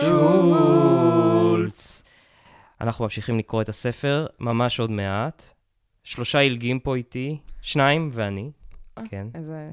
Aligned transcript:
שולץ. 0.00 2.02
אנחנו 2.80 3.04
ממשיכים 3.04 3.38
לקרוא 3.38 3.62
את 3.62 3.68
הספר, 3.68 4.26
ממש 4.40 4.80
עוד 4.80 4.90
מעט. 4.90 5.42
שלושה 6.04 6.42
ילגים 6.42 6.78
פה 6.78 6.96
איתי, 6.96 7.38
שניים 7.62 8.10
ואני. 8.12 8.50
אה, 8.98 9.02
כן. 9.10 9.26
איזה... 9.34 9.70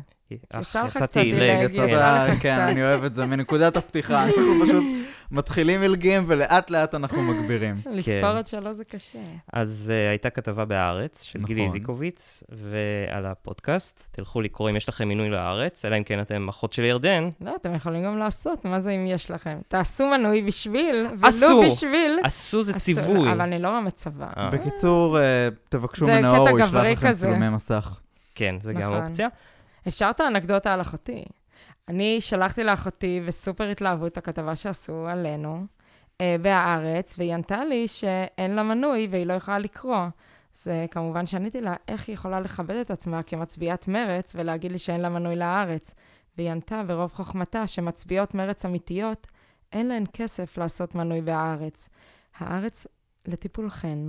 אך, 0.50 0.70
יצא 0.70 0.84
לך 0.84 0.96
יצאתי 0.96 1.08
קצת 1.08 1.18
עילג, 1.18 1.42
עילג, 1.42 1.58
כן. 1.58 1.74
יצא 1.74 1.86
לך 1.86 1.92
תודה, 1.92 2.28
כן, 2.28 2.40
קצת. 2.40 2.70
אני 2.72 2.84
אוהב 2.84 3.04
את 3.04 3.14
זה. 3.14 3.26
מנקודת 3.26 3.78
הפתיחה, 3.78 4.24
אנחנו 4.26 4.66
פשוט 4.66 4.84
מתחילים 5.32 5.82
מלגים 5.82 6.24
ולאט 6.28 6.70
לאט 6.70 6.96
אנחנו 6.96 7.22
מגבירים. 7.22 7.82
לספור 7.92 8.30
עד 8.30 8.48
שלוש 8.48 8.74
זה 8.74 8.86
קשה. 8.86 9.20
אז 9.54 9.94
uh, 9.94 10.10
הייתה 10.10 10.30
כתבה 10.30 10.66
בהארץ 10.66 11.24
של 11.24 11.44
גילי 11.44 11.62
נכון. 11.62 11.72
זיקוביץ, 11.72 12.44
ועל 12.50 13.26
הפודקאסט. 13.26 14.08
תלכו 14.12 14.42
לקרוא 14.42 14.70
אם 14.70 14.76
יש 14.76 14.90
לכם 14.90 15.08
מינוי 15.08 15.30
לארץ, 15.30 15.86
אלא 15.86 15.98
אם 15.98 16.04
כן 16.04 16.22
אתם 16.22 16.48
אחות 16.50 16.74
של 16.74 16.84
ירדן. 16.84 17.30
לא, 17.42 17.56
אתם 17.56 17.76
יכולים 17.76 18.04
גם 18.04 18.18
לעשות, 18.18 18.66
מה 18.66 18.80
זה 18.80 18.92
אם 18.92 19.06
יש 19.08 19.32
לכם? 19.32 19.58
תעשו 19.68 20.08
מנוי 20.08 20.42
בשביל. 20.42 21.08
ולו 21.20 21.62
בשביל. 21.62 22.20
עשו 22.24 22.62
זה 22.62 22.74
ציווי. 22.74 23.32
אבל 23.32 23.42
אני 23.42 23.60
לא 23.60 23.80
במצבה. 23.80 24.28
אה, 24.38 24.50
בקיצור, 24.50 25.20
אה, 25.20 25.48
תבקשו 25.70 26.06
זה 26.06 26.20
מנאור, 26.20 26.50
הוא 26.50 26.60
ישלח 26.60 26.84
לכם. 26.84 27.14
צילומי 27.14 27.50
מסך. 27.50 28.00
כן, 28.36 28.56
זה 28.62 28.74
גם 28.74 28.82
נכון. 28.82 29.04
אופציה. 29.04 29.28
אפשר 29.88 30.10
את 30.10 30.20
האנקדוטה 30.20 30.74
על 30.74 30.82
אחותי. 30.82 31.24
אני 31.88 32.22
שלחתי 32.22 32.64
לאחותי 32.64 33.22
וסופר 33.26 33.70
התלהבו 33.70 34.08
את 34.08 34.18
הכתבה 34.18 34.56
שעשו 34.56 35.08
עלינו 35.08 35.66
אה, 36.22 36.36
בהארץ, 36.42 37.16
והיא 37.18 37.34
ענתה 37.34 37.66
לי 37.66 37.88
שאין 37.88 38.56
לה 38.56 38.64
מנוי 38.64 39.08
והיא 39.12 39.26
לא 39.26 39.34
יכולה 39.34 39.60
לקרוא. 39.60 40.08
אז 40.56 40.68
כמובן 40.92 41.26
שעניתי 41.26 41.62
לה, 41.62 41.76
איך 41.88 42.08
היא 42.08 42.14
יכולה 42.14 42.40
לכבד 42.40 42.76
את 42.76 42.92
עצמה 42.92 43.24
כמצביעת 43.24 43.88
מרץ 43.88 44.34
ולהגיד 44.36 44.72
לי 44.72 44.78
שאין 44.78 45.02
לה 45.02 45.10
מנוי 45.10 45.36
לארץ? 45.36 45.96
והיא 46.38 46.52
ענתה 46.52 46.84
ברוב 46.84 47.12
חוכמתה 47.14 47.68
שמצביעות 47.68 48.36
מרץ 48.36 48.66
אמיתיות, 48.66 49.28
אין 49.72 49.88
להן 49.88 50.04
כסף 50.14 50.58
לעשות 50.58 50.96
מנוי 50.96 51.22
בהארץ. 51.22 51.90
הארץ 52.38 52.88
לטיפולכן. 53.26 54.00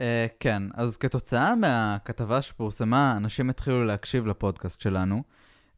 אה, 0.00 0.26
כן, 0.40 0.62
אז 0.74 0.96
כתוצאה 0.96 1.54
מהכתבה 1.54 2.42
שפורסמה, 2.42 3.14
אנשים 3.16 3.50
התחילו 3.50 3.84
להקשיב 3.84 4.26
לפודקאסט 4.26 4.80
שלנו. 4.80 5.22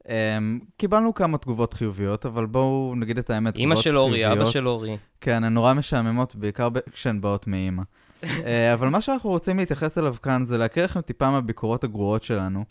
אה, 0.09 0.39
קיבלנו 0.77 1.15
כמה 1.15 1.39
תגובות 1.39 1.73
חיוביות, 1.73 2.27
אבל 2.27 2.47
בואו 2.47 2.95
נגיד 2.97 3.19
את 3.19 3.31
האמת, 3.31 3.55
תגובות 3.55 3.77
של 3.83 3.99
אורי, 3.99 4.33
אבא 4.33 4.45
של 4.45 4.69
אורי. 4.69 4.97
כן, 5.21 5.45
הן 5.45 5.55
נורא 5.55 5.75
משעממות, 5.75 6.37
בעיקר 6.37 6.69
ב- 6.69 6.79
כשהן 6.93 7.21
באות 7.21 7.47
מאימא. 7.47 7.83
אה, 8.47 8.75
אבל 8.75 8.89
מה 8.89 9.01
שאנחנו 9.01 9.31
רוצים 9.31 9.59
להתייחס 9.59 9.99
אליו 9.99 10.17
כאן 10.23 10.45
זה 10.45 10.59
להקריא 10.59 10.85
לכם 10.85 11.01
טיפה 11.01 11.31
מהביקורות 11.31 11.85
הגרועות 11.85 12.23
שלנו, 12.23 12.65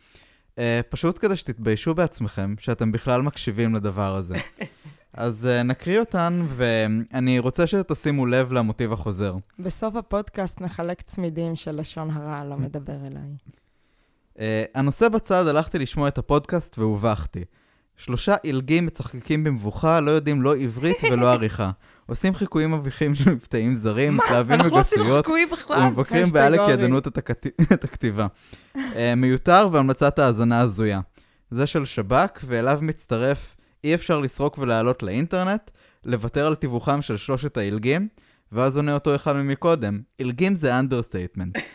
אה, 0.59 0.81
פשוט 0.89 1.19
כדי 1.21 1.35
שתתביישו 1.35 1.93
בעצמכם 1.95 2.55
שאתם 2.59 2.91
בכלל 2.91 3.21
מקשיבים 3.21 3.75
לדבר 3.75 4.15
הזה. 4.15 4.35
אז 5.13 5.47
אה, 5.47 5.63
נקריא 5.63 5.99
אותן, 5.99 6.45
ואני 6.49 7.39
רוצה 7.39 7.67
שתשימו 7.67 8.25
לב 8.25 8.53
למוטיב 8.53 8.93
החוזר. 8.93 9.35
בסוף 9.59 9.95
הפודקאסט 9.95 10.61
נחלק 10.61 11.01
צמידים 11.01 11.55
של 11.55 11.79
לשון 11.79 12.11
הרע 12.11 12.43
לא 12.43 12.57
מדבר 12.57 12.97
אליי. 13.07 13.35
Uh, 14.35 14.39
הנושא 14.75 15.09
בצד, 15.09 15.47
הלכתי 15.47 15.79
לשמוע 15.79 16.07
את 16.07 16.17
הפודקאסט 16.17 16.79
והובכתי. 16.79 17.43
שלושה 17.97 18.35
עילגים 18.43 18.85
מצחקקים 18.85 19.43
במבוכה, 19.43 20.01
לא 20.01 20.11
יודעים 20.11 20.41
לא 20.41 20.55
עברית 20.55 20.97
ולא 21.11 21.31
עריכה. 21.33 21.71
עושים 22.05 22.35
חיקויים 22.35 22.71
מביכים 22.71 23.15
של 23.15 23.29
מבטאים 23.31 23.75
זרים, 23.75 24.17
מתלהבים 24.17 24.59
בכלל. 25.51 25.79
ומבקרים 25.87 26.25
בעלק 26.31 26.59
אורי. 26.59 26.73
ידענות 26.73 27.07
את 27.07 27.17
הכת- 27.17 27.47
את 27.73 27.83
הכתיבה. 27.83 28.27
אה, 28.75 28.79
מיותר 29.17 29.69
והמלצת 29.71 30.19
האזנה 30.19 30.59
הזויה. 30.61 30.99
זה 31.51 31.67
של 31.67 31.85
שב"כ, 31.85 32.39
ואליו 32.47 32.79
מצטרף 32.81 33.55
אי 33.83 33.95
אפשר 33.95 34.19
לסרוק 34.19 34.57
ולעלות 34.57 35.03
לאינטרנט, 35.03 35.71
לוותר 36.05 36.45
על 36.47 36.55
תיווכם 36.55 37.01
של 37.01 37.17
שלושת 37.17 37.57
העילגים, 37.57 38.07
ואז 38.51 38.77
עונה 38.77 38.93
אותו 38.93 39.15
אחד 39.15 39.35
ממקודם, 39.35 39.99
עילגים 40.17 40.55
זה 40.55 40.79
understatement. 40.79 41.57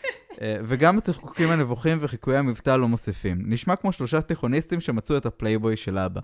אה, 0.41 0.57
וגם 0.63 0.97
הצחקוקים 0.97 1.49
הנבוכים 1.49 1.97
וחיקויי 2.01 2.37
המבטא 2.37 2.69
לא 2.69 2.87
מוסיפים. 2.87 3.41
נשמע 3.45 3.75
כמו 3.75 3.91
שלושה 3.91 4.21
תיכוניסטים 4.21 4.81
שמצאו 4.81 5.17
את 5.17 5.25
הפלייבוי 5.25 5.75
של 5.75 5.97
אבא. 5.97 6.21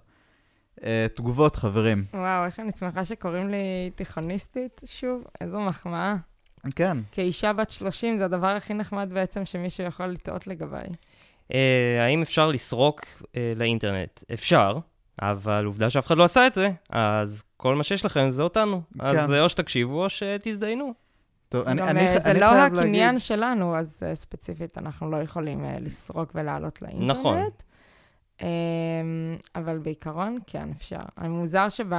אה, 0.83 1.07
תגובות, 1.15 1.55
חברים. 1.55 2.05
וואו, 2.13 2.45
איך 2.45 2.59
אני 2.59 2.71
שמחה 2.71 3.05
שקוראים 3.05 3.49
לי 3.49 3.91
תיכוניסטית 3.95 4.81
שוב, 4.85 5.23
איזו 5.41 5.59
מחמאה. 5.59 6.15
כן, 6.75 6.97
כאישה 7.11 7.53
בת 7.53 7.71
30 7.71 8.17
זה 8.17 8.25
הדבר 8.25 8.47
הכי 8.47 8.73
נחמד 8.73 9.09
בעצם 9.13 9.45
שמישהו 9.45 9.83
יכול 9.83 10.05
לטעות 10.05 10.47
לגביי. 10.47 10.87
אה, 11.53 12.05
האם 12.05 12.21
אפשר 12.21 12.47
לסרוק 12.47 13.05
אה, 13.35 13.53
לאינטרנט? 13.55 14.23
אפשר, 14.33 14.77
אבל 15.21 15.65
עובדה 15.65 15.89
שאף 15.89 16.07
אחד 16.07 16.17
לא 16.17 16.23
עשה 16.23 16.47
את 16.47 16.53
זה, 16.53 16.69
אז 16.89 17.43
כל 17.57 17.75
מה 17.75 17.83
שיש 17.83 18.05
לכם 18.05 18.29
זה 18.29 18.43
אותנו. 18.43 18.81
אז 18.99 19.27
כן. 19.27 19.33
אה, 19.33 19.41
או 19.41 19.49
שתקשיבו 19.49 20.03
או 20.03 20.09
שתזדיינו. 20.09 20.93
טוב, 21.49 21.67
אני, 21.67 21.81
גם, 21.81 21.87
אני, 21.87 22.07
אה, 22.07 22.19
זה 22.19 22.31
אני 22.31 22.39
לא 22.39 22.49
חייב 22.49 22.73
הקניין 22.73 23.07
להגיד... 23.07 23.21
שלנו, 23.21 23.77
אז 23.77 24.03
אה, 24.05 24.15
ספציפית 24.15 24.77
אנחנו 24.77 25.11
לא 25.11 25.17
יכולים 25.17 25.65
אה, 25.65 25.79
לסרוק 25.79 26.31
ולעלות 26.35 26.81
לאינטרנט. 26.81 27.11
נכון. 27.11 27.37
אמ, 28.41 28.47
אבל 29.55 29.77
בעיקרון, 29.77 30.37
כן, 30.47 30.69
אפשר. 30.71 31.01
מוזר 31.17 31.69
שב... 31.69 31.93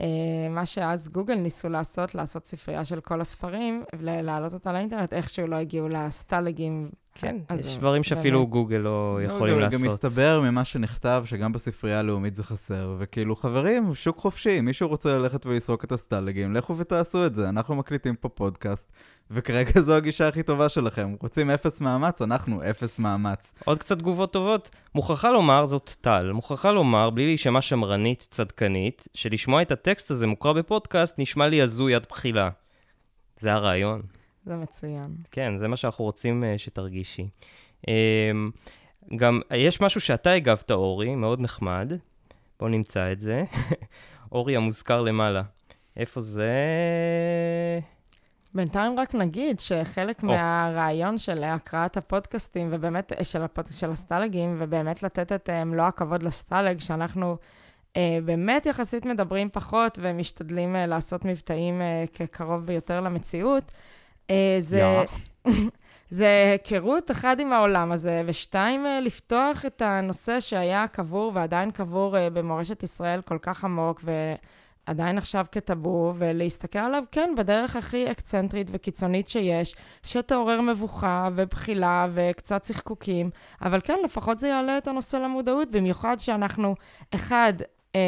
אה, 0.00 0.48
מה 0.50 0.66
שאז 0.66 1.08
גוגל 1.08 1.34
ניסו 1.34 1.68
לעשות, 1.68 2.14
לעשות 2.14 2.46
ספרייה 2.46 2.84
של 2.84 3.00
כל 3.00 3.20
הספרים, 3.20 3.84
ולהעלות 3.98 4.54
אותה 4.54 4.72
לאינטרנט, 4.72 5.12
איכשהו 5.12 5.46
לא 5.46 5.56
הגיעו 5.56 5.88
לסטלגים. 5.88 6.90
כן, 7.20 7.36
אז 7.48 7.66
יש 7.66 7.76
דברים 7.76 8.02
שאפילו 8.02 8.38
באמת. 8.38 8.50
גוגל 8.50 8.76
לא 8.76 9.18
לא, 9.22 9.22
יכולים 9.22 9.58
לעשות. 9.58 9.80
גם 9.80 9.86
מסתבר 9.86 10.40
ממה 10.40 10.64
שנכתב 10.64 11.24
שגם 11.26 11.52
בספרייה 11.52 11.98
הלאומית 11.98 12.34
זה 12.34 12.44
חסר, 12.44 12.96
וכאילו 12.98 13.36
חברים, 13.36 13.94
שוק 13.94 14.18
חופשי, 14.18 14.60
מישהו 14.60 14.88
רוצה 14.88 15.18
ללכת 15.18 15.46
ולסרוק 15.46 15.84
את 15.84 15.92
הסטלגים, 15.92 16.54
לכו 16.54 16.78
ותעשו 16.78 17.26
את 17.26 17.34
זה, 17.34 17.48
אנחנו 17.48 17.74
מקליטים 17.74 18.16
פה 18.16 18.28
פודקאסט, 18.28 18.92
וכרגע 19.30 19.80
זו 19.80 19.94
הגישה 19.94 20.28
הכי 20.28 20.42
טובה 20.42 20.68
שלכם. 20.68 21.14
רוצים 21.20 21.50
אפס 21.50 21.80
מאמץ, 21.80 22.22
אנחנו 22.22 22.70
אפס 22.70 22.98
מאמץ. 22.98 23.54
עוד 23.64 23.78
קצת 23.78 23.98
תגובות 23.98 24.32
טובות. 24.32 24.70
מוכרחה 24.94 25.30
לומר, 25.30 25.66
זאת 25.66 25.94
טל, 26.00 26.32
מוכרחה 26.32 26.72
לומר, 26.72 27.10
בלי 27.10 27.26
להישמע 27.26 27.60
שמרנית 27.60 28.26
צדקנית, 28.30 29.08
שלשמוע 29.14 29.62
את 29.62 29.72
הטקסט 29.72 30.10
הזה 30.10 30.26
מוקרא 30.26 30.52
בפודקאסט 30.52 31.18
נשמע 31.18 31.48
לי 31.48 31.62
הזוי 31.62 31.94
עד 31.94 32.06
בחילה. 32.10 32.50
זה 33.38 33.52
הרעיון. 33.52 34.02
זה 34.46 34.56
מצוין. 34.56 35.16
כן, 35.30 35.58
זה 35.58 35.68
מה 35.68 35.76
שאנחנו 35.76 36.04
רוצים 36.04 36.44
uh, 36.44 36.58
שתרגישי. 36.58 37.28
Um, 37.82 37.88
גם 39.16 39.40
יש 39.54 39.80
משהו 39.80 40.00
שאתה 40.00 40.30
הגבת, 40.30 40.70
אורי, 40.70 41.14
מאוד 41.14 41.40
נחמד. 41.40 41.92
בואו 42.60 42.70
נמצא 42.70 43.12
את 43.12 43.20
זה. 43.20 43.44
אורי 44.32 44.56
המוזכר 44.56 45.02
למעלה. 45.02 45.42
איפה 45.96 46.20
זה? 46.20 46.52
בינתיים 48.54 48.98
רק 48.98 49.14
נגיד 49.14 49.60
שחלק 49.60 50.22
או. 50.22 50.28
מהרעיון 50.28 51.18
של 51.18 51.44
הקראת 51.44 51.96
הפודקאסטים, 51.96 52.68
ובאמת, 52.70 53.12
אה, 53.12 53.24
של, 53.24 53.42
הפוד, 53.42 53.66
של 53.70 53.90
הסטלגים, 53.90 54.56
ובאמת 54.58 55.02
לתת 55.02 55.32
את 55.32 55.50
אה, 55.50 55.64
מלוא 55.64 55.84
הכבוד 55.84 56.22
לסטלג, 56.22 56.80
שאנחנו 56.80 57.36
אה, 57.96 58.18
באמת 58.24 58.66
יחסית 58.66 59.06
מדברים 59.06 59.48
פחות 59.52 59.98
ומשתדלים 60.02 60.76
אה, 60.76 60.86
לעשות 60.86 61.24
מבטאים 61.24 61.82
אה, 61.82 62.04
כקרוב 62.12 62.66
ביותר 62.66 63.00
למציאות, 63.00 63.64
אה, 63.64 63.70
זה... 64.60 65.04
זה 66.10 66.52
היכרות, 66.52 67.10
אחד, 67.10 67.40
עם 67.40 67.52
העולם 67.52 67.92
הזה, 67.92 68.22
ושתיים, 68.26 68.86
אה, 68.86 69.00
לפתוח 69.00 69.66
את 69.66 69.82
הנושא 69.82 70.40
שהיה 70.40 70.88
קבור 70.88 71.32
ועדיין 71.34 71.70
קבור 71.70 72.16
אה, 72.16 72.30
במורשת 72.30 72.82
ישראל 72.82 73.20
כל 73.20 73.38
כך 73.42 73.64
עמוק, 73.64 74.04
ועדיין 74.88 75.18
עכשיו 75.18 75.46
כטאבו, 75.52 76.12
ולהסתכל 76.16 76.78
עליו, 76.78 77.02
כן, 77.12 77.34
בדרך 77.36 77.76
הכי 77.76 78.10
אקצנטרית 78.10 78.66
וקיצונית 78.70 79.28
שיש, 79.28 79.74
שתעורר 80.02 80.60
מבוכה 80.60 81.28
ובחילה 81.34 82.06
וקצת 82.14 82.62
צחקוקים, 82.62 83.30
אבל 83.62 83.80
כן, 83.84 83.98
לפחות 84.04 84.38
זה 84.38 84.48
יעלה 84.48 84.78
את 84.78 84.88
הנושא 84.88 85.16
למודעות, 85.16 85.70
במיוחד 85.70 86.20
שאנחנו, 86.20 86.74
אחד, 87.14 87.52
אה, 87.94 88.00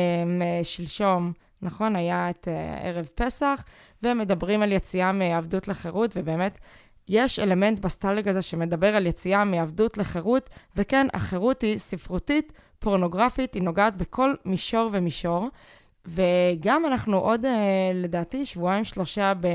אה, 0.43 0.65
שלשום, 0.65 1.33
נכון, 1.63 1.97
היה 1.97 2.31
את 2.31 2.49
אה, 2.49 2.89
ערב 2.89 3.07
פסח, 3.15 3.65
ומדברים 4.03 4.63
על 4.63 4.73
יציאה 4.73 5.13
מעבדות 5.13 5.69
לחירות, 5.69 6.11
ובאמת, 6.17 6.59
יש 7.09 7.39
אלמנט 7.39 7.79
בסטלג 7.79 8.29
הזה 8.29 8.43
שמדבר 8.43 8.97
על 8.97 9.07
יציאה 9.07 9.45
מעבדות 9.45 9.99
לחירות, 9.99 10.51
וכן, 10.77 11.07
החירות 11.15 11.63
היא 11.63 11.79
ספרותית, 11.79 12.53
פורנוגרפית, 12.79 13.55
היא 13.55 13.63
נוגעת 13.63 13.97
בכל 13.97 14.35
מישור 14.45 14.91
ומישור. 14.93 15.49
וגם 16.07 16.87
אנחנו 16.87 17.19
עוד, 17.19 17.45
אה, 17.45 17.91
לדעתי, 17.95 18.45
שבועיים, 18.45 18.85
שלושה, 18.85 19.33
ב... 19.41 19.47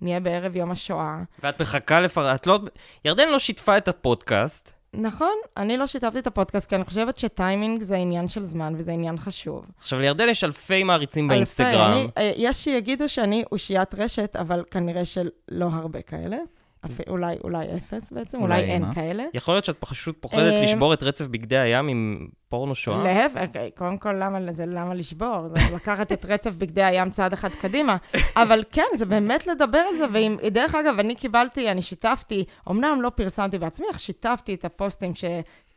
נהיה 0.00 0.20
בערב 0.20 0.56
יום 0.56 0.70
השואה. 0.70 1.18
ואת 1.42 1.60
מחכה 1.60 2.00
לפר... 2.00 2.34
את 2.34 2.46
לא... 2.46 2.58
ירדן 3.04 3.28
לא 3.28 3.38
שיתפה 3.38 3.76
את 3.76 3.88
הפודקאסט. 3.88 4.79
נכון, 4.94 5.34
אני 5.56 5.76
לא 5.76 5.86
שיתפתי 5.86 6.18
את 6.18 6.26
הפודקאסט, 6.26 6.68
כי 6.68 6.74
אני 6.74 6.84
חושבת 6.84 7.18
שטיימינג 7.18 7.82
זה 7.82 7.96
עניין 7.96 8.28
של 8.28 8.44
זמן 8.44 8.74
וזה 8.76 8.92
עניין 8.92 9.18
חשוב. 9.18 9.66
עכשיו, 9.78 10.00
לירדן 10.00 10.28
יש 10.28 10.44
אלפי 10.44 10.82
מעריצים 10.82 11.24
אלפי, 11.24 11.34
באינסטגרם. 11.34 11.92
אני, 11.92 12.08
אה, 12.18 12.32
יש 12.36 12.64
שיגידו 12.64 13.08
שאני 13.08 13.44
אושיית 13.52 13.94
רשת, 13.94 14.36
אבל 14.36 14.64
כנראה 14.70 15.04
שלא 15.04 15.68
הרבה 15.72 16.02
כאלה. 16.02 16.36
אפ- 16.86 17.08
אולי, 17.08 17.36
אולי 17.44 17.66
אפס 17.76 18.12
בעצם, 18.12 18.40
אולי 18.42 18.54
אולי 18.60 18.72
אין 18.72 18.82
אימא. 18.82 18.94
כאלה. 18.94 19.24
יכול 19.34 19.54
להיות 19.54 19.64
שאת 19.64 19.76
פשוט 19.80 20.16
פוחדת 20.20 20.52
אה, 20.52 20.62
לשבור 20.62 20.94
את 20.94 21.02
רצף 21.02 21.26
בגדי 21.26 21.58
הים 21.58 21.88
עם 21.88 22.28
פורנו 22.48 22.74
שואה? 22.74 23.02
להפך, 23.02 23.40
קודם 23.76 23.98
כל, 23.98 24.12
למה, 24.18 24.52
זה 24.52 24.66
למה 24.66 24.94
לשבור? 24.94 25.48
זה 25.48 25.74
לקחת 25.74 26.12
את 26.12 26.24
רצף 26.24 26.50
בגדי 26.50 26.82
הים 26.82 27.10
צעד 27.10 27.32
אחד 27.32 27.48
קדימה. 27.48 27.96
אבל 28.42 28.64
כן, 28.72 28.86
זה 28.94 29.06
באמת 29.06 29.46
לדבר 29.46 29.78
על 29.90 29.96
זה, 29.96 30.04
ואם, 30.12 30.36
דרך 30.50 30.74
אגב, 30.74 30.98
אני 30.98 31.14
קיבלתי, 31.14 31.70
אני 31.70 31.82
שיתפתי, 31.82 32.44
אמנם 32.70 33.02
לא 33.02 33.10
פרסמתי 33.14 33.58
בעצמי, 33.58 33.86
אך 33.90 34.00
שיתפתי 34.00 34.54
את 34.54 34.64
הפוסטים 34.64 35.12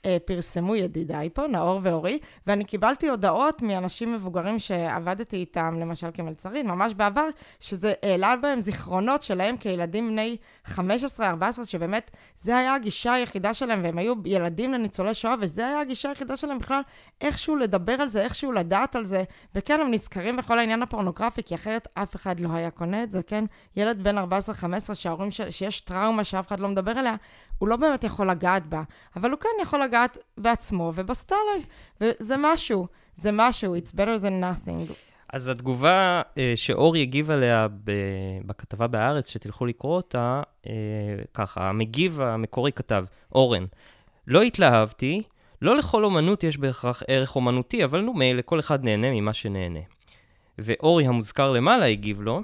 שפרסמו 0.08 0.76
ידידיי 0.76 1.30
פה, 1.30 1.48
נאור 1.48 1.80
ואורי, 1.84 2.20
ואני 2.48 2.66
קיבלתי 2.66 3.08
הודעות 3.08 3.62
מאנשים 3.62 4.14
מבוגרים 4.14 4.60
שעבדתי 4.60 5.36
איתם, 5.36 5.76
למשל 5.80 6.08
כמלצרית, 6.14 6.66
ממש 6.66 6.94
בעבר, 6.94 7.28
שזה 7.60 7.94
העלה 8.04 8.36
בהם 8.36 8.62
זיכרונות 8.62 9.24
שלהם 9.24 9.58
כילדים 9.58 10.10
בני 10.10 10.38
15-14, 10.68 10.80
שבאמת, 11.66 12.12
זה 12.42 12.58
היה 12.58 12.74
הגישה 12.74 13.14
היחידה 13.14 13.54
שלהם, 13.54 13.84
והם 13.84 13.98
היו 13.98 14.14
ילדים 14.26 14.74
לניצולי 14.74 15.14
שואה, 15.14 15.36
וזה 15.40 15.68
היה 15.68 15.80
הגישה 15.80 16.10
היחידה 16.10 16.38
שלהם 16.38 16.60
בכלל, 16.60 16.82
איכשהו 17.22 17.56
לדבר 17.56 17.94
על 17.94 18.10
זה, 18.10 18.22
איכשהו 18.22 18.52
לדעת 18.52 18.96
על 18.96 19.06
זה. 19.06 19.24
וכן, 19.56 19.82
הם 19.82 19.92
נזכרים 19.92 20.38
בכל 20.38 20.60
העניין 20.60 20.82
הפורנוגרפי, 20.82 21.44
כי 21.44 21.56
אחרת 21.56 21.88
אף 21.94 22.16
אחד 22.16 22.40
לא 22.40 22.50
היה 22.54 22.72
קונה 22.72 23.04
את 23.04 23.12
זה, 23.12 23.24
כן? 23.24 23.46
ילד 23.76 24.04
בן 24.04 24.18
14-15, 24.18 24.22
שההורים 24.94 25.32
של... 25.32 25.50
שיש 25.50 25.82
טראומה 25.82 26.24
שאף 26.24 26.48
אחד 26.48 26.60
לא 26.60 26.68
מדבר 26.68 26.92
עליה, 26.92 27.16
הוא 27.58 27.70
לא 27.70 27.76
באמת 27.76 28.04
יכול 28.04 28.30
לגעת 28.30 28.68
בה, 28.68 28.84
אבל 29.16 29.32
הוא 29.32 29.40
כן 29.40 29.50
יכול 29.62 29.84
לגעת 29.84 30.18
בעצמו 30.38 30.92
ובסטלג, 30.96 31.62
וזה 32.02 32.36
משהו, 32.40 32.88
זה 33.16 33.30
משהו, 33.34 33.76
it's 33.76 33.92
better 33.92 34.24
than 34.24 34.44
nothing. 34.44 34.94
אז 35.34 35.48
התגובה 35.48 36.22
אה, 36.38 36.54
שאורי 36.56 37.02
הגיב 37.02 37.32
עליה 37.32 37.68
ב- 37.84 37.92
בכתבה 38.46 38.88
בהארץ, 38.88 39.30
שתלכו 39.30 39.66
לקרוא 39.66 39.96
אותה, 39.96 40.42
אה, 40.68 40.74
ככה, 41.34 41.70
המגיב 41.70 42.22
המקורי 42.22 42.72
כתב, 42.72 43.06
אורן, 43.32 43.66
לא 44.28 44.42
התלהבתי, 44.42 45.24
לא 45.62 45.78
לכל 45.78 46.04
אומנות 46.04 46.44
יש 46.44 46.58
בהכרח 46.58 47.04
ערך 47.08 47.36
אומנותי, 47.36 47.84
אבל 47.84 48.02
נו 48.02 48.14
מילא, 48.14 48.42
כל 48.46 48.60
אחד 48.60 48.84
נהנה 48.84 49.12
ממה 49.12 49.34
שנהנה. 49.34 49.80
ואורי 50.58 51.08
המוזכר 51.08 51.52
למעלה 51.52 51.86
הגיב 51.86 52.22
לו, 52.22 52.42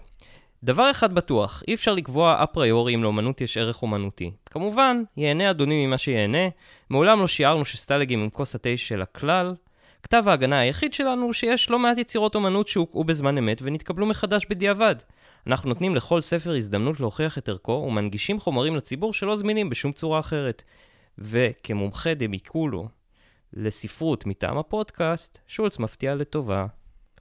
דבר 0.64 0.92
אחד 0.92 1.14
בטוח, 1.14 1.64
אי 1.68 1.74
אפשר 1.74 1.94
לקבוע 1.94 2.44
אפריורי 2.44 2.96
אם 2.96 3.04
לאומנות 3.04 3.42
יש 3.42 3.58
ערך 3.58 3.82
אומנותי. 3.82 4.32
כמובן, 4.46 5.04
ייהנה 5.18 5.50
אדוני 5.50 5.86
ממה 5.86 5.98
שיהנה, 5.98 6.48
מעולם 6.90 7.20
לא 7.20 7.28
שיערנו 7.28 7.66
שסטלגים 7.66 8.24
הם 8.24 8.30
כוס 8.30 8.56
התה 8.56 8.78
של 8.78 9.02
הכלל, 9.02 9.56
כתב 10.04 10.24
ההגנה 10.28 10.60
היחיד 10.60 10.94
שלנו 10.94 11.26
הוא 11.26 11.34
שיש 11.34 11.70
לא 11.70 11.80
מעט 11.80 11.98
יצירות 11.98 12.36
אומנות 12.36 12.68
שהוקעו 12.68 13.04
בזמן 13.04 13.38
אמת 13.38 13.62
ונתקבלו 13.62 14.06
מחדש 14.06 14.46
בדיעבד. 14.50 14.96
אנחנו 15.48 15.70
נותנים 15.70 15.96
לכל 15.96 16.22
ספר 16.22 16.56
הזדמנות 16.56 17.00
להוכיח 17.00 17.38
את 17.38 17.50
ערכו 17.50 17.86
ומנגישים 17.88 18.40
חומרים 18.40 18.76
לציבור 18.76 19.14
שלא 19.14 19.36
זמינים 19.36 19.70
בשום 19.70 19.92
צורה 19.92 20.20
אחרת. 20.20 20.64
וכמומחה 21.18 22.14
דמיקולו 22.14 22.88
לספרות 23.54 24.26
מטעם 24.26 24.58
הפודקאסט, 24.58 25.40
שולץ 25.48 25.80
מפתיע 25.80 26.16
לטובה. 26.16 26.66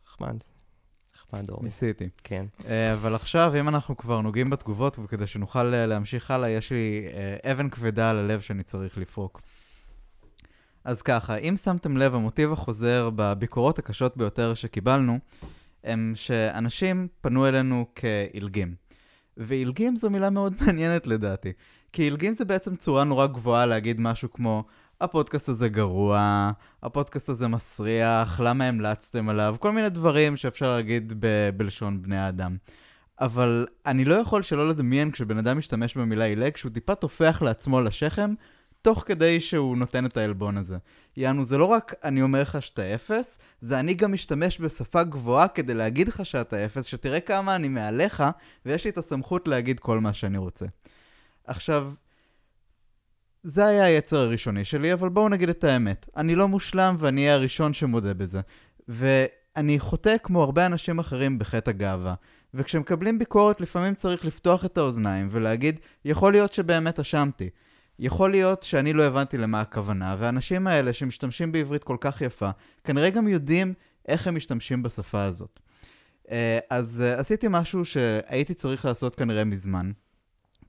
נחמד. 0.06 0.38
אורי. 1.33 1.65
ניסיתי. 1.65 2.09
כן. 2.25 2.47
אה, 2.69 2.93
אבל 2.93 3.15
עכשיו, 3.15 3.53
אם 3.61 3.69
אנחנו 3.69 3.97
כבר 3.97 4.21
נוגעים 4.21 4.51
בתגובות, 4.51 4.99
וכדי 5.05 5.27
שנוכל 5.27 5.75
אה, 5.75 5.87
להמשיך 5.87 6.31
הלאה, 6.31 6.51
יש 6.51 6.73
לי 6.73 7.07
אה, 7.13 7.53
אבן 7.53 7.71
כבדה 7.71 8.11
על 8.11 8.19
הלב 8.19 8.41
שאני 8.41 8.63
צריך 8.63 8.99
לפרוק. 8.99 9.41
אז 10.85 11.03
ככה, 11.03 11.37
אם 11.37 11.55
שמתם 11.57 11.97
לב, 11.97 12.15
המוטיב 12.15 12.53
החוזר 12.53 13.11
בביקורות 13.17 13.79
הקשות 13.79 14.17
ביותר 14.17 14.55
שקיבלנו, 14.55 15.19
הם 15.85 16.13
שאנשים 16.15 17.09
פנו 17.21 17.49
אלינו 17.49 17.87
כאילגים. 17.95 18.75
ואילגים 19.37 19.97
זו 19.97 20.11
מילה 20.11 20.31
מאוד 20.31 20.55
מעניינת 20.61 21.07
לדעתי. 21.07 21.53
כי 21.93 22.03
אילגים 22.03 22.33
זה 22.33 22.45
בעצם 22.45 22.77
צורה 22.77 23.05
נורא 23.05 23.27
גבוהה 23.27 23.67
להגיד 23.67 24.01
משהו 24.01 24.33
כמו, 24.33 24.65
הפודקאסט 25.00 25.49
הזה 25.49 25.69
גרוע, 25.69 26.50
הפודקאסט 26.83 27.29
הזה 27.29 27.49
מסריח, 27.49 28.41
למה 28.41 28.65
המלצתם 28.65 29.29
עליו, 29.29 29.56
כל 29.59 29.73
מיני 29.73 29.89
דברים 29.89 30.37
שאפשר 30.37 30.77
להגיד 30.77 31.12
ב- 31.21 31.50
בלשון 31.56 32.03
בני 32.03 32.19
האדם. 32.19 32.56
אבל 33.21 33.67
אני 33.87 34.05
לא 34.05 34.15
יכול 34.15 34.43
שלא 34.43 34.69
לדמיין 34.69 35.11
כשבן 35.11 35.39
אדם 35.39 35.59
משתמש 35.59 35.97
במילה 35.97 36.25
עילג, 36.25 36.56
שהוא 36.56 36.73
טיפה 36.73 36.95
טופח 36.95 37.43
לעצמו 37.43 37.81
לשכם, 37.81 38.35
תוך 38.83 39.03
כדי 39.06 39.41
שהוא 39.41 39.77
נותן 39.77 40.06
את 40.06 40.17
העלבון 40.17 40.56
הזה. 40.56 40.77
יענו, 41.17 41.44
זה 41.44 41.59
לא 41.59 41.65
רק 41.65 41.94
אני 42.05 42.23
אומר 42.23 42.43
לך 42.43 42.62
שאתה 42.62 42.94
אפס, 42.94 43.39
זה 43.61 43.81
אני 43.81 43.94
גם 43.94 44.12
משתמש 44.12 44.61
בשפה 44.61 45.03
גבוהה 45.03 45.49
כדי 45.49 45.75
להגיד 45.75 46.09
לך 46.09 46.27
שאתה 46.27 46.65
אפס, 46.65 46.85
שתראה 46.85 47.21
כמה 47.21 47.56
אני 47.56 47.69
מעליך, 47.69 48.23
ויש 48.67 48.85
לי 48.85 48.91
את 48.91 48.99
הסמכות 48.99 49.49
להגיד 49.49 49.81
כל 49.81 50.01
מה 50.01 50.12
שאני 50.12 50.39
רוצה. 50.39 50.67
עכשיו, 51.47 51.93
זה 53.43 53.67
היה 53.67 53.85
היצר 53.85 54.17
הראשוני 54.17 54.64
שלי, 54.64 54.93
אבל 54.93 55.08
בואו 55.08 55.29
נגיד 55.29 55.49
את 55.49 55.64
האמת. 55.64 56.06
אני 56.17 56.35
לא 56.35 56.49
מושלם 56.49 56.96
ואני 56.99 57.20
אהיה 57.20 57.35
הראשון 57.35 57.73
שמודה 57.73 58.14
בזה. 58.14 58.40
ואני 58.88 59.79
חוטא 59.79 60.17
כמו 60.23 60.43
הרבה 60.43 60.67
אנשים 60.67 60.99
אחרים 60.99 61.38
בחטא 61.38 61.70
הגאווה. 61.70 62.14
וכשמקבלים 62.55 63.19
ביקורת 63.19 63.61
לפעמים 63.61 63.94
צריך 63.94 64.25
לפתוח 64.25 64.64
את 64.64 64.79
האוזניים 64.79 65.29
ולהגיד, 65.31 65.81
יכול 66.05 66.32
להיות 66.32 66.52
שבאמת 66.52 67.00
אשמתי. 67.00 67.50
יכול 67.99 68.31
להיות 68.31 68.62
שאני 68.62 68.93
לא 68.93 69.02
הבנתי 69.02 69.38
למה 69.38 69.61
הכוונה, 69.61 70.17
והאנשים 70.19 70.67
האלה 70.67 70.93
שמשתמשים 70.93 71.52
בעברית 71.52 71.84
כל 71.84 71.96
כך 72.00 72.20
יפה, 72.20 72.50
כנראה 72.84 73.11
גם 73.11 73.29
יודעים 73.29 73.75
איך 74.08 74.26
הם 74.26 74.37
משתמשים 74.37 74.82
בשפה 74.82 75.25
הזאת. 75.25 75.61
אה, 76.31 76.58
אז 76.70 77.02
אה, 77.06 77.19
עשיתי 77.19 77.46
משהו 77.50 77.84
שהייתי 77.84 78.55
צריך 78.55 78.84
לעשות 78.84 79.14
כנראה 79.14 79.44
מזמן, 79.44 79.91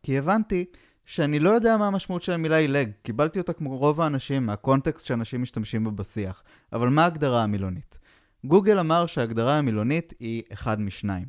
כי 0.03 0.17
הבנתי 0.17 0.65
שאני 1.09 1.39
לא 1.39 1.49
יודע 1.49 1.77
מה 1.77 1.87
המשמעות 1.87 2.21
של 2.21 2.31
המילה 2.31 2.57
עילג. 2.57 2.91
קיבלתי 3.03 3.39
אותה 3.39 3.53
כמו 3.53 3.77
רוב 3.77 4.01
האנשים 4.01 4.45
מהקונטקסט 4.45 5.05
שאנשים 5.05 5.41
משתמשים 5.41 5.83
בו 5.83 5.91
בשיח. 5.91 6.43
אבל 6.73 6.89
מה 6.89 7.03
ההגדרה 7.03 7.43
המילונית? 7.43 7.99
גוגל 8.45 8.79
אמר 8.79 9.05
שההגדרה 9.05 9.57
המילונית 9.57 10.13
היא 10.19 10.43
אחד 10.53 10.81
משניים. 10.81 11.25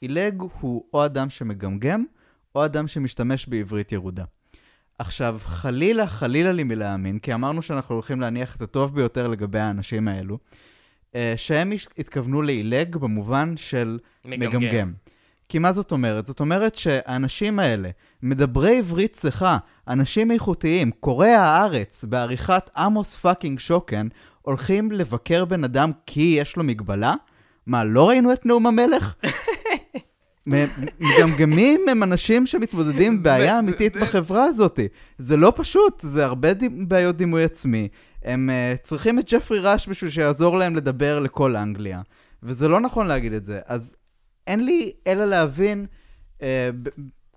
עילג 0.00 0.42
הוא 0.60 0.84
או 0.94 1.04
אדם 1.04 1.30
שמגמגם, 1.30 2.04
או 2.54 2.64
אדם 2.64 2.88
שמשתמש 2.88 3.46
בעברית 3.46 3.92
ירודה. 3.92 4.24
עכשיו, 4.98 5.38
חלילה, 5.42 6.06
חלילה 6.06 6.52
לי 6.52 6.62
מלהאמין, 6.62 7.18
כי 7.18 7.34
אמרנו 7.34 7.62
שאנחנו 7.62 7.94
הולכים 7.94 8.20
להניח 8.20 8.56
את 8.56 8.62
הטוב 8.62 8.94
ביותר 8.94 9.28
לגבי 9.28 9.58
האנשים 9.58 10.08
האלו, 10.08 10.38
אה, 11.14 11.34
שהם 11.36 11.72
התכוונו 11.98 12.42
לעילג 12.42 12.96
במובן 12.96 13.56
של 13.56 13.98
מגמגם. 14.24 14.60
מגמגם. 14.60 14.92
כי 15.48 15.58
מה 15.58 15.72
זאת 15.72 15.92
אומרת? 15.92 16.26
זאת 16.26 16.40
אומרת 16.40 16.74
שהאנשים 16.74 17.58
האלה, 17.58 17.90
מדברי 18.22 18.78
עברית 18.78 19.12
צחה, 19.12 19.58
אנשים 19.88 20.30
איכותיים, 20.30 20.90
קוראי 20.90 21.34
הארץ, 21.34 22.04
בעריכת 22.04 22.70
עמוס 22.76 23.16
fucking 23.16 23.58
שוקן, 23.58 24.08
הולכים 24.42 24.92
לבקר 24.92 25.44
בן 25.44 25.64
אדם 25.64 25.90
כי 26.06 26.36
יש 26.40 26.56
לו 26.56 26.64
מגבלה? 26.64 27.14
מה, 27.66 27.84
לא 27.84 28.08
ראינו 28.08 28.32
את 28.32 28.46
נאום 28.46 28.66
המלך? 28.66 29.14
מגמגמים 30.46 31.80
הם 31.88 32.02
אנשים 32.02 32.46
שמתמודדים 32.46 33.12
עם 33.12 33.22
בעיה 33.22 33.58
אמיתית 33.58 33.96
בחברה 33.96 34.44
הזאת. 34.44 34.80
זה 35.18 35.36
לא 35.36 35.52
פשוט, 35.56 36.00
זה 36.00 36.24
הרבה 36.24 36.48
בעיות 36.88 37.16
דימוי 37.16 37.44
עצמי. 37.44 37.88
הם 38.24 38.50
אה, 38.50 38.82
צריכים 38.82 39.18
את 39.18 39.32
ג'פרי 39.32 39.58
ראש 39.58 39.88
בשביל 39.88 40.10
שיעזור 40.10 40.58
להם 40.58 40.76
לדבר 40.76 41.20
לכל 41.20 41.56
אנגליה. 41.56 42.00
וזה 42.42 42.68
לא 42.68 42.80
נכון 42.80 43.06
להגיד 43.06 43.32
את 43.32 43.44
זה. 43.44 43.60
אז 43.66 43.94
אין 44.46 44.64
לי 44.64 44.92
אלא 45.06 45.24
להבין, 45.24 45.86
uh, 46.38 46.42
ב- 46.82 46.88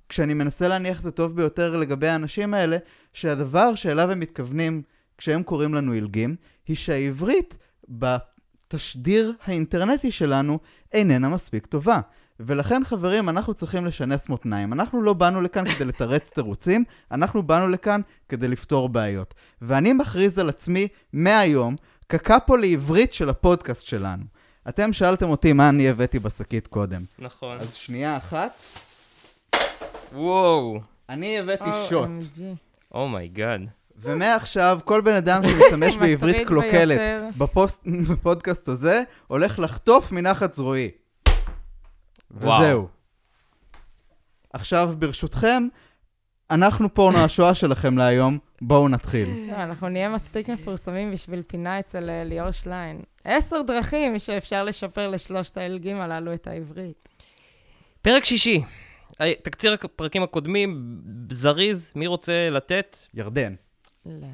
כשאני 0.09 0.33
מנסה 0.33 0.67
להניח 0.67 0.99
את 0.99 1.05
הטוב 1.05 1.35
ביותר 1.35 1.77
לגבי 1.77 2.07
האנשים 2.07 2.53
האלה, 2.53 2.77
שהדבר 3.13 3.75
שאליו 3.75 4.11
הם 4.11 4.19
מתכוונים 4.19 4.81
כשהם 5.17 5.43
קוראים 5.43 5.73
לנו 5.73 5.91
עילגים, 5.91 6.35
היא 6.67 6.75
שהעברית 6.75 7.57
בתשדיר 7.89 9.33
האינטרנטי 9.45 10.11
שלנו 10.11 10.59
איננה 10.93 11.29
מספיק 11.29 11.65
טובה. 11.65 12.01
ולכן, 12.39 12.83
חברים, 12.83 13.29
אנחנו 13.29 13.53
צריכים 13.53 13.85
לשנס 13.85 14.29
מותניים. 14.29 14.73
אנחנו 14.73 15.01
לא 15.01 15.13
באנו 15.13 15.41
לכאן 15.41 15.67
כדי 15.67 15.85
לתרץ 15.85 16.29
תירוצים, 16.35 16.83
אנחנו 17.11 17.43
באנו 17.43 17.67
לכאן 17.67 18.01
כדי 18.29 18.47
לפתור 18.47 18.89
בעיות. 18.89 19.33
ואני 19.61 19.93
מכריז 19.93 20.39
על 20.39 20.49
עצמי 20.49 20.87
מהיום 21.13 21.75
כקאפו 22.09 22.57
לעברית 22.57 23.13
של 23.13 23.29
הפודקאסט 23.29 23.85
שלנו. 23.85 24.23
אתם 24.69 24.93
שאלתם 24.93 25.29
אותי 25.29 25.53
מה 25.53 25.69
אני 25.69 25.89
הבאתי 25.89 26.19
בשקית 26.19 26.67
קודם. 26.67 27.03
נכון. 27.19 27.57
אז 27.59 27.73
שנייה 27.75 28.17
אחת, 28.17 28.51
וואו. 30.13 30.79
אני 31.09 31.39
הבאתי 31.39 31.69
שוט. 31.89 32.07
OMG. 32.07 32.41
oh 32.93 33.10
my 33.10 33.27
god. 33.27 33.61
ומעכשיו, 34.01 34.79
כל 34.85 35.01
בן 35.01 35.15
אדם 35.15 35.41
שמשתמש 35.43 35.97
בעברית 36.01 36.47
קלוקלת. 36.47 36.99
בפוסט, 37.37 37.83
בפודקאסט 38.09 38.67
הזה, 38.67 39.03
הולך 39.27 39.59
לחטוף 39.59 40.11
מנחת 40.11 40.53
זרועי. 40.53 40.91
וזהו. 42.31 42.87
עכשיו, 44.53 44.93
ברשותכם, 44.99 45.67
אנחנו 46.51 46.93
פורנו 46.93 47.17
השואה 47.17 47.53
שלכם 47.53 47.97
להיום, 47.97 48.37
בואו 48.61 48.89
נתחיל. 48.89 49.29
לא, 49.51 49.55
אנחנו 49.55 49.89
נהיה 49.89 50.09
מספיק 50.09 50.49
מפורסמים 50.49 51.11
בשביל 51.11 51.43
פינה 51.47 51.79
אצל 51.79 52.09
אה, 52.09 52.23
ליאור 52.23 52.51
שליין. 52.51 53.01
עשר 53.29 53.61
דרכים 53.61 54.19
שאפשר 54.19 54.63
לשפר 54.63 55.09
לשלושת 55.09 55.57
האלגים 55.57 56.01
הללו 56.01 56.33
את 56.33 56.47
העברית. 56.47 57.09
פרק 58.01 58.25
שישי. 58.25 58.61
תקציר 59.43 59.73
הפרקים 59.73 60.23
הקודמים, 60.23 60.99
זריז, 61.31 61.91
מי 61.95 62.07
רוצה 62.07 62.49
לתת? 62.49 62.97
ירדן. 63.13 63.55
לא. 64.05 64.27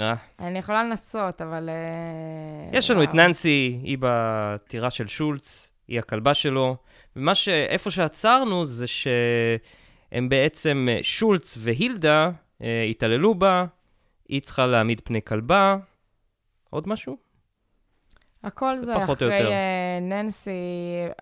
אה, 0.00 0.14
אני 0.38 0.58
יכולה 0.58 0.84
לנסות, 0.84 1.42
אבל... 1.42 1.68
אה, 1.68 2.78
יש 2.78 2.90
לנו 2.90 3.02
את 3.02 3.08
וואו. 3.08 3.18
ננסי, 3.18 3.78
היא 3.82 3.98
בטירה 4.00 4.90
של 4.90 5.06
שולץ, 5.06 5.72
היא 5.88 5.98
הכלבה 5.98 6.34
שלו, 6.34 6.76
ומה 7.16 7.34
ש... 7.34 7.48
איפה 7.48 7.90
שעצרנו 7.90 8.66
זה 8.66 8.86
שהם 8.86 10.28
בעצם, 10.28 10.88
אה, 10.90 10.98
שולץ 11.02 11.54
והילדה 11.60 12.30
אה, 12.62 12.82
התעללו 12.82 13.34
בה, 13.34 13.64
היא 14.28 14.42
צריכה 14.42 14.66
להעמיד 14.66 15.00
פני 15.04 15.22
כלבה. 15.22 15.76
עוד 16.70 16.88
משהו? 16.88 17.25
הכל 18.46 18.78
זה 18.78 19.04
אחרי. 19.04 19.52
אה, 19.52 19.98
ננסי 20.00 20.50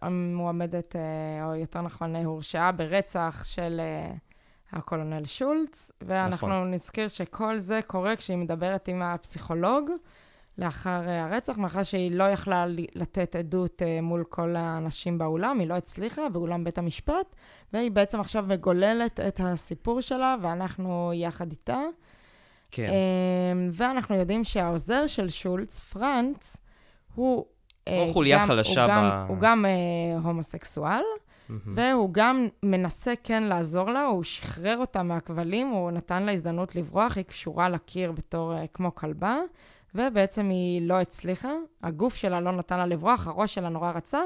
המועמדת, 0.02 0.96
אה, 0.96 1.46
או 1.46 1.54
יותר 1.54 1.80
נכון, 1.80 2.16
הורשעה 2.16 2.72
ברצח 2.72 3.42
של 3.44 3.80
אה, 3.80 4.12
הקולונל 4.72 5.24
שולץ, 5.24 5.92
ואנחנו 6.02 6.48
נכון. 6.48 6.70
נזכיר 6.70 7.08
שכל 7.08 7.58
זה 7.58 7.80
קורה 7.86 8.16
כשהיא 8.16 8.36
מדברת 8.36 8.88
עם 8.88 9.02
הפסיכולוג 9.02 9.90
לאחר 10.58 11.02
הרצח, 11.08 11.58
מאחר 11.58 11.82
שהיא 11.82 12.12
לא 12.12 12.24
יכלה 12.24 12.66
לתת 12.94 13.36
עדות 13.36 13.82
מול 14.02 14.24
כל 14.28 14.56
האנשים 14.56 15.18
באולם, 15.18 15.60
היא 15.60 15.68
לא 15.68 15.74
הצליחה 15.74 16.28
באולם 16.28 16.64
בית 16.64 16.78
המשפט, 16.78 17.36
והיא 17.72 17.90
בעצם 17.90 18.20
עכשיו 18.20 18.44
מגוללת 18.48 19.20
את 19.20 19.40
הסיפור 19.42 20.00
שלה, 20.00 20.36
ואנחנו 20.42 21.12
יחד 21.14 21.50
איתה. 21.50 21.80
כן. 22.70 22.88
אמ, 22.88 23.70
ואנחנו 23.72 24.16
יודעים 24.16 24.44
שהעוזר 24.44 25.06
של 25.06 25.28
שולץ, 25.28 25.80
פרנץ, 25.80 26.56
הוא... 27.14 27.44
אה, 27.88 28.06
חוליה 28.12 28.38
גם- 28.38 28.46
חלשה 28.46 28.80
הוא 28.84 28.90
גם, 28.90 29.10
ב- 29.10 29.30
הוא 29.30 29.38
גם 29.38 29.64
אה, 29.66 29.70
הומוסקסואל, 30.22 31.02
מהמם. 31.48 31.74
והוא 31.76 32.08
גם 32.12 32.48
מנסה 32.62 33.12
כן 33.24 33.42
לעזור 33.42 33.90
לה, 33.90 34.02
הוא 34.04 34.22
שחרר 34.24 34.76
אותה 34.78 35.02
מהכבלים, 35.02 35.68
הוא 35.68 35.90
נתן 35.90 36.22
לה 36.22 36.32
הזדמנות 36.32 36.76
לברוח, 36.76 37.16
היא 37.16 37.24
קשורה 37.24 37.68
לקיר 37.68 38.12
בתור 38.12 38.54
אה, 38.56 38.64
כמו 38.72 38.94
כלבה, 38.94 39.36
ובעצם 39.94 40.48
היא 40.48 40.82
לא 40.88 41.00
הצליחה, 41.00 41.50
הגוף 41.82 42.14
שלה 42.14 42.40
לא 42.40 42.52
נתן 42.52 42.78
לה 42.78 42.86
לברוח, 42.86 43.26
הראש 43.26 43.54
שלה 43.54 43.68
נורא 43.68 43.90
רצה, 43.90 44.20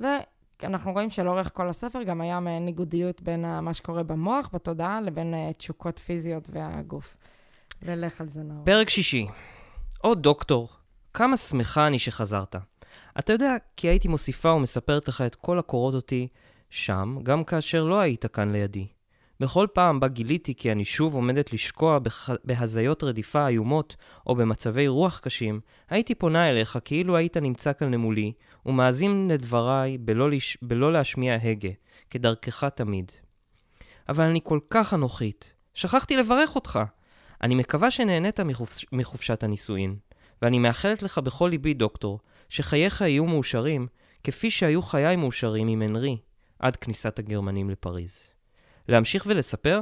ואנחנו 0.00 0.92
רואים 0.92 1.10
שלאורך 1.10 1.50
כל 1.54 1.68
הספר 1.68 2.02
גם 2.02 2.20
היה 2.20 2.40
מעין 2.40 2.64
ניגודיות 2.64 3.22
בין 3.22 3.44
ה- 3.44 3.60
מה 3.60 3.74
שקורה 3.74 4.02
במוח, 4.02 4.50
בתודעה, 4.52 5.00
לבין 5.00 5.34
אה, 5.34 5.50
תשוקות 5.52 5.98
פיזיות 5.98 6.48
והגוף. 6.52 7.16
ולך 7.82 8.20
על 8.20 8.28
זה 8.28 8.42
נאור. 8.42 8.64
פרק 8.64 8.88
שישי. 8.90 9.26
עוד 10.02 10.22
דוקטור, 10.22 10.68
כמה 11.14 11.36
שמחה 11.36 11.86
אני 11.86 11.98
שחזרת. 11.98 12.56
אתה 13.18 13.32
יודע, 13.32 13.56
כי 13.76 13.88
הייתי 13.88 14.08
מוסיפה 14.08 14.52
ומספרת 14.52 15.08
לך 15.08 15.20
את 15.20 15.34
כל 15.34 15.58
הקורות 15.58 15.94
אותי 15.94 16.28
שם, 16.70 17.18
גם 17.22 17.44
כאשר 17.44 17.84
לא 17.84 18.00
היית 18.00 18.26
כאן 18.26 18.52
לידי. 18.52 18.86
בכל 19.40 19.66
פעם 19.72 20.00
בה 20.00 20.08
גיליתי 20.08 20.54
כי 20.54 20.72
אני 20.72 20.84
שוב 20.84 21.14
עומדת 21.14 21.52
לשקוע 21.52 21.98
בח... 21.98 22.30
בהזיות 22.44 23.04
רדיפה 23.04 23.48
איומות 23.48 23.96
או 24.26 24.34
במצבי 24.34 24.88
רוח 24.88 25.18
קשים, 25.18 25.60
הייתי 25.90 26.14
פונה 26.14 26.50
אליך 26.50 26.78
כאילו 26.84 27.16
היית 27.16 27.36
נמצא 27.36 27.72
כאן 27.72 27.94
למולי, 27.94 28.32
ומאזין 28.66 29.28
לדבריי 29.28 29.98
בלא, 29.98 30.30
לש... 30.30 30.58
בלא 30.62 30.92
להשמיע 30.92 31.38
הגה, 31.42 31.70
כדרכך 32.10 32.64
תמיד. 32.64 33.12
אבל 34.08 34.24
אני 34.24 34.40
כל 34.44 34.58
כך 34.70 34.94
אנוכית. 34.94 35.54
שכחתי 35.74 36.16
לברך 36.16 36.54
אותך. 36.54 36.80
אני 37.42 37.54
מקווה 37.54 37.90
שנהנית 37.90 38.40
מחופש... 38.40 38.86
מחופשת 38.92 39.42
הנישואין, 39.42 39.96
ואני 40.44 40.58
מאחלת 40.58 41.02
לך 41.02 41.18
בכל 41.18 41.48
ליבי, 41.50 41.74
דוקטור, 41.74 42.20
שחייך 42.48 43.00
יהיו 43.00 43.24
מאושרים, 43.24 43.86
כפי 44.24 44.50
שהיו 44.50 44.82
חיי 44.82 45.16
מאושרים 45.16 45.68
עם 45.68 45.82
הנרי, 45.82 46.16
עד 46.58 46.76
כניסת 46.76 47.18
הגרמנים 47.18 47.70
לפריז. 47.70 48.18
להמשיך 48.88 49.24
ולספר? 49.26 49.80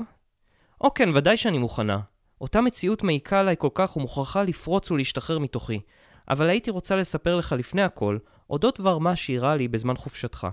או 0.81 0.95
כן, 0.95 1.09
ודאי 1.15 1.37
שאני 1.37 1.59
מוכנה. 1.59 2.01
אותה 2.41 2.61
מציאות 2.61 3.03
מעיקה 3.03 3.41
עליי 3.41 3.57
כל 3.59 3.69
כך 3.75 3.97
ומוכרחה 3.97 4.43
לפרוץ 4.43 4.91
ולהשתחרר 4.91 5.39
מתוכי. 5.39 5.81
אבל 6.29 6.49
הייתי 6.49 6.71
רוצה 6.71 6.97
לספר 6.97 7.37
לך 7.37 7.53
לפני 7.59 7.83
הכל, 7.83 8.19
אודות 8.51 8.81
דבר 8.81 8.99
מה 8.99 9.17
שאירע 9.17 9.57
לי 9.57 9.69
בזמן 9.69 9.97
חופשתך. 9.97 10.47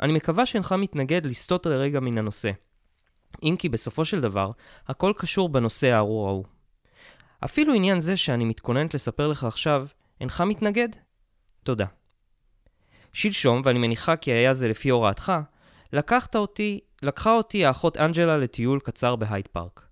אני 0.00 0.12
מקווה 0.12 0.46
שאינך 0.46 0.74
מתנגד 0.78 1.26
לסטות 1.26 1.66
לרגע 1.66 2.00
מן 2.00 2.18
הנושא. 2.18 2.50
אם 3.42 3.54
כי 3.58 3.68
בסופו 3.68 4.04
של 4.04 4.20
דבר, 4.20 4.50
הכל 4.88 5.12
קשור 5.16 5.48
בנושא 5.48 5.90
הארור 5.90 6.28
ההוא. 6.28 6.44
אפילו 7.44 7.74
עניין 7.74 8.00
זה 8.00 8.16
שאני 8.16 8.44
מתכוננת 8.44 8.94
לספר 8.94 9.28
לך 9.28 9.44
עכשיו, 9.44 9.86
אינך 10.20 10.40
מתנגד? 10.40 10.88
תודה. 11.62 11.86
שלשום, 13.12 13.62
ואני 13.64 13.78
מניחה 13.78 14.16
כי 14.16 14.30
היה 14.30 14.52
זה 14.52 14.68
לפי 14.68 14.88
הוראתך, 14.88 15.32
לקחת 15.92 16.36
אותי, 16.36 16.80
לקחה 17.02 17.32
אותי 17.32 17.64
האחות 17.66 17.96
אנג'לה 17.96 18.38
לטיול 18.38 18.80
קצר 18.80 19.16
בהייד 19.16 19.48
פארק. 19.48 19.86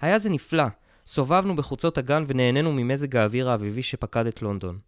היה 0.00 0.18
זה 0.18 0.30
נפלא, 0.30 0.64
סובבנו 1.06 1.56
בחוצות 1.56 1.98
הגן 1.98 2.24
ונהנינו 2.28 2.72
ממזג 2.72 3.16
האוויר 3.16 3.50
האביבי 3.50 3.82
שפקד 3.82 4.26
את 4.26 4.42
לונדון. 4.42 4.78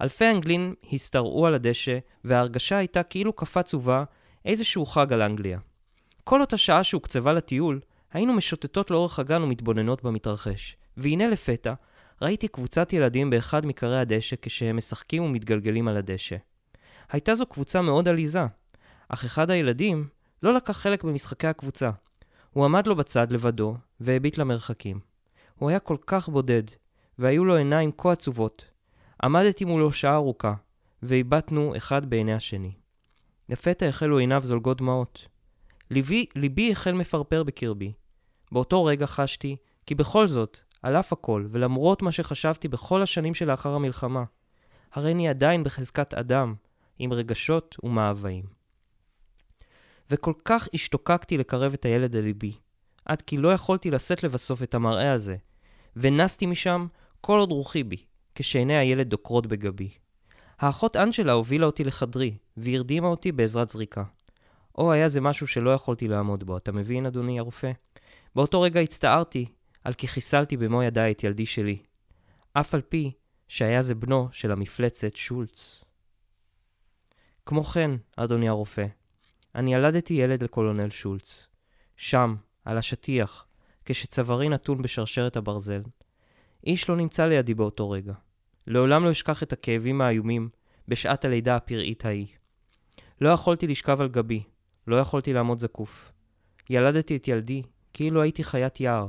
אלפי 0.00 0.30
אנגלים 0.30 0.74
השתרעו 0.92 1.46
על 1.46 1.54
הדשא, 1.54 1.98
וההרגשה 2.24 2.76
הייתה 2.76 3.02
כאילו 3.02 3.32
קפץ 3.32 3.74
ובא 3.74 4.04
איזשהו 4.44 4.86
חג 4.86 5.12
על 5.12 5.22
אנגליה. 5.22 5.58
כל 6.24 6.40
אותה 6.40 6.56
שעה 6.56 6.84
שהוקצבה 6.84 7.32
לטיול, 7.32 7.80
היינו 8.12 8.32
משוטטות 8.32 8.90
לאורך 8.90 9.18
הגן 9.18 9.42
ומתבוננות 9.42 10.02
במתרחש. 10.02 10.76
והנה 10.96 11.28
לפתע, 11.28 11.74
ראיתי 12.22 12.48
קבוצת 12.48 12.92
ילדים 12.92 13.30
באחד 13.30 13.66
מקרי 13.66 14.00
הדשא 14.00 14.36
כשהם 14.42 14.76
משחקים 14.76 15.22
ומתגלגלים 15.22 15.88
על 15.88 15.96
הדשא. 15.96 16.36
הייתה 17.10 17.34
זו 17.34 17.46
קבוצה 17.46 17.82
מאוד 17.82 18.08
עליזה, 18.08 18.42
אך 19.08 19.24
אחד 19.24 19.50
הילדים 19.50 20.08
לא 20.42 20.54
לקח 20.54 20.72
חלק 20.72 21.04
במשחקי 21.04 21.46
הקבוצה. 21.46 21.90
הוא 22.50 22.64
עמד 22.64 22.86
לו 22.86 22.96
בצד 22.96 23.32
לבדו 23.32 23.76
והביט 24.00 24.38
למרחקים. 24.38 25.00
הוא 25.58 25.70
היה 25.70 25.78
כל 25.78 25.96
כך 26.06 26.28
בודד, 26.28 26.62
והיו 27.18 27.44
לו 27.44 27.56
עיניים 27.56 27.92
כה 27.98 28.12
עצובות. 28.12 28.64
עמדתי 29.22 29.64
מולו 29.64 29.92
שעה 29.92 30.14
ארוכה, 30.14 30.54
והבטנו 31.02 31.76
אחד 31.76 32.10
בעיני 32.10 32.34
השני. 32.34 32.72
לפתע 33.48 33.86
החלו 33.86 34.18
עיניו 34.18 34.40
זולגות 34.44 34.78
דמעות. 34.78 35.28
ליבי, 35.90 36.26
ליבי 36.36 36.72
החל 36.72 36.92
מפרפר 36.92 37.42
בקרבי. 37.42 37.92
באותו 38.52 38.84
רגע 38.84 39.06
חשתי 39.06 39.56
כי 39.86 39.94
בכל 39.94 40.26
זאת, 40.26 40.58
על 40.82 40.96
אף 40.96 41.12
הכל, 41.12 41.46
ולמרות 41.50 42.02
מה 42.02 42.12
שחשבתי 42.12 42.68
בכל 42.68 43.02
השנים 43.02 43.34
שלאחר 43.34 43.74
המלחמה, 43.74 44.24
הריני 44.92 45.28
עדיין 45.28 45.64
בחזקת 45.64 46.14
אדם, 46.14 46.54
עם 46.98 47.12
רגשות 47.12 47.76
ומאוויים. 47.82 48.44
וכל 50.10 50.32
כך 50.44 50.68
השתוקקתי 50.74 51.38
לקרב 51.38 51.72
את 51.72 51.84
הילד 51.84 52.16
לליבי, 52.16 52.52
עד 53.04 53.22
כי 53.22 53.36
לא 53.36 53.52
יכולתי 53.52 53.90
לשאת 53.90 54.22
לבסוף 54.22 54.62
את 54.62 54.74
המראה 54.74 55.12
הזה, 55.12 55.36
ונסתי 55.96 56.46
משם 56.46 56.86
כל 57.20 57.38
עוד 57.38 57.50
רוחי 57.52 57.82
בי, 57.82 58.04
כשעיני 58.34 58.76
הילד 58.76 59.08
דוקרות 59.08 59.46
בגבי. 59.46 59.90
האחות 60.58 60.96
אנג'לה 60.96 61.32
הובילה 61.32 61.66
אותי 61.66 61.84
לחדרי, 61.84 62.36
והרדימה 62.56 63.08
אותי 63.08 63.32
בעזרת 63.32 63.68
זריקה. 63.68 64.04
או 64.78 64.92
היה 64.92 65.08
זה 65.08 65.20
משהו 65.20 65.46
שלא 65.46 65.70
יכולתי 65.70 66.08
לעמוד 66.08 66.44
בו, 66.44 66.56
אתה 66.56 66.72
מבין, 66.72 67.06
אדוני 67.06 67.38
הרופא? 67.38 67.72
באותו 68.34 68.60
רגע 68.60 68.80
הצטערתי 68.80 69.46
על 69.84 69.94
כי 69.94 70.08
חיסלתי 70.08 70.56
במו 70.56 70.82
ידיי 70.82 71.12
את 71.12 71.24
ילדי 71.24 71.46
שלי, 71.46 71.78
אף 72.52 72.74
על 72.74 72.80
פי 72.80 73.12
שהיה 73.48 73.82
זה 73.82 73.94
בנו 73.94 74.28
של 74.32 74.52
המפלצת 74.52 75.16
שולץ. 75.16 75.84
כמו 77.46 77.64
כן, 77.64 77.90
אדוני 78.16 78.48
הרופא, 78.48 78.86
אני 79.54 79.74
ילדתי 79.74 80.14
ילד 80.14 80.42
לקולונל 80.42 80.90
שולץ. 80.90 81.46
שם, 81.96 82.34
על 82.64 82.78
השטיח, 82.78 83.46
כשצווארי 83.84 84.48
נתון 84.48 84.82
בשרשרת 84.82 85.36
הברזל. 85.36 85.82
איש 86.66 86.88
לא 86.88 86.96
נמצא 86.96 87.26
לידי 87.26 87.54
באותו 87.54 87.90
רגע. 87.90 88.12
לעולם 88.66 89.04
לא 89.04 89.10
אשכח 89.10 89.42
את 89.42 89.52
הכאבים 89.52 90.00
האיומים 90.00 90.48
בשעת 90.88 91.24
הלידה 91.24 91.56
הפראית 91.56 92.04
ההיא. 92.04 92.26
לא 93.20 93.28
יכולתי 93.28 93.66
לשכב 93.66 94.00
על 94.00 94.08
גבי, 94.08 94.42
לא 94.86 94.96
יכולתי 94.96 95.32
לעמוד 95.32 95.58
זקוף. 95.58 96.12
ילדתי 96.70 97.16
את 97.16 97.28
ילדי 97.28 97.62
כאילו 97.92 98.22
הייתי 98.22 98.44
חיית 98.44 98.80
יער, 98.80 99.08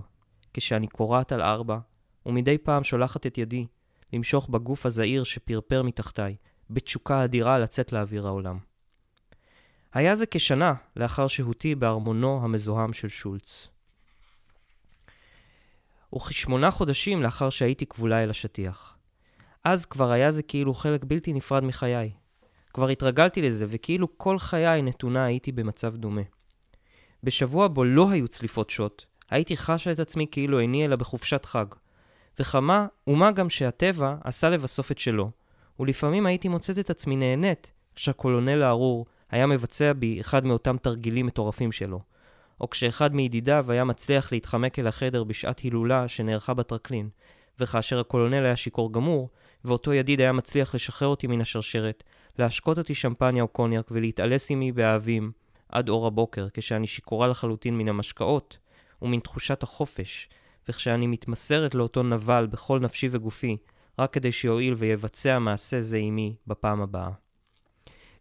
כשאני 0.54 0.88
קורעת 0.88 1.32
על 1.32 1.42
ארבע, 1.42 1.78
ומדי 2.26 2.58
פעם 2.58 2.84
שולחת 2.84 3.28
את 3.28 3.38
ידי 3.38 3.66
למשוך 4.14 4.50
בגוף 4.50 4.86
הזעיר 4.86 5.24
שפרפר 5.24 5.84
מתחתיי, 5.84 6.36
בתשוקה 6.70 7.24
אדירה 7.24 7.60
לצאת 7.60 7.94
לאוויר 7.94 8.28
העולם. 8.28 8.58
היה 9.94 10.16
זה 10.16 10.26
כשנה 10.26 10.74
לאחר 10.96 11.28
שהותי 11.28 11.76
בארמונו 11.76 12.44
המזוהם 12.44 12.94
של 12.94 13.08
שולץ. 13.08 13.68
וכשמונה 16.16 16.72
חודשים 16.72 17.24
לאחר 17.24 17.50
שהייתי 17.50 17.86
כבולה 17.86 18.24
אל 18.24 18.30
השטיח. 18.30 18.98
אז 19.64 19.86
כבר 19.86 20.12
היה 20.12 20.32
זה 20.32 20.44
כאילו 20.44 20.74
חלק 20.74 21.04
בלתי 21.04 21.34
נפרד 21.34 21.64
מחיי. 21.64 22.12
כבר 22.74 22.90
התרגלתי 22.90 23.42
לזה, 23.42 23.66
וכאילו 23.70 24.18
כל 24.18 24.40
חיי 24.40 24.82
נתונה 24.82 25.26
הייתי 25.26 25.52
במצב 25.52 25.96
דומה. 25.96 26.22
בשבוע 27.24 27.68
בו 27.68 27.84
לא 27.84 28.12
היו 28.12 28.28
צליפות 28.28 28.70
שוט, 28.70 29.06
הייתי 29.30 29.58
חשה 29.58 29.92
את 29.92 30.00
עצמי 30.00 30.27
כאילו 30.32 30.60
איני 30.60 30.86
אלא 30.86 30.96
בחופשת 30.96 31.46
חג. 31.46 31.65
וכמה, 32.39 32.88
ומה 33.08 33.32
גם 33.32 33.50
שהטבע 33.50 34.15
עשה 34.24 34.50
לבסוף 34.50 34.92
את 34.92 34.98
שלו, 34.98 35.32
ולפעמים 35.80 36.25
הייתי 36.25 36.48
מוצאת 36.48 36.80
את 36.80 36.89
עצמי 36.89 37.15
נהנית 37.15 37.72
כשהקולונל 37.96 38.63
הארור 38.63 39.06
היה 39.32 39.48
מבצע 39.48 39.94
בי 39.94 40.22
אחד 40.22 40.46
מאותם 40.46 40.77
תרגילים 40.77 41.25
מטורפים 41.25 41.72
שלו, 41.72 42.00
או 42.62 42.70
כשאחד 42.70 43.15
מידידיו 43.15 43.65
היה 43.70 43.84
מצליח 43.84 44.32
להתחמק 44.32 44.80
אל 44.80 44.88
החדר 44.88 45.24
בשעת 45.24 45.60
הילולה 45.60 46.08
שנערכה 46.08 46.53
בטרקלין, 46.53 47.10
וכאשר 47.60 48.00
הקולונל 48.00 48.46
היה 48.46 48.56
שיכור 48.56 48.94
גמור, 48.94 49.30
ואותו 49.65 49.94
ידיד 49.94 50.22
היה 50.22 50.32
מצליח 50.32 50.75
לשחרר 50.75 51.08
אותי 51.08 51.27
מן 51.27 51.42
השרשרת, 51.42 52.03
להשקות 52.39 52.77
אותי 52.77 52.96
שמפניה 52.96 53.44
או 53.44 53.48
קוניאק 53.48 53.88
ולהתעלס 53.92 54.51
עמי 54.51 54.72
באהבים 54.72 55.32
עד 55.70 55.89
אור 55.89 56.08
הבוקר, 56.08 56.48
כשאני 56.53 56.88
שיכורה 56.88 57.27
לחלוטין 57.27 57.77
מן 57.77 57.89
המשקאות 57.89 58.58
ומן 59.04 59.20
תחושת 59.20 59.64
החופש, 59.64 60.30
וכשאני 60.70 61.08
מתמסרת 61.08 61.76
לאותו 61.76 62.04
נבל 62.04 62.48
בכל 62.52 62.80
נפשי 62.80 63.08
וגופי, 63.12 63.58
רק 64.00 64.14
כדי 64.14 64.32
שיועיל 64.32 64.74
ויבצע 64.74 65.40
מעשה 65.40 65.82
זה 65.82 65.98
עמי 65.98 66.36
בפעם 66.48 66.82
הבאה. 66.82 67.10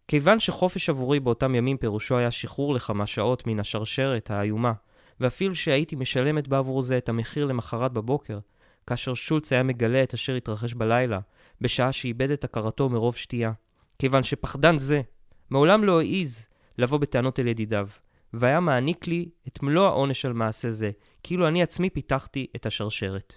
כיוון 0.07 0.39
שחופש 0.39 0.89
עבורי 0.89 1.19
באותם 1.19 1.55
ימים 1.55 1.77
פירושו 1.77 2.17
היה 2.17 2.31
שחרור 2.31 2.73
לכמה 2.73 3.05
שעות 3.05 3.47
מן 3.47 3.59
השרשרת 3.59 4.31
האיומה, 4.31 4.73
ואפילו 5.19 5.55
שהייתי 5.55 5.95
משלמת 5.95 6.47
בעבור 6.47 6.81
זה 6.81 6.97
את 6.97 7.09
המחיר 7.09 7.45
למחרת 7.45 7.93
בבוקר, 7.93 8.39
כאשר 8.87 9.13
שולץ 9.13 9.53
היה 9.53 9.63
מגלה 9.63 10.03
את 10.03 10.13
אשר 10.13 10.35
התרחש 10.35 10.73
בלילה, 10.73 11.19
בשעה 11.61 11.91
שאיבד 11.91 12.31
את 12.31 12.43
הכרתו 12.43 12.89
מרוב 12.89 13.15
שתייה. 13.15 13.51
כיוון 13.99 14.23
שפחדן 14.23 14.77
זה 14.77 15.01
מעולם 15.49 15.83
לא 15.83 16.01
העז 16.01 16.47
לבוא 16.77 16.97
בטענות 16.97 17.39
אל 17.39 17.47
ידידיו, 17.47 17.87
והיה 18.33 18.59
מעניק 18.59 19.07
לי 19.07 19.29
את 19.47 19.63
מלוא 19.63 19.87
העונש 19.87 20.25
על 20.25 20.33
מעשה 20.33 20.69
זה, 20.69 20.91
כאילו 21.23 21.47
אני 21.47 21.63
עצמי 21.63 21.89
פיתחתי 21.89 22.47
את 22.55 22.65
השרשרת. 22.65 23.33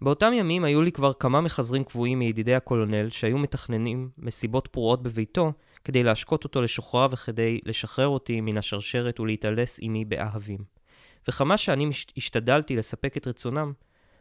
באותם 0.00 0.32
ימים 0.32 0.64
היו 0.64 0.82
לי 0.82 0.92
כבר 0.92 1.12
כמה 1.12 1.40
מחזרים 1.40 1.84
קבועים 1.84 2.18
מידידי 2.18 2.54
הקולונל 2.54 3.10
שהיו 3.10 3.38
מתכננים 3.38 4.10
מסיבות 4.18 4.66
פרועות 4.66 5.02
בביתו 5.02 5.52
כדי 5.84 6.02
להשקות 6.02 6.44
אותו 6.44 6.62
לשוחרר 6.62 7.06
וכדי 7.10 7.60
לשחרר 7.64 8.08
אותי 8.08 8.40
מן 8.40 8.58
השרשרת 8.58 9.20
ולהתעלס 9.20 9.78
עמי 9.82 10.04
באהבים. 10.04 10.78
וכמה 11.28 11.56
שאני. 11.56 11.90
השתדלתי 12.16 12.76
לספק 12.76 13.16
את 13.16 13.26
רצונם, 13.26 13.72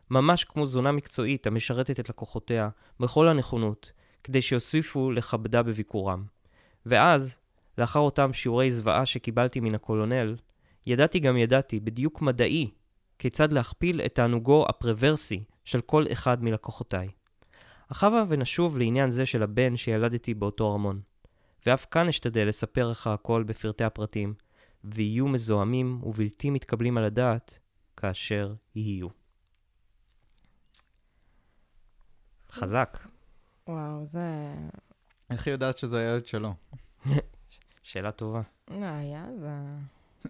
ממש 0.09 0.43
כמו 0.43 0.65
זונה 0.65 0.91
מקצועית 0.91 1.47
המשרתת 1.47 1.99
את 1.99 2.09
לקוחותיה 2.09 2.69
בכל 2.99 3.27
הנכונות, 3.27 3.91
כדי 4.23 4.41
שיוסיפו 4.41 5.11
לכבדה 5.11 5.63
בביקורם. 5.63 6.25
ואז, 6.85 7.37
לאחר 7.77 7.99
אותם 7.99 8.33
שיעורי 8.33 8.71
זוועה 8.71 9.05
שקיבלתי 9.05 9.59
מן 9.59 9.75
הקולונל, 9.75 10.35
ידעתי 10.85 11.19
גם 11.19 11.37
ידעתי, 11.37 11.79
בדיוק 11.79 12.21
מדעי, 12.21 12.71
כיצד 13.19 13.51
להכפיל 13.51 14.01
את 14.01 14.15
תענוגו 14.15 14.65
הפרוורסי 14.69 15.43
של 15.65 15.81
כל 15.81 16.05
אחד 16.11 16.43
מלקוחותיי. 16.43 17.09
אך 17.91 18.03
הבה 18.03 18.23
ונשוב 18.29 18.77
לעניין 18.77 19.09
זה 19.09 19.25
של 19.25 19.43
הבן 19.43 19.77
שילדתי 19.77 20.33
באותו 20.33 20.71
ארמון. 20.71 21.01
ואף 21.65 21.85
כאן 21.91 22.07
אשתדל 22.07 22.47
לספר 22.47 22.89
לך 22.89 23.07
הכל 23.07 23.43
בפרטי 23.43 23.83
הפרטים, 23.83 24.33
ויהיו 24.83 25.27
מזוהמים 25.27 25.99
ובלתי 26.03 26.49
מתקבלים 26.49 26.97
על 26.97 27.03
הדעת 27.03 27.59
כאשר 27.97 28.53
יהיו. 28.75 29.07
חזק. 32.51 33.07
וואו, 33.67 34.05
זה... 34.05 34.53
איך 35.29 35.47
היא 35.47 35.51
יודעת 35.51 35.77
שזה 35.77 35.99
הילד 35.99 36.25
שלו? 36.25 36.53
שאלה 37.87 38.11
טובה. 38.11 38.41
לא, 38.71 38.85
היה 38.85 39.25
זה... 39.39 39.49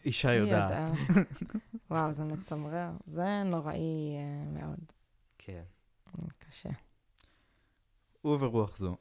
אישה 0.06 0.34
יודעת. 0.34 0.92
וואו, 1.92 2.12
זה 2.12 2.24
מצמרר. 2.24 2.90
זה 3.08 3.44
נוראי 3.46 4.16
אה, 4.18 4.62
מאוד. 4.62 4.80
כן. 5.38 5.62
קשה. 6.40 6.70
וברוח 8.26 8.78
זו. 8.78 8.96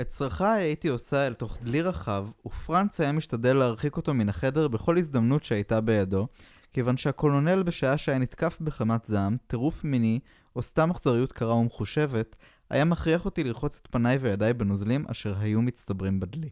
את 0.00 0.08
צרכיי 0.08 0.62
הייתי 0.62 0.88
עושה 0.88 1.26
אל 1.26 1.34
תוך 1.34 1.58
דלי 1.62 1.82
רחב, 1.82 2.28
ופרנץ 2.46 3.00
היה 3.00 3.12
משתדל 3.12 3.56
להרחיק 3.56 3.96
אותו 3.96 4.14
מן 4.14 4.28
החדר 4.28 4.68
בכל 4.68 4.98
הזדמנות 4.98 5.44
שהייתה 5.44 5.80
בידו, 5.80 6.28
כיוון 6.72 6.96
שהקולונל 6.96 7.62
בשעה 7.62 7.98
שהיה 7.98 8.18
נתקף 8.18 8.58
בחמת 8.60 9.04
זעם, 9.04 9.36
טירוף 9.46 9.84
מיני, 9.84 10.20
או 10.56 10.62
סתם 10.62 10.90
אכזריות 10.90 11.32
קרה 11.32 11.54
ומחושבת, 11.54 12.36
היה 12.70 12.84
מכריח 12.84 13.24
אותי 13.24 13.44
לרחוץ 13.44 13.80
את 13.82 13.88
פניי 13.90 14.16
וידיי 14.16 14.54
בנוזלים 14.54 15.04
אשר 15.08 15.38
היו 15.38 15.62
מצטברים 15.62 16.20
בדלי. 16.20 16.50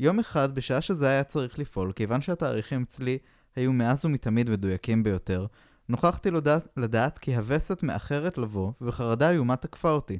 יום 0.00 0.18
אחד, 0.18 0.54
בשעה 0.54 0.80
שזה 0.80 1.08
היה 1.08 1.24
צריך 1.24 1.58
לפעול, 1.58 1.92
כיוון 1.92 2.20
שהתאריכים 2.20 2.82
אצלי 2.82 3.18
היו 3.56 3.72
מאז 3.72 4.04
ומתמיד 4.04 4.50
מדויקים 4.50 5.02
ביותר, 5.02 5.46
נוכחתי 5.88 6.30
לדעת, 6.30 6.68
לדעת 6.76 7.18
כי 7.18 7.36
הווסת 7.36 7.82
מאחרת 7.82 8.38
לבוא, 8.38 8.72
וחרדה 8.80 9.30
איומה 9.30 9.56
תקפה 9.56 9.90
אותי. 9.90 10.18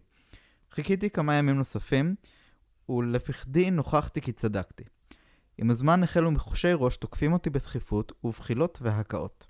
חיכיתי 0.73 1.11
כמה 1.11 1.35
ימים 1.35 1.57
נוספים, 1.57 2.15
ולפחדי 2.89 3.71
נוכחתי 3.71 4.21
כי 4.21 4.33
צדקתי. 4.33 4.85
עם 5.59 5.71
הזמן 5.71 6.03
החלו 6.03 6.31
מחושי 6.31 6.73
ראש 6.75 6.97
תוקפים 6.97 7.33
אותי 7.33 7.51
בדחיפות, 7.51 8.13
ובחילות 8.25 8.79
והקאות. 8.83 9.47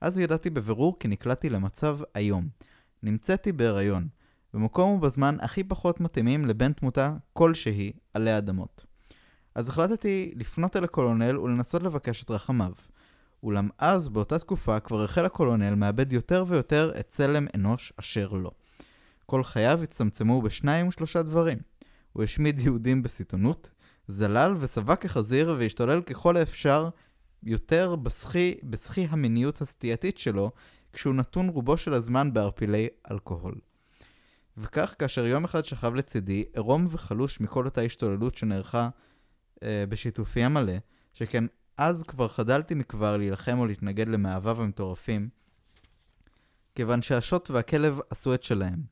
אז 0.00 0.18
ידעתי 0.18 0.50
בבירור 0.50 0.98
כי 0.98 1.08
נקלעתי 1.08 1.50
למצב 1.50 1.98
איום. 2.16 2.48
נמצאתי 3.02 3.52
בהיריון, 3.52 4.08
במקום 4.54 4.90
ובזמן 4.90 5.36
הכי 5.40 5.64
פחות 5.64 6.00
מתאימים 6.00 6.46
לבן 6.46 6.72
תמותה 6.72 7.16
כלשהי 7.32 7.92
עלי 8.14 8.38
אדמות. 8.38 8.89
אז 9.60 9.68
החלטתי 9.68 10.32
לפנות 10.36 10.76
אל 10.76 10.84
הקולונל 10.84 11.38
ולנסות 11.38 11.82
לבקש 11.82 12.22
את 12.22 12.30
רחמיו. 12.30 12.72
אולם 13.42 13.68
אז, 13.78 14.08
באותה 14.08 14.38
תקופה, 14.38 14.80
כבר 14.80 15.04
החל 15.04 15.24
הקולונל 15.24 15.74
מאבד 15.74 16.12
יותר 16.12 16.44
ויותר 16.48 16.92
את 17.00 17.08
צלם 17.08 17.46
אנוש 17.54 17.92
אשר 17.96 18.28
לו. 18.28 18.50
כל 19.26 19.44
חייו 19.44 19.82
הצטמצמו 19.82 20.42
בשניים 20.42 20.88
ושלושה 20.88 21.22
דברים. 21.22 21.58
הוא 22.12 22.22
השמיד 22.22 22.58
יהודים 22.58 23.02
בסיטונות, 23.02 23.70
זלל 24.08 24.56
וסבא 24.60 24.94
כחזיר 24.94 25.56
והשתולל 25.58 26.02
ככל 26.02 26.36
האפשר 26.36 26.88
יותר 27.42 27.96
בסחי, 27.96 28.54
בסחי 28.62 29.06
המיניות 29.10 29.60
הסטייתית 29.60 30.18
שלו, 30.18 30.50
כשהוא 30.92 31.14
נתון 31.14 31.48
רובו 31.48 31.76
של 31.76 31.94
הזמן 31.94 32.32
בערפילי 32.32 32.88
אלכוהול. 33.10 33.54
וכך, 34.56 34.94
כאשר 34.98 35.26
יום 35.26 35.44
אחד 35.44 35.64
שכב 35.64 35.94
לצידי, 35.94 36.44
עירום 36.54 36.86
וחלוש 36.90 37.40
מכל 37.40 37.64
אותה 37.64 37.80
השתוללות 37.80 38.36
שנערכה 38.36 38.88
בשיתופי 39.64 40.44
המלא, 40.44 40.72
שכן 41.14 41.44
אז 41.76 42.02
כבר 42.02 42.28
חדלתי 42.28 42.74
מכבר 42.74 43.16
להילחם 43.16 43.58
או 43.58 43.66
להתנגד 43.66 44.08
למאהביו 44.08 44.62
המטורפים, 44.62 45.28
כיוון 46.74 47.02
שהשוט 47.02 47.50
והכלב 47.50 48.00
עשו 48.10 48.34
את 48.34 48.42
שלהם. 48.42 48.82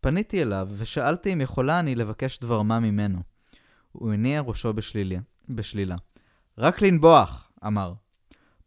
פניתי 0.00 0.42
אליו 0.42 0.68
ושאלתי 0.76 1.32
אם 1.32 1.40
יכולה 1.40 1.80
אני 1.80 1.94
לבקש 1.94 2.38
דבר 2.38 2.62
מה 2.62 2.80
ממנו. 2.80 3.18
הוא 3.92 4.12
הניע 4.12 4.40
ראשו 4.40 4.72
בשלילה. 4.72 5.18
בשלילה. 5.48 5.96
רק 6.58 6.82
לנבוח, 6.82 7.52
אמר. 7.66 7.92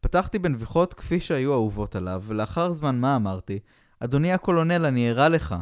פתחתי 0.01 0.39
בנביחות 0.39 0.93
כפי 0.93 1.19
שהיו 1.19 1.53
אהובות 1.53 1.95
עליו, 1.95 2.23
ולאחר 2.25 2.73
זמן 2.73 2.99
מה 2.99 3.15
אמרתי, 3.15 3.59
אדוני 3.99 4.31
הקולונל, 4.31 4.85
אני 4.85 5.09
ערה 5.09 5.29
לך. 5.29 5.55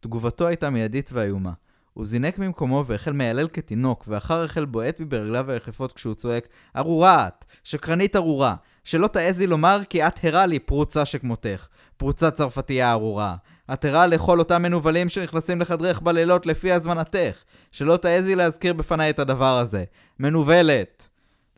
תגובתו 0.00 0.46
הייתה 0.46 0.70
מיידית 0.70 1.10
ואיומה. 1.12 1.52
הוא 2.00 2.06
זינק 2.06 2.38
ממקומו 2.38 2.84
והחל 2.86 3.12
מיילל 3.12 3.48
כתינוק, 3.52 4.04
ואחר 4.08 4.44
החל 4.44 4.64
בועט 4.64 4.98
בי 4.98 5.04
ברגליו 5.04 5.50
היחפות 5.50 5.92
כשהוא 5.92 6.14
צועק, 6.14 6.48
ארורה 6.76 7.26
את! 7.26 7.44
שקרנית 7.64 8.16
ארורה! 8.16 8.54
שלא 8.84 9.06
תעזי 9.06 9.46
לומר 9.46 9.80
כי 9.88 10.06
את 10.06 10.24
הרע 10.24 10.46
לי 10.46 10.58
פרוצה 10.58 11.04
שכמותך. 11.04 11.68
פרוצה 11.96 12.30
צרפתייה 12.30 12.92
ארורה. 12.92 13.36
את 13.72 13.84
הרע 13.84 14.06
לכל 14.06 14.38
אותם 14.38 14.62
מנוולים 14.62 15.08
שנכנסים 15.08 15.60
לחדרך 15.60 16.00
בלילות 16.00 16.46
לפי 16.46 16.72
הזמנתך. 16.72 17.42
שלא 17.72 17.96
תעזי 17.96 18.34
להזכיר 18.34 18.72
בפניי 18.72 19.10
את 19.10 19.18
הדבר 19.18 19.58
הזה. 19.58 19.84
מנוולת! 20.18 21.08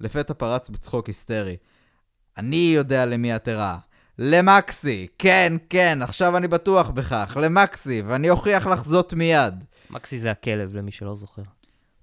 לפתע 0.01 0.35
פרץ 0.35 0.71
בצחוק 0.71 1.07
היסטרי. 1.07 1.57
אני 2.39 2.73
יודע 2.77 3.07
למי 3.07 3.37
את 3.37 3.49
הרע. 3.49 3.77
למקסי! 4.19 5.07
כן, 5.19 5.53
כן, 5.71 5.99
עכשיו 6.03 6.37
אני 6.37 6.49
בטוח 6.49 6.91
בכך. 6.91 7.37
למקסי, 7.41 8.03
ואני 8.07 8.31
אוכיח 8.31 8.67
לך 8.67 8.85
זאת 8.85 9.15
מיד. 9.15 9.65
מקסי 9.93 10.19
זה 10.19 10.31
הכלב, 10.31 10.77
למי 10.77 10.93
שלא 10.93 11.15
זוכר. 11.15 11.43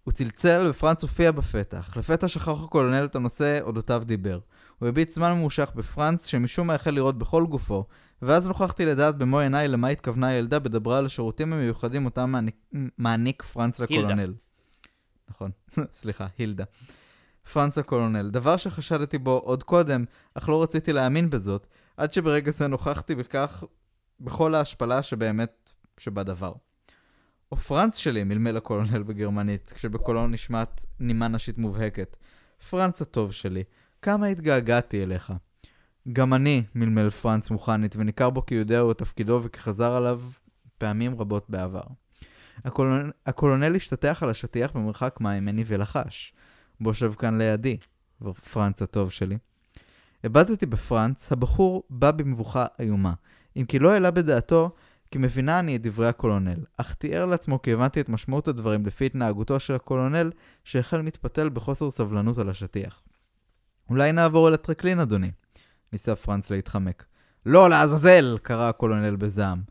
הוא 0.04 0.12
צלצל 0.12 0.68
ופרנץ 0.70 1.02
הופיע 1.02 1.32
בפתח. 1.32 1.98
לפתע 1.98 2.28
שכח 2.28 2.64
הקולונל 2.64 3.06
את 3.06 3.16
הנושא 3.16 3.60
אודותיו 3.62 4.04
דיבר. 4.06 4.40
הוא 4.80 4.90
הביט 4.90 5.10
זמן 5.10 5.34
ממושך 5.34 5.72
בפרנץ, 5.76 6.26
שמשום 6.26 6.68
מה 6.68 6.76
החל 6.76 6.92
לראות 6.92 7.18
בכל 7.18 7.46
גופו, 7.46 7.86
ואז 8.22 8.48
נוכחתי 8.48 8.86
לדעת 8.86 9.18
במו 9.18 9.40
עיניי 9.40 9.68
למה 9.68 9.88
התכוונה 9.88 10.28
הילדה 10.28 10.60
בדברה 10.60 10.98
על 10.98 11.06
השירותים 11.06 11.54
המיוחדים 11.54 12.06
אותם 12.06 12.30
מעניק, 12.30 12.56
מעניק 12.98 13.44
פרנץ 13.44 13.80
לקולונל. 13.80 14.34
נכון, 15.30 15.52
סליחה, 15.94 16.28
הילדה. 16.38 16.64
פרנץ 17.54 17.78
הקולונל, 17.78 18.30
דבר 18.30 18.58
שחשדתי 18.58 19.18
בו 19.18 19.32
עוד 19.32 19.64
קודם, 19.64 20.06
אך 20.34 20.50
לא 20.50 20.64
רציתי 20.64 20.94
להאמין 20.94 21.30
בזאת, 21.30 21.68
עד 21.98 22.14
שברגע 22.14 22.52
זה 22.52 22.68
נוכחתי 22.68 23.16
בכך, 23.16 23.64
בכל 24.20 24.56
ההשפלה 24.56 25.04
שבאמת 25.04 25.74
שבדבר. 25.98 26.54
או 27.52 27.58
פרנץ 27.58 27.98
שלי, 27.98 28.24
מלמל 28.24 28.58
הקולונל 28.58 29.04
בגרמנית, 29.04 29.74
כשבקולו 29.76 30.28
נשמעת 30.28 30.86
נימה 31.00 31.28
נשית 31.28 31.58
מובהקת. 31.58 32.16
פרנץ 32.70 33.02
הטוב 33.02 33.32
שלי, 33.32 33.64
כמה 34.02 34.26
התגעגעתי 34.26 35.04
אליך. 35.04 35.34
גם 36.14 36.34
אני, 36.34 36.64
מלמל 36.76 37.10
פרנץ 37.10 37.50
מוכנית, 37.50 37.96
וניכר 37.96 38.30
בו 38.30 38.46
כי 38.46 38.56
יודע 38.56 38.80
הוא 38.80 38.92
את 38.92 38.98
תפקידו 38.98 39.40
וכי 39.44 39.60
חזר 39.60 39.92
עליו 39.92 40.22
פעמים 40.78 41.16
רבות 41.22 41.50
בעבר. 41.50 41.82
הקולונ... 42.66 43.12
הקולונל 43.26 43.76
השתטח 43.76 44.24
על 44.24 44.30
השטיח 44.30 44.72
במרחק 44.72 45.18
מה 45.20 45.40
ממני 45.40 45.64
ולחש. 45.68 46.34
בוא 46.82 46.94
שב 46.94 47.14
כאן 47.14 47.38
לידי, 47.38 47.78
פרנץ 48.54 48.82
הטוב 48.82 49.12
שלי. 49.12 49.38
הבטתי 50.24 50.66
בפרנץ, 50.66 51.32
הבחור 51.32 51.84
בא 51.90 52.12
במבוכה 52.12 52.66
איומה, 52.80 53.14
אם 53.58 53.66
כי 53.66 53.80
לא 53.80 53.92
העלה 53.92 54.12
בדעתו 54.12 54.72
כי 55.12 55.18
מבינה 55.18 55.60
אני 55.60 55.76
את 55.76 55.82
דברי 55.82 56.08
הקולונל, 56.08 56.60
אך 56.78 56.94
תיאר 56.94 57.26
לעצמו 57.26 57.62
כי 57.62 57.74
הבנתי 57.74 58.02
את 58.02 58.10
משמעות 58.10 58.48
הדברים 58.48 58.86
לפי 58.86 59.06
התנהגותו 59.06 59.60
של 59.60 59.74
הקולונל, 59.76 60.32
שהחל 60.64 61.02
מתפתל 61.02 61.50
בחוסר 61.50 61.92
סבלנות 61.92 62.38
על 62.38 62.50
השטיח. 62.50 63.02
אולי 63.90 64.12
נעבור 64.12 64.48
אל 64.48 64.54
הטרקלין, 64.54 65.00
אדוני. 65.00 65.32
ניסה 65.94 66.16
פרנץ 66.16 66.50
להתחמק. 66.50 67.06
לא, 67.46 67.70
לעזאזל! 67.70 68.38
קרא 68.42 68.70
הקולונל 68.70 69.16
בזעם. 69.16 69.62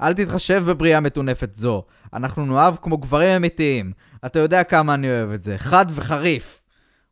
אל 0.00 0.14
תתחשב 0.14 0.62
בבריאה 0.66 1.00
מטונפת 1.00 1.54
זו. 1.54 1.84
אנחנו 2.12 2.46
נאהב 2.46 2.76
כמו 2.82 2.98
גברים 2.98 3.30
אמיתיים. 3.30 3.92
אתה 4.26 4.38
יודע 4.38 4.64
כמה 4.64 4.94
אני 4.94 5.10
אוהב 5.10 5.30
את 5.30 5.42
זה. 5.42 5.58
חד 5.58 5.86
וחריף. 5.90 6.62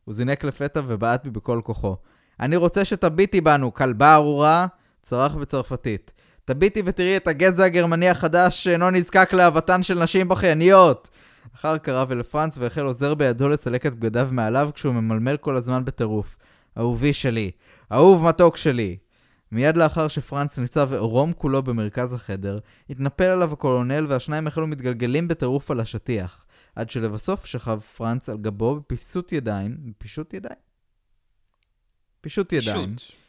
הוא 0.03 0.13
זינק 0.13 0.43
לפתע 0.43 0.81
ובעט 0.87 1.23
בי 1.23 1.29
בכל 1.29 1.61
כוחו. 1.63 1.97
אני 2.39 2.55
רוצה 2.55 2.85
שתביטי 2.85 3.41
בנו, 3.41 3.73
כלבה 3.73 4.15
ארורה, 4.15 4.67
צרח 5.01 5.35
בצרפתית. 5.35 6.11
תביטי 6.47 6.81
ותראי 6.85 7.17
את 7.17 7.27
הגזע 7.27 7.63
הגרמני 7.63 8.09
החדש 8.09 8.63
שאינו 8.63 8.89
נזקק 8.89 9.33
לאהבתן 9.33 9.83
של 9.83 10.03
נשים 10.03 10.27
בכייניות. 10.27 11.09
אחר 11.55 11.77
קרב 11.77 12.11
אל 12.11 12.23
פרנץ 12.23 12.57
והחל 12.57 12.81
עוזר 12.85 13.15
בידו 13.15 13.49
לסלק 13.49 13.85
את 13.85 13.93
בגדיו 13.93 14.29
מעליו 14.31 14.69
כשהוא 14.73 14.93
ממלמל 14.93 15.37
כל 15.37 15.57
הזמן 15.57 15.85
בטירוף. 15.85 16.37
אהובי 16.77 17.13
שלי, 17.13 17.51
אהוב 17.91 18.23
מתוק 18.23 18.57
שלי. 18.57 18.97
מיד 19.51 19.77
לאחר 19.77 20.07
שפרנץ 20.07 20.59
ניצב 20.59 20.93
עירום 20.93 21.33
כולו 21.33 21.63
במרכז 21.63 22.13
החדר, 22.13 22.59
התנפל 22.89 23.23
עליו 23.23 23.53
הקולונל 23.53 24.05
והשניים 24.09 24.47
החלו 24.47 24.67
מתגלגלים 24.67 25.27
בטירוף 25.27 25.71
על 25.71 25.79
השטיח, 25.79 26.45
עד 26.75 26.89
שלבסוף 26.89 27.45
שכב 27.45 27.79
פרנץ 27.79 28.29
על 28.29 28.37
גבו 28.37 28.75
בפיסות 28.75 29.31
ידיים, 29.31 29.77
פישוט 29.97 30.33
ידיים? 30.33 30.59
פישוט 32.21 32.53
ידיים. 32.53 32.95
פישוט. 32.95 33.26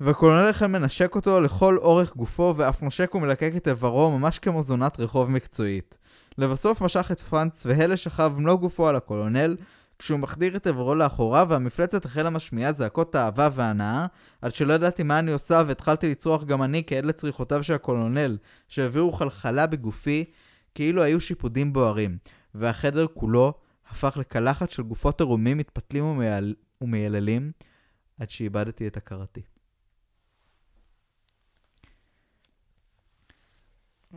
והקולונל 0.00 0.48
החל 0.48 0.66
מנשק 0.66 1.14
אותו 1.14 1.40
לכל 1.40 1.76
אורך 1.78 2.16
גופו, 2.16 2.54
ואף 2.56 2.82
נושק 2.82 3.14
ומלקק 3.14 3.52
את 3.56 3.68
איברו 3.68 4.18
ממש 4.18 4.38
כמו 4.38 4.62
זונת 4.62 5.00
רחוב 5.00 5.30
מקצועית. 5.30 5.98
לבסוף 6.38 6.80
משך 6.80 7.10
את 7.12 7.20
פרנץ 7.20 7.66
והלה 7.66 7.96
שכב 7.96 8.32
מלוא 8.36 8.54
גופו 8.54 8.88
על 8.88 8.96
הקולונל, 8.96 9.56
כשהוא 9.98 10.18
מחדיר 10.18 10.56
את 10.56 10.66
איברו 10.66 10.94
לאחוריו, 10.94 11.46
והמפלצת 11.50 12.04
החלה 12.04 12.30
משמיעה 12.30 12.72
זעקות 12.72 13.16
אהבה 13.16 13.48
והנאה, 13.52 14.06
עד 14.42 14.54
שלא 14.54 14.72
ידעתי 14.72 15.02
מה 15.02 15.18
אני 15.18 15.32
עושה, 15.32 15.62
והתחלתי 15.66 16.10
לצרוח 16.10 16.44
גם 16.44 16.62
אני 16.62 16.82
כהד 16.86 17.04
לצריחותיו 17.04 17.62
של 17.62 17.74
הקולונל, 17.74 18.38
שהעבירו 18.68 19.12
חלחלה 19.12 19.66
בגופי, 19.66 20.24
כאילו 20.74 21.02
היו 21.02 21.20
שיפודים 21.20 21.72
בוערים, 21.72 22.18
והחדר 22.54 23.06
כולו 23.14 23.54
הפך 23.90 24.16
לקלחת 24.16 24.70
של 24.70 24.82
גופות 24.82 25.20
עירומים 25.20 25.58
מתפתלים 25.58 26.04
ומייל... 26.04 26.54
ומייללים, 26.80 27.52
עד 28.20 28.30
שאיבדתי 28.30 28.86
את 28.86 28.96
הכרתי. 28.96 29.59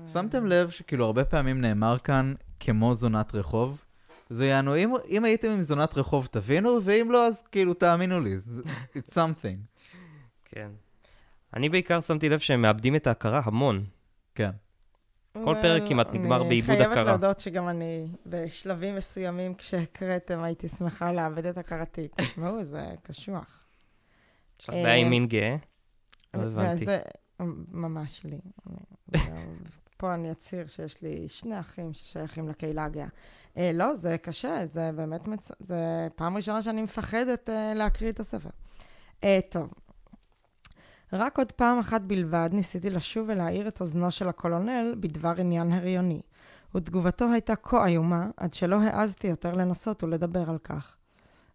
שמתם 0.07 0.45
לב 0.45 0.69
שכאילו 0.69 1.05
הרבה 1.05 1.25
פעמים 1.25 1.61
נאמר 1.61 1.97
כאן 1.97 2.33
כמו 2.59 2.95
זונת 2.95 3.35
רחוב? 3.35 3.83
זה 4.29 4.47
יענו, 4.47 4.75
אם, 4.75 4.93
אם 5.09 5.25
הייתם 5.25 5.51
עם 5.51 5.61
זונת 5.61 5.97
רחוב 5.97 6.27
תבינו, 6.31 6.79
ואם 6.83 7.07
לא, 7.11 7.27
אז 7.27 7.43
כאילו 7.51 7.73
תאמינו 7.73 8.19
לי, 8.19 8.37
it's 8.97 9.11
something. 9.13 9.93
כן. 10.45 10.69
אני 11.53 11.69
בעיקר 11.69 12.01
שמתי 12.01 12.29
לב 12.29 12.39
שהם 12.39 12.61
מאבדים 12.61 12.95
את 12.95 13.07
ההכרה 13.07 13.41
המון. 13.45 13.85
כן. 14.35 14.51
כל 15.33 15.55
פרק 15.61 15.83
כמעט 15.87 16.07
נגמר 16.13 16.43
באיבוד 16.43 16.75
הכרה. 16.75 16.85
אני 16.85 16.93
חייבת 16.93 17.07
להודות 17.07 17.39
שגם 17.39 17.69
אני, 17.69 18.07
בשלבים 18.25 18.95
מסוימים, 18.95 19.53
כשהקראתם, 19.53 20.43
הייתי 20.43 20.67
שמחה 20.67 21.11
לאבד 21.11 21.45
את 21.45 21.57
הכרתי. 21.57 22.07
תשמעו, 22.15 22.63
זה 22.63 22.85
קשוח. 23.03 23.65
יש 24.59 24.69
לך 24.69 24.75
בעיה 24.75 24.95
עם 24.95 25.09
מין 25.09 25.27
גאה? 25.27 25.55
לא 26.33 26.41
הבנתי. 26.43 26.85
ממש 27.71 28.23
לי. 28.23 28.39
פה 29.97 30.13
אני 30.13 30.31
אצהיר 30.31 30.67
שיש 30.67 31.01
לי 31.01 31.29
שני 31.29 31.59
אחים 31.59 31.93
ששייכים 31.93 32.49
לקהילה 32.49 32.85
הגאה. 32.85 33.07
אה, 33.57 33.71
לא, 33.73 33.95
זה 33.95 34.17
קשה, 34.17 34.65
זה 34.65 34.91
באמת, 34.95 35.27
מצ... 35.27 35.51
זה 35.59 36.07
פעם 36.15 36.35
ראשונה 36.35 36.61
שאני 36.61 36.81
מפחדת 36.81 37.49
אה, 37.49 37.73
להקריא 37.73 38.11
את 38.11 38.19
הספר. 38.19 38.49
אה, 39.23 39.39
טוב, 39.49 39.73
רק 41.13 41.37
עוד 41.37 41.51
פעם 41.51 41.79
אחת 41.79 42.01
בלבד 42.01 42.49
ניסיתי 42.53 42.89
לשוב 42.89 43.29
ולהאיר 43.29 43.67
את 43.67 43.81
אוזנו 43.81 44.11
של 44.11 44.27
הקולונל 44.27 44.95
בדבר 44.99 45.33
עניין 45.37 45.71
הריוני, 45.71 46.21
ותגובתו 46.75 47.31
הייתה 47.31 47.55
כה 47.55 47.87
איומה, 47.87 48.29
עד 48.37 48.53
שלא 48.53 48.81
העזתי 48.81 49.27
יותר 49.27 49.53
לנסות 49.55 50.03
ולדבר 50.03 50.49
על 50.49 50.57
כך. 50.57 50.97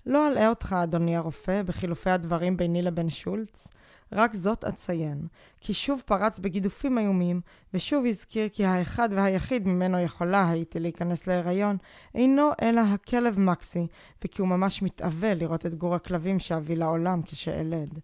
לא 0.09 0.29
אלאה 0.29 0.49
אותך, 0.49 0.77
אדוני 0.83 1.17
הרופא, 1.17 1.63
בחילופי 1.63 2.11
הדברים 2.11 2.57
ביני 2.57 2.83
לבין 2.83 3.11
שולץ, 3.11 3.69
רק 4.13 4.35
זאת 4.35 4.65
אציין, 4.65 5.27
כי 5.61 5.75
שוב 5.75 6.03
פרץ 6.05 6.39
בגידופים 6.39 6.99
איומים, 6.99 7.41
ושוב 7.75 8.07
הזכיר 8.07 8.49
כי 8.49 8.65
האחד 8.65 9.09
והיחיד 9.13 9.67
ממנו 9.67 10.01
יכולה 10.01 10.51
הייתי 10.51 10.81
להיכנס 10.81 11.27
להיריון, 11.27 11.77
אינו 12.15 12.51
אלא 12.63 12.81
הכלב 12.81 13.39
מקסי, 13.39 13.87
וכי 14.25 14.43
הוא 14.43 14.49
ממש 14.49 14.83
מתאווה 14.83 15.35
לראות 15.35 15.67
את 15.67 15.75
גור 15.75 15.95
הכלבים 15.95 16.39
שאביא 16.39 16.77
לעולם 16.77 17.23
כשאלד. 17.23 17.99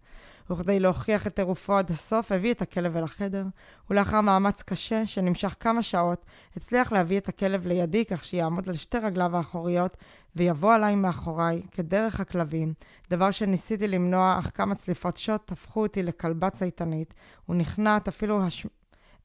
וכדי 0.49 0.79
להוכיח 0.79 1.27
את 1.27 1.33
טירופו 1.33 1.73
עד 1.73 1.91
הסוף, 1.91 2.31
הביא 2.31 2.51
את 2.51 2.61
הכלב 2.61 2.97
אל 2.97 3.03
החדר, 3.03 3.45
ולאחר 3.89 4.21
מאמץ 4.21 4.61
קשה, 4.61 5.05
שנמשך 5.05 5.55
כמה 5.59 5.83
שעות, 5.83 6.25
הצליח 6.57 6.91
להביא 6.91 7.17
את 7.17 7.29
הכלב 7.29 7.67
לידי 7.67 8.05
כך 8.05 8.23
שיעמוד 8.23 8.69
על 8.69 8.75
שתי 8.75 8.97
רגליו 8.97 9.37
האחוריות, 9.37 9.97
ויבוא 10.35 10.73
עליי 10.73 10.95
מאחוריי, 10.95 11.61
כדרך 11.71 12.19
הכלבים, 12.19 12.73
דבר 13.09 13.31
שניסיתי 13.31 13.87
למנוע, 13.87 14.35
אך 14.39 14.51
כמה 14.53 14.75
צליפות 14.75 15.17
שוט 15.17 15.51
הפכו 15.51 15.81
אותי 15.81 16.03
לכלבה 16.03 16.49
צייתנית, 16.49 17.13
ונכנעת 17.49 18.07
אפילו 18.07 18.43
הש... 18.43 18.67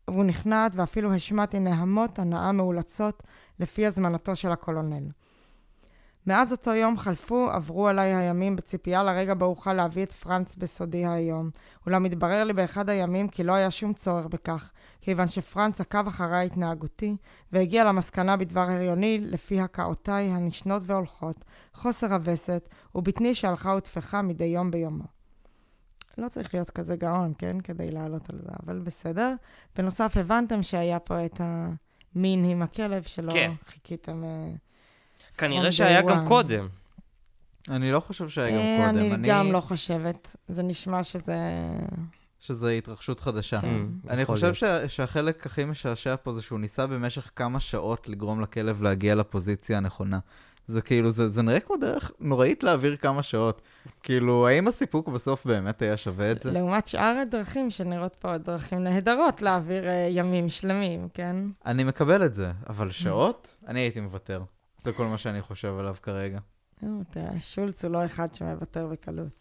והוא 0.09 0.25
נכנעת 0.25 0.73
ואפילו 0.75 1.15
השמעתי 1.15 1.59
נהמות 1.59 2.19
הנאה 2.19 2.53
מאולצות 2.53 3.23
לפי 3.61 3.87
הזמנתו 3.87 4.37
של 4.37 4.53
הקולונל. 4.53 5.09
מאז 6.27 6.53
אותו 6.53 6.75
יום 6.75 6.99
חלפו, 6.99 7.51
עברו 7.51 7.89
עליי 7.89 8.15
הימים 8.15 8.57
בציפייה 8.57 9.03
לרגע 9.03 9.35
בו 9.35 9.45
אוכל 9.45 9.73
להביא 9.73 10.03
את 10.03 10.13
פרנץ 10.13 10.57
בסודי 10.57 11.07
היום. 11.07 11.51
אולם 11.87 12.05
התברר 12.05 12.45
לי 12.45 12.53
באחד 12.53 12.91
הימים 12.91 13.29
כי 13.29 13.45
לא 13.45 13.53
היה 13.53 13.71
שום 13.71 13.93
צורך 13.93 14.27
בכך, 14.27 14.71
כיוון 15.01 15.29
שפרנץ 15.29 15.81
עקב 15.81 16.07
אחרי 16.07 16.47
התנהגותי, 16.47 17.17
והגיע 17.53 17.85
למסקנה 17.85 18.37
בדבר 18.37 18.61
הריוני 18.61 19.19
לפי 19.21 19.61
הקאותיי 19.61 20.27
הנשנות 20.27 20.83
והולכות, 20.87 21.45
חוסר 21.75 22.15
הווסת, 22.15 22.69
ובטני 22.95 23.35
שהלכה 23.35 23.75
ותפחה 23.75 24.23
מדי 24.23 24.45
יום 24.45 24.71
ביומו. 24.71 25.05
לא 26.19 26.29
צריך 26.29 26.55
להיות 26.55 26.71
כזה 26.71 26.97
גאון, 26.97 27.33
כן? 27.39 27.61
כדי 27.61 27.91
לעלות 27.91 28.31
על 28.31 28.39
זה, 28.39 28.51
אבל 28.67 28.79
בסדר. 28.79 29.35
בנוסף, 29.77 30.17
הבנתם 30.17 30.63
שהיה 30.63 30.99
פה 30.99 31.25
את 31.25 31.41
המין 31.41 32.45
עם 32.45 32.63
הכלב 32.63 33.03
שלא 33.03 33.33
כן. 33.33 33.53
חיכיתם... 33.67 34.23
Uh, 34.23 34.59
כנראה 35.39 35.73
שהיה 35.73 36.03
גם 36.03 36.29
קודם. 36.29 36.69
אני 37.69 37.93
לא 37.93 38.01
חושב 38.01 38.29
שהיה 38.29 38.51
גם 38.51 38.87
אה, 38.87 38.93
קודם. 38.93 39.15
אני 39.15 39.29
גם 39.29 39.53
לא 39.53 39.61
חושבת. 39.61 40.37
זה 40.49 40.63
נשמע 40.63 41.03
שזה... 41.03 41.37
שזה 42.41 42.71
התרחשות 42.71 43.21
חדשה. 43.21 43.61
כן. 43.61 43.87
אני 44.09 44.25
חושב 44.25 44.55
שהחלק 44.89 45.47
הכי 45.47 45.65
משעשע 45.65 46.17
פה 46.23 46.33
זה 46.33 46.43
שהוא 46.43 46.61
ניסה 46.61 46.87
במשך 46.87 47.31
כמה 47.37 47.61
שעות 47.61 48.09
לגרום 48.09 48.41
לכלב 48.41 48.83
להגיע 48.83 49.15
לפוזיציה 49.15 49.77
הנכונה. 49.77 50.19
זה 50.67 50.83
כאילו, 50.83 51.11
זה, 51.11 51.29
זה 51.29 51.43
נראה 51.43 51.61
כמו 51.61 51.77
דרך 51.77 52.11
נוראית 52.21 52.63
להעביר 52.63 52.97
כמה 52.97 53.23
שעות. 53.23 53.63
כאילו, 54.03 54.47
האם 54.47 54.69
הסיפוק 54.69 55.09
בסוף 55.09 55.47
באמת 55.47 55.83
היה 55.83 55.97
שווה 55.97 56.33
את 56.33 56.41
זה? 56.41 56.53
לעומת 56.53 56.87
שאר 56.87 57.17
הדרכים 57.23 57.71
שנראות 57.71 58.17
פה 58.19 58.39
דרכים 58.39 58.79
נהדרות 58.79 59.43
להעביר 59.43 59.85
uh, 59.85 59.87
ימים 60.11 60.49
שלמים, 60.49 61.09
כן? 61.15 61.37
אני 61.67 61.85
מקבל 61.85 62.25
את 62.25 62.35
זה, 62.35 62.53
אבל 62.69 62.91
שעות? 62.91 63.57
אני 63.67 63.81
הייתי 63.81 64.01
מוותר. 64.01 64.43
זה 64.79 64.93
כל 64.93 65.07
מה 65.07 65.19
שאני 65.19 65.43
חושב 65.43 65.79
עליו 65.79 65.97
כרגע. 66.03 66.39
תראה, 67.11 67.41
שולץ 67.41 67.85
הוא 67.85 67.93
לא 67.93 68.05
אחד 68.05 68.35
שמוותר 68.35 68.87
בקלות. 68.87 69.40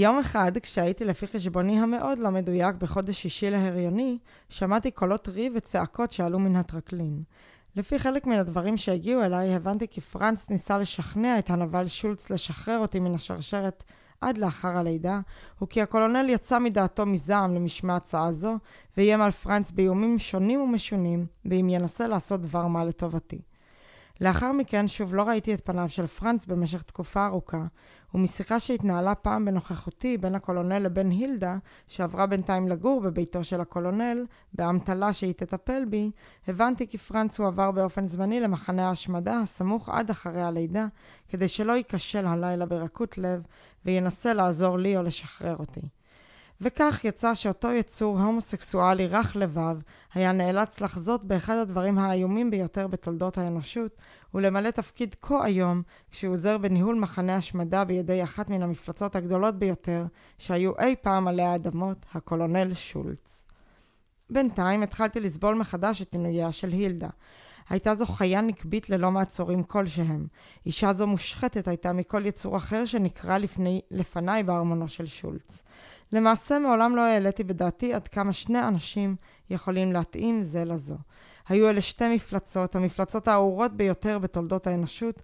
יום 0.00 0.18
אחד, 0.18 0.58
כשהייתי 0.58 1.04
לפי 1.04 1.26
חשבוני 1.26 1.80
המאוד 1.80 2.18
לא 2.18 2.30
מדויק 2.30 2.76
בחודש 2.76 3.22
שישי 3.22 3.50
להריוני, 3.50 4.18
שמעתי 4.48 4.90
קולות 4.90 5.28
ריב 5.28 5.52
וצעקות 5.56 6.10
שעלו 6.10 6.38
מן 6.38 6.56
הטרקלין. 6.56 7.22
לפי 7.76 7.98
חלק 7.98 8.26
מן 8.26 8.36
הדברים 8.36 8.76
שהגיעו 8.76 9.22
אליי, 9.22 9.54
הבנתי 9.54 9.88
כי 9.88 10.00
פרנץ 10.00 10.50
ניסה 10.50 10.78
לשכנע 10.78 11.38
את 11.38 11.50
הנבל 11.50 11.86
שולץ 11.86 12.30
לשחרר 12.30 12.78
אותי 12.78 13.00
מן 13.00 13.14
השרשרת 13.14 13.84
עד 14.20 14.38
לאחר 14.38 14.76
הלידה, 14.76 15.20
וכי 15.62 15.82
הקולונל 15.82 16.30
יצא 16.30 16.58
מדעתו 16.58 17.06
מזעם 17.06 17.54
למשמע 17.54 17.96
הצעה 17.96 18.32
זו, 18.32 18.56
ואיים 18.96 19.20
על 19.20 19.30
פרנץ 19.30 19.70
באיומים 19.70 20.18
שונים 20.18 20.60
ומשונים, 20.60 21.26
ואם 21.44 21.68
ינסה 21.70 22.06
לעשות 22.06 22.40
דבר 22.40 22.66
מה 22.66 22.84
לטובתי. 22.84 23.40
לאחר 24.20 24.52
מכן 24.52 24.88
שוב 24.88 25.14
לא 25.14 25.22
ראיתי 25.22 25.54
את 25.54 25.60
פניו 25.64 25.88
של 25.88 26.06
פרנץ 26.06 26.46
במשך 26.46 26.82
תקופה 26.82 27.26
ארוכה, 27.26 27.64
ומשיחה 28.14 28.60
שהתנהלה 28.60 29.14
פעם 29.14 29.44
בנוכחותי 29.44 30.18
בין 30.18 30.34
הקולונל 30.34 30.78
לבין 30.78 31.10
הילדה, 31.10 31.56
שעברה 31.86 32.26
בינתיים 32.26 32.68
לגור 32.68 33.00
בביתו 33.00 33.44
של 33.44 33.60
הקולונל, 33.60 34.26
באמתלה 34.52 35.12
שהיא 35.12 35.32
תטפל 35.32 35.84
בי, 35.84 36.10
הבנתי 36.48 36.86
כי 36.86 36.98
פרנץ 36.98 37.40
הועבר 37.40 37.70
באופן 37.70 38.06
זמני 38.06 38.40
למחנה 38.40 38.88
ההשמדה 38.88 39.40
הסמוך 39.40 39.88
עד 39.88 40.10
אחרי 40.10 40.42
הלידה, 40.42 40.86
כדי 41.28 41.48
שלא 41.48 41.72
ייכשל 41.72 42.26
הלילה 42.26 42.66
ברכות 42.66 43.18
לב, 43.18 43.42
וינסה 43.84 44.32
לעזור 44.34 44.78
לי 44.78 44.96
או 44.96 45.02
לשחרר 45.02 45.56
אותי. 45.56 45.97
וכך 46.60 47.00
יצא 47.04 47.34
שאותו 47.34 47.70
יצור 47.70 48.20
הומוסקסואלי 48.20 49.06
רך 49.06 49.36
לבב 49.36 49.76
היה 50.14 50.32
נאלץ 50.32 50.80
לחזות 50.80 51.24
באחד 51.24 51.56
הדברים 51.56 51.98
האיומים 51.98 52.50
ביותר 52.50 52.86
בתולדות 52.86 53.38
האנושות 53.38 53.96
ולמלא 54.34 54.70
תפקיד 54.70 55.16
כה 55.22 55.46
איום 55.46 55.82
כשהוא 56.10 56.32
עוזר 56.32 56.58
בניהול 56.58 56.94
מחנה 56.98 57.36
השמדה 57.36 57.84
בידי 57.84 58.22
אחת 58.22 58.50
מן 58.50 58.62
המפלצות 58.62 59.16
הגדולות 59.16 59.58
ביותר 59.58 60.04
שהיו 60.38 60.72
אי 60.78 60.96
פעם 61.02 61.28
עלי 61.28 61.42
האדמות, 61.42 62.06
הקולונל 62.14 62.74
שולץ. 62.74 63.44
בינתיים 64.30 64.82
התחלתי 64.82 65.20
לסבול 65.20 65.54
מחדש 65.54 66.02
את 66.02 66.12
עינוייה 66.12 66.52
של 66.52 66.68
הילדה. 66.68 67.08
הייתה 67.70 67.94
זו 67.94 68.06
חיה 68.06 68.40
נקבית 68.40 68.90
ללא 68.90 69.10
מעצורים 69.10 69.62
כלשהם. 69.62 70.26
אישה 70.66 70.92
זו 70.92 71.06
מושחתת 71.06 71.68
הייתה 71.68 71.92
מכל 71.92 72.26
יצור 72.26 72.56
אחר 72.56 72.84
שנקרא 72.84 73.38
לפני, 73.38 73.80
לפניי 73.90 74.42
בארמונו 74.42 74.88
של 74.88 75.06
שולץ. 75.06 75.62
למעשה 76.12 76.58
מעולם 76.58 76.96
לא 76.96 77.00
העליתי 77.00 77.44
בדעתי 77.44 77.94
עד 77.94 78.08
כמה 78.08 78.32
שני 78.32 78.68
אנשים 78.68 79.16
יכולים 79.50 79.92
להתאים 79.92 80.42
זה 80.42 80.64
לזו. 80.64 80.96
היו 81.48 81.68
אלה 81.68 81.80
שתי 81.80 82.14
מפלצות, 82.14 82.76
המפלצות 82.76 83.28
הארורות 83.28 83.72
ביותר 83.72 84.18
בתולדות 84.18 84.66
האנושות, 84.66 85.22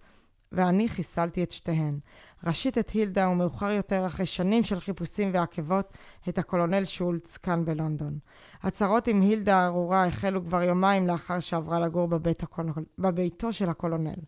ואני 0.53 0.89
חיסלתי 0.89 1.43
את 1.43 1.51
שתיהן. 1.51 1.99
ראשית 2.47 2.79
את 2.79 2.91
הילדה, 2.91 3.29
ומאוחר 3.29 3.71
יותר, 3.71 4.07
אחרי 4.07 4.27
שנים 4.27 4.63
של 4.63 4.81
חיפושים 4.81 5.31
ועקבות, 5.33 5.93
את 6.29 6.39
הקולונל 6.39 6.85
שולץ 6.85 7.37
כאן 7.37 7.65
בלונדון. 7.65 8.19
הצהרות 8.63 9.09
עם 9.09 9.21
הילדה 9.21 9.57
הארורה 9.57 10.07
החלו 10.07 10.45
כבר 10.45 10.63
יומיים 10.63 11.07
לאחר 11.07 11.41
שעברה 11.41 11.81
לגור 11.81 12.09
בבית 12.09 12.43
הקול... 12.43 12.67
בביתו 12.99 13.53
של 13.53 13.71
הקולונל. 13.71 14.21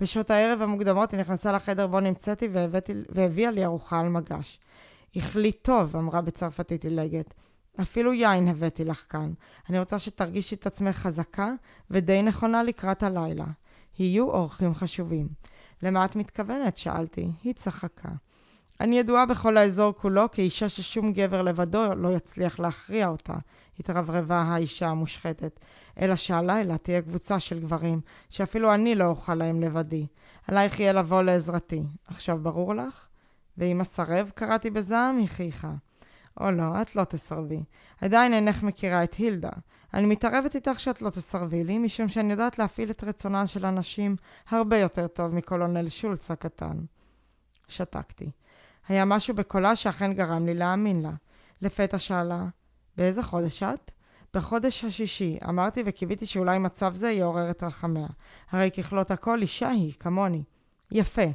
בשעות 0.00 0.30
הערב 0.30 0.62
המוקדמות 0.62 1.12
היא 1.12 1.20
נכנסה 1.20 1.52
לחדר 1.52 1.86
בו 1.86 2.00
נמצאתי 2.00 2.48
והביאה 3.08 3.50
לי 3.50 3.64
ארוחה 3.64 4.00
על 4.00 4.08
מגש. 4.08 4.60
החליט 5.16 5.58
טוב, 5.62 5.96
אמרה 5.96 6.20
בצרפתית 6.20 6.84
עילגת. 6.84 7.34
אפילו 7.82 8.12
יין 8.12 8.48
הבאתי 8.48 8.84
לך 8.84 9.06
כאן. 9.08 9.32
אני 9.68 9.78
רוצה 9.78 9.98
שתרגישי 9.98 10.54
את 10.54 10.66
עצמך 10.66 10.96
חזקה 10.96 11.52
ודי 11.90 12.22
נכונה 12.22 12.62
לקראת 12.62 13.02
הלילה. 13.02 13.46
יהיו 13.98 14.30
אורחים 14.30 14.74
חשובים. 14.74 15.28
למה 15.84 16.04
את 16.04 16.16
מתכוונת? 16.16 16.76
שאלתי. 16.76 17.30
היא 17.42 17.54
צחקה. 17.54 18.08
אני 18.80 18.98
ידועה 18.98 19.26
בכל 19.26 19.56
האזור 19.56 19.92
כולו 19.92 20.30
כאישה 20.30 20.68
ששום 20.68 21.12
גבר 21.12 21.42
לבדו 21.42 21.94
לא 21.94 22.16
יצליח 22.16 22.58
להכריע 22.58 23.08
אותה, 23.08 23.34
התרברבה 23.80 24.40
האישה 24.40 24.88
המושחתת. 24.88 25.60
אלא 26.00 26.16
שהלילה 26.16 26.78
תהיה 26.78 27.02
קבוצה 27.02 27.40
של 27.40 27.60
גברים, 27.60 28.00
שאפילו 28.28 28.74
אני 28.74 28.94
לא 28.94 29.04
אוכל 29.04 29.34
להם 29.34 29.60
לבדי. 29.60 30.06
עלייך 30.48 30.80
יהיה 30.80 30.92
לבוא 30.92 31.22
לעזרתי. 31.22 31.82
עכשיו 32.06 32.38
ברור 32.42 32.74
לך? 32.74 33.06
ואם 33.58 33.80
אסרב, 33.80 34.30
קראתי 34.34 34.70
בזעם, 34.70 35.18
היא 35.18 35.28
חייכה. 35.28 35.72
או 36.40 36.50
לא, 36.50 36.82
את 36.82 36.96
לא 36.96 37.04
תסרבי. 37.04 37.62
עדיין 38.00 38.34
אינך 38.34 38.62
מכירה 38.62 39.04
את 39.04 39.14
הילדה. 39.14 39.50
אני 39.94 40.06
מתערבת 40.06 40.54
איתך 40.54 40.80
שאת 40.80 41.02
לא 41.02 41.10
תסרבי 41.10 41.64
לי, 41.64 41.78
משום 41.78 42.08
שאני 42.08 42.32
יודעת 42.32 42.58
להפעיל 42.58 42.90
את 42.90 43.04
רצונן 43.04 43.46
של 43.46 43.66
אנשים 43.66 44.16
הרבה 44.48 44.76
יותר 44.76 45.06
טוב 45.06 45.34
מקולונל 45.34 45.88
שולץ 45.88 46.30
הקטן. 46.30 46.76
שתקתי. 47.68 48.30
היה 48.88 49.04
משהו 49.04 49.34
בקולה 49.34 49.76
שאכן 49.76 50.12
גרם 50.12 50.46
לי 50.46 50.54
להאמין 50.54 51.02
לה. 51.02 51.10
לפתע 51.62 51.98
שאלה, 51.98 52.44
באיזה 52.96 53.22
חודש 53.22 53.62
את? 53.62 53.90
בחודש 54.34 54.84
השישי, 54.84 55.38
אמרתי 55.48 55.82
וקיוויתי 55.86 56.26
שאולי 56.26 56.58
מצב 56.58 56.94
זה 56.94 57.10
יעורר 57.10 57.50
את 57.50 57.62
רחמיה. 57.62 58.08
הרי 58.50 58.70
ככלות 58.70 59.10
הכל 59.10 59.42
אישה 59.42 59.68
היא, 59.68 59.92
כמוני. 60.00 60.42
יפה. 60.90 61.26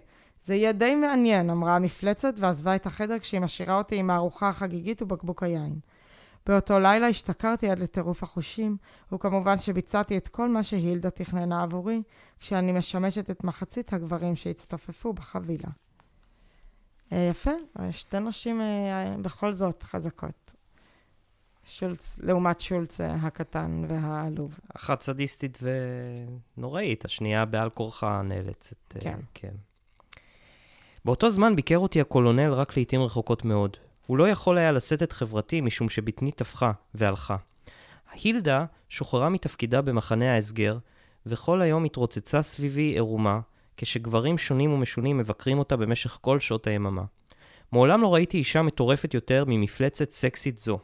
זה 0.45 0.55
יהיה 0.55 0.71
די 0.71 0.95
מעניין, 0.95 1.49
אמרה 1.49 1.75
המפלצת, 1.75 2.33
ועזבה 2.37 2.75
את 2.75 2.85
החדר 2.85 3.19
כשהיא 3.19 3.41
משאירה 3.41 3.77
אותי 3.77 3.95
עם 3.95 4.09
הארוחה 4.09 4.49
החגיגית 4.49 5.01
ובקבוק 5.01 5.43
היין. 5.43 5.79
באותו 6.49 6.79
לילה 6.79 7.07
השתכרתי 7.07 7.69
עד 7.69 7.79
לטירוף 7.79 8.23
החושים, 8.23 8.77
וכמובן 9.11 9.57
שביצעתי 9.57 10.17
את 10.17 10.27
כל 10.27 10.49
מה 10.49 10.63
שהילדה 10.63 11.09
תכננה 11.09 11.63
עבורי, 11.63 12.01
כשאני 12.39 12.71
משמשת 12.71 13.29
את 13.29 13.43
מחצית 13.43 13.93
הגברים 13.93 14.35
שהצטופפו 14.35 15.13
בחבילה. 15.13 15.69
אה, 17.13 17.27
יפה, 17.31 17.51
שתי 17.91 18.19
נשים 18.19 18.61
אה, 18.61 19.15
בכל 19.21 19.53
זאת 19.53 19.83
חזקות. 19.83 20.53
שולץ, 21.65 22.17
לעומת 22.19 22.59
שולץ 22.59 23.01
אה, 23.01 23.13
הקטן 23.13 23.83
והעלוב. 23.87 24.59
אחת 24.75 25.01
סדיסטית 25.01 25.59
ונוראית, 26.57 27.05
השנייה 27.05 27.45
בעל 27.45 27.69
כורחה 27.69 28.21
נאלצת. 28.21 28.93
כן. 28.99 29.19
כן. 29.33 29.53
באותו 31.05 31.29
זמן 31.29 31.55
ביקר 31.55 31.77
אותי 31.77 32.01
הקולונל 32.01 32.53
רק 32.53 32.77
לעיתים 32.77 33.01
רחוקות 33.01 33.45
מאוד. 33.45 33.77
הוא 34.09 34.17
לא 34.17 34.29
יכול 34.29 34.57
היה 34.57 34.71
לשאת 34.71 35.03
את 35.03 35.11
חברתי 35.11 35.61
משום 35.61 35.89
שבטני 35.89 36.31
טפחה 36.31 36.71
והלכה. 36.93 37.35
הילדה 38.11 38.65
שוחררה 38.89 39.29
מתפקידה 39.29 39.81
במחנה 39.81 40.33
ההסגר, 40.33 40.77
וכל 41.25 41.61
היום 41.61 41.85
התרוצצה 41.85 42.41
סביבי 42.41 42.81
עירומה, 42.81 43.39
כשגברים 43.77 44.37
שונים 44.37 44.73
ומשונים 44.73 45.17
מבקרים 45.17 45.59
אותה 45.59 45.75
במשך 45.75 46.17
כל 46.21 46.39
שעות 46.39 46.67
היממה. 46.67 47.03
מעולם 47.71 48.01
לא 48.01 48.13
ראיתי 48.13 48.37
אישה 48.37 48.61
מטורפת 48.61 49.13
יותר 49.13 49.43
ממפלצת 49.47 50.09
סקסית 50.09 50.57
זו. 50.57 50.79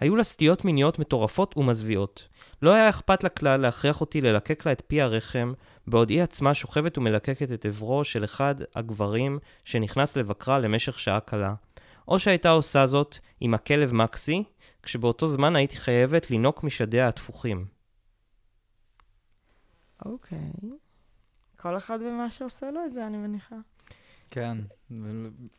היו 0.00 0.16
לה 0.16 0.22
סטיות 0.24 0.64
מיניות 0.64 0.98
מטורפות 0.98 1.56
ומזוויעות. 1.56 2.28
לא 2.62 2.72
היה 2.72 2.88
אכפת 2.88 3.24
לה 3.24 3.28
כלל 3.28 3.60
להכריח 3.60 4.00
אותי 4.00 4.20
ללקק 4.20 4.66
לה 4.66 4.72
את 4.72 4.82
פי 4.86 5.02
הרחם, 5.02 5.52
בעוד 5.86 6.10
היא 6.10 6.22
עצמה 6.22 6.54
שוכבת 6.54 6.98
ומלקקת 6.98 7.52
את 7.52 7.66
עברו 7.66 8.04
של 8.04 8.24
אחד 8.24 8.54
הגברים 8.74 9.38
שנכנס 9.64 10.16
לבקרה 10.16 10.58
למשך 10.58 10.98
שעה 10.98 11.20
קלה. 11.20 11.54
או 12.08 12.18
שהייתה 12.18 12.50
עושה 12.50 12.86
זאת 12.86 13.18
עם 13.40 13.54
הכלב 13.54 13.94
מקסי, 13.94 14.44
כשבאותו 14.82 15.26
זמן 15.26 15.56
הייתי 15.56 15.76
חייבת 15.76 16.30
לינוק 16.30 16.64
משדיה 16.64 17.08
התפוחים. 17.08 17.66
אוקיי. 20.04 20.38
Okay. 20.38 20.66
כל 21.56 21.76
אחד 21.76 21.98
ומה 22.00 22.30
שעושה 22.30 22.70
לו 22.70 22.80
את 22.86 22.92
זה, 22.92 23.06
אני 23.06 23.16
מניחה. 23.16 23.56
כן, 24.30 24.58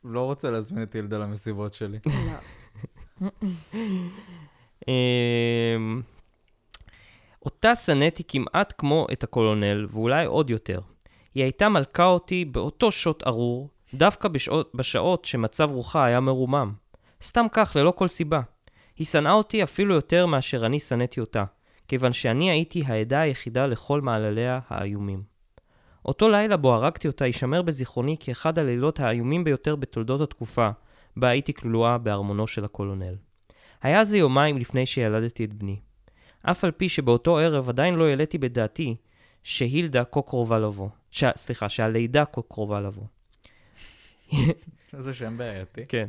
לא 0.03 0.21
רוצה 0.21 0.51
להזמין 0.51 0.83
את 0.83 0.95
ילדה 0.95 1.17
למסיבות 1.17 1.73
שלי. 1.73 1.99
לא. 2.05 2.11
אמ, 4.87 6.01
אותה 7.45 7.75
שנאתי 7.75 8.23
כמעט 8.27 8.73
כמו 8.77 9.07
את 9.13 9.23
הקולונל, 9.23 9.85
ואולי 9.89 10.25
עוד 10.25 10.49
יותר. 10.49 10.79
היא 11.35 11.43
הייתה 11.43 11.69
מלכה 11.69 12.05
אותי 12.05 12.45
באותו 12.45 12.91
שוט 12.91 13.27
ארור, 13.27 13.69
דווקא 13.95 14.27
בשעות, 14.27 14.71
בשעות 14.75 15.25
שמצב 15.25 15.71
רוחה 15.71 16.05
היה 16.05 16.19
מרומם. 16.19 16.73
סתם 17.23 17.45
כך, 17.51 17.75
ללא 17.75 17.91
כל 17.91 18.07
סיבה. 18.07 18.41
היא 18.97 19.07
שנאה 19.07 19.33
אותי 19.33 19.63
אפילו 19.63 19.95
יותר 19.95 20.25
מאשר 20.25 20.65
אני 20.65 20.79
שנאתי 20.79 21.19
אותה, 21.19 21.43
כיוון 21.87 22.13
שאני 22.13 22.51
הייתי 22.51 22.83
העדה 22.85 23.21
היחידה 23.21 23.67
לכל 23.67 24.01
מעלליה 24.01 24.59
האיומים. 24.67 25.23
אותו 26.05 26.29
לילה 26.29 26.57
בו 26.57 26.73
הרגתי 26.73 27.07
אותה 27.07 27.25
יישמר 27.25 27.61
בזיכרוני 27.61 28.15
כאחד 28.19 28.59
הלילות 28.59 28.99
האיומים 28.99 29.43
ביותר 29.43 29.75
בתולדות 29.75 30.21
התקופה, 30.21 30.69
בה 31.17 31.27
הייתי 31.27 31.53
כלואה 31.53 31.97
בארמונו 31.97 32.47
של 32.47 32.65
הקולונל. 32.65 33.15
היה 33.81 34.03
זה 34.03 34.17
יומיים 34.17 34.57
לפני 34.57 34.85
שילדתי 34.85 35.45
את 35.45 35.53
בני. 35.53 35.79
אף 36.41 36.63
על 36.63 36.71
פי 36.71 36.89
שבאותו 36.89 37.37
ערב 37.37 37.69
עדיין 37.69 37.95
לא 37.95 38.07
העליתי 38.07 38.37
בדעתי 38.37 38.95
שהילדה 39.43 40.03
כה 40.03 40.21
קרובה 40.21 40.59
לבוא. 40.59 40.89
ש... 41.11 41.23
סליחה, 41.35 41.69
שהלידה 41.69 42.25
כה 42.25 42.41
קרובה 42.41 42.81
לבוא. 42.81 43.03
איזה 44.97 45.13
שם 45.13 45.37
בעייתי. 45.37 45.85
כן. 45.87 46.07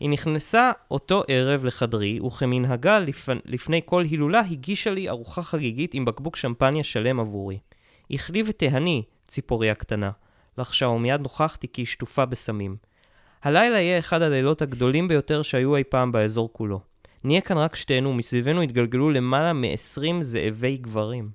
היא 0.00 0.10
נכנסה 0.10 0.72
אותו 0.90 1.22
ערב 1.28 1.64
לחדרי, 1.64 2.20
וכמנהגה 2.20 2.98
לפ... 2.98 3.28
לפני 3.44 3.80
כל 3.84 4.02
הילולה 4.02 4.40
הגישה 4.40 4.90
לי 4.90 5.08
ארוחה 5.08 5.42
חגיגית 5.42 5.94
עם 5.94 6.04
בקבוק 6.04 6.36
שמפניה 6.36 6.82
שלם 6.82 7.20
עבורי. 7.20 7.58
החלי 8.10 8.42
ותהני, 8.46 9.02
ציפורי 9.28 9.70
הקטנה, 9.70 10.10
לחשה 10.58 10.86
ומיד 10.86 11.20
נוכחתי 11.20 11.68
כי 11.72 11.80
היא 11.80 11.86
שטופה 11.86 12.24
בסמים. 12.24 12.76
הלילה 13.42 13.80
יהיה 13.80 13.98
אחד 13.98 14.22
הלילות 14.22 14.62
הגדולים 14.62 15.08
ביותר 15.08 15.42
שהיו 15.42 15.76
אי 15.76 15.84
פעם 15.84 16.12
באזור 16.12 16.52
כולו. 16.52 16.80
נהיה 17.24 17.40
כאן 17.40 17.58
רק 17.58 17.76
שתינו, 17.76 18.10
ומסביבנו 18.10 18.62
התגלגלו 18.62 19.10
למעלה 19.10 19.52
מ-20 19.52 20.22
זאבי 20.22 20.76
גברים. 20.76 21.30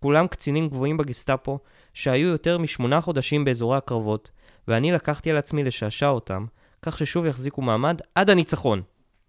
כולם 0.00 0.26
קצינים 0.26 0.68
גבוהים 0.68 0.96
בגסטאפו, 0.96 1.58
שהיו 1.94 2.28
יותר 2.28 2.58
משמונה 2.58 3.00
חודשים 3.00 3.44
באזורי 3.44 3.76
הקרבות, 3.76 4.30
ואני 4.68 4.92
לקחתי 4.92 5.30
על 5.30 5.36
עצמי 5.36 5.64
לשעשע 5.64 6.08
אותם, 6.08 6.46
כך 6.82 6.98
ששוב 6.98 7.26
יחזיקו 7.26 7.62
מעמד 7.62 8.00
עד 8.14 8.30
הניצחון. 8.30 8.82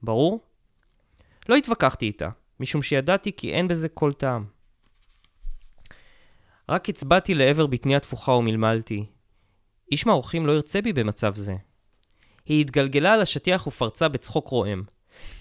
ברור? 0.04 0.40
לא 1.50 1.56
התווכחתי 1.56 2.06
איתה, 2.06 2.30
משום 2.60 2.82
שידעתי 2.82 3.32
כי 3.38 3.54
אין 3.54 3.68
בזה 3.68 3.90
כל 3.90 4.14
טעם. 4.14 4.46
רק 6.70 6.90
הצבעתי 6.90 7.34
לעבר 7.34 7.66
בטני 7.66 7.96
התפוחה 7.96 8.32
ומלמלתי. 8.32 9.06
איש 9.92 10.06
מהאורחים 10.06 10.48
לא 10.48 10.52
ירצה 10.52 10.82
בי 10.82 10.94
במצב 10.94 11.36
זה. 11.36 11.56
היא 12.46 12.62
התגלגלה 12.62 13.14
על 13.14 13.22
השטיח 13.22 13.68
ופרצה 13.68 14.08
בצחוק 14.08 14.48
רועם. 14.48 14.84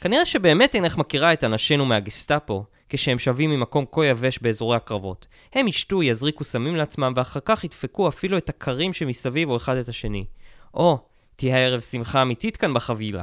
כנראה 0.00 0.26
שבאמת 0.26 0.74
אינך 0.74 0.96
מכירה 0.96 1.32
את 1.32 1.44
אנשינו 1.44 1.86
מהגסטאפו, 1.86 2.64
כשהם 2.88 3.18
שבים 3.18 3.50
ממקום 3.50 3.84
כה 3.92 4.06
יבש 4.06 4.38
באזורי 4.38 4.76
הקרבות. 4.76 5.26
הם 5.52 5.68
ישתו, 5.68 6.02
יזריקו 6.02 6.44
סמים 6.44 6.76
לעצמם, 6.76 7.12
ואחר 7.16 7.40
כך 7.44 7.64
ידפקו 7.64 8.08
אפילו 8.08 8.38
את 8.38 8.48
הקרים 8.48 8.92
שמסביב 8.92 9.50
או 9.50 9.56
אחד 9.56 9.76
את 9.76 9.88
השני. 9.88 10.24
או, 10.74 10.98
תהיה 11.36 11.56
ערב 11.56 11.80
שמחה 11.80 12.22
אמיתית 12.22 12.56
כאן 12.56 12.74
בחבילה. 12.74 13.22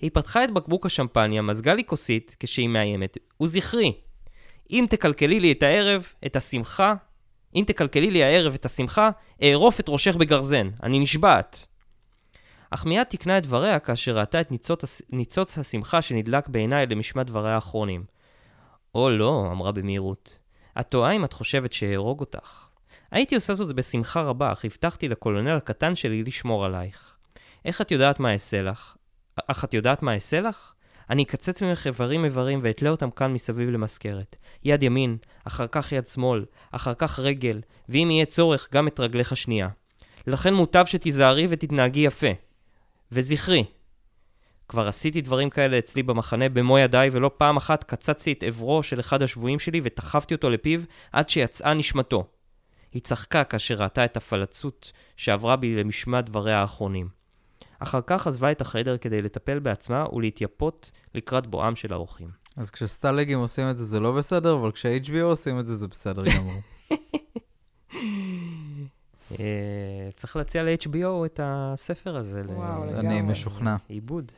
היא 0.00 0.10
פתחה 0.14 0.44
את 0.44 0.50
בקבוק 0.50 0.86
השמפניה, 0.86 1.42
מזגה 1.42 1.74
לי 1.74 1.84
כוסית 1.84 2.36
כשהיא 2.40 2.68
מאיימת, 2.68 3.18
וזכרי, 3.42 3.92
אם 4.70 4.86
תקלקלי 4.90 5.40
לי 5.40 5.52
את 5.52 5.62
הערב, 5.62 6.12
את 6.26 6.36
השמחה, 6.36 6.94
אם 7.54 7.64
תקלקלי 7.66 8.10
לי 8.10 8.24
הערב 8.24 8.54
את 8.54 8.64
השמחה, 8.64 9.10
אערוף 9.42 9.80
את 9.80 9.84
ראשך 9.88 10.16
בגרזן, 10.16 10.70
אני 10.82 10.98
נשבעת. 10.98 11.66
אך 12.70 12.86
מיד 12.86 13.02
תיקנה 13.02 13.38
את 13.38 13.42
דבריה 13.42 13.78
כאשר 13.78 14.18
ראתה 14.18 14.40
את 14.40 14.50
ניצוץ, 14.50 15.02
ניצוץ 15.10 15.58
השמחה 15.58 16.02
שנדלק 16.02 16.48
בעיניי 16.48 16.86
למשמע 16.86 17.22
דבריה 17.22 17.54
האחרונים. 17.54 18.04
או 18.94 19.10
לא, 19.10 19.48
אמרה 19.52 19.72
במהירות. 19.72 20.38
את 20.80 20.88
טועה 20.88 21.12
אם 21.12 21.24
את 21.24 21.32
חושבת 21.32 21.72
שאהרוג 21.72 22.20
אותך. 22.20 22.68
הייתי 23.10 23.34
עושה 23.34 23.54
זאת 23.54 23.74
בשמחה 23.74 24.22
רבה, 24.22 24.52
אך 24.52 24.64
הבטחתי 24.64 25.08
לקולונל 25.08 25.56
הקטן 25.56 25.94
שלי 25.94 26.22
לשמור 26.22 26.64
עלייך. 26.64 27.16
איך 27.64 27.80
את 27.80 27.90
יודעת 27.90 28.20
מה 28.20 28.32
אעשה 28.32 28.62
לך? 28.62 28.96
אך 29.46 29.64
את 29.64 29.74
יודעת 29.74 30.02
מה 30.02 30.14
אעשה 30.14 30.40
לך? 30.40 30.72
אני 31.10 31.22
אקצץ 31.22 31.62
ממך 31.62 31.86
איברים 31.86 32.24
איברים 32.24 32.60
ואתלה 32.62 32.90
אותם 32.90 33.10
כאן 33.10 33.32
מסביב 33.32 33.70
למזכרת. 33.70 34.36
יד 34.64 34.82
ימין, 34.82 35.16
אחר 35.44 35.66
כך 35.66 35.92
יד 35.92 36.06
שמאל, 36.06 36.44
אחר 36.70 36.94
כך 36.94 37.18
רגל, 37.18 37.60
ואם 37.88 38.08
יהיה 38.10 38.26
צורך, 38.26 38.68
גם 38.72 38.88
את 38.88 39.00
רגלך 39.00 39.32
השנייה. 39.32 39.68
לכן 40.26 40.54
מוטב 40.54 40.84
שתיזהרי 40.86 41.46
ותתנהגי 41.50 42.00
יפה. 42.00 42.30
וזכרי, 43.12 43.64
כבר 44.72 44.88
עשיתי 44.88 45.20
דברים 45.20 45.50
כאלה 45.50 45.78
אצלי 45.78 46.02
במחנה 46.02 46.48
במו 46.48 46.78
ידיי, 46.78 47.10
ולא 47.12 47.30
פעם 47.36 47.56
אחת 47.56 47.84
קצצתי 47.84 48.32
את 48.32 48.42
עברו 48.42 48.82
של 48.82 49.00
אחד 49.00 49.22
השבויים 49.22 49.58
שלי 49.58 49.80
ודחפתי 49.82 50.34
אותו 50.34 50.50
לפיו 50.50 50.80
עד 51.12 51.28
שיצאה 51.28 51.74
נשמתו. 51.74 52.26
היא 52.92 53.02
צחקה 53.02 53.44
כאשר 53.44 53.74
ראתה 53.74 54.04
את 54.04 54.16
הפלצות 54.16 54.92
שעברה 55.16 55.56
בי 55.56 55.76
למשמע 55.76 56.20
דבריה 56.20 56.60
האחרונים. 56.60 57.08
אחר 57.78 58.00
כך 58.06 58.26
עזבה 58.26 58.50
את 58.52 58.60
החדר 58.60 58.96
כדי 58.96 59.22
לטפל 59.22 59.58
בעצמה 59.58 60.06
ולהתייפות 60.12 60.90
לקראת 61.14 61.46
בואם 61.46 61.76
של 61.76 61.92
האורחים. 61.92 62.28
אז 62.56 62.70
כשסטלגים 62.70 63.38
עושים 63.38 63.70
את 63.70 63.76
זה 63.76 63.84
זה 63.84 64.00
לא 64.00 64.12
בסדר, 64.12 64.54
אבל 64.54 64.72
כש-HBO 64.72 65.22
עושים 65.22 65.58
את 65.58 65.66
זה 65.66 65.76
זה 65.76 65.88
בסדר 65.88 66.22
גמור. 66.36 66.60
אה, 69.40 70.08
צריך 70.16 70.36
להציע 70.36 70.62
ל-HBO 70.62 71.26
את 71.26 71.40
הספר 71.42 72.16
הזה. 72.16 72.42
וואו, 72.46 72.84
אני 72.84 72.92
לגמרי. 72.92 73.22
משוכנע. 73.22 73.76
עיבוד. 73.88 74.32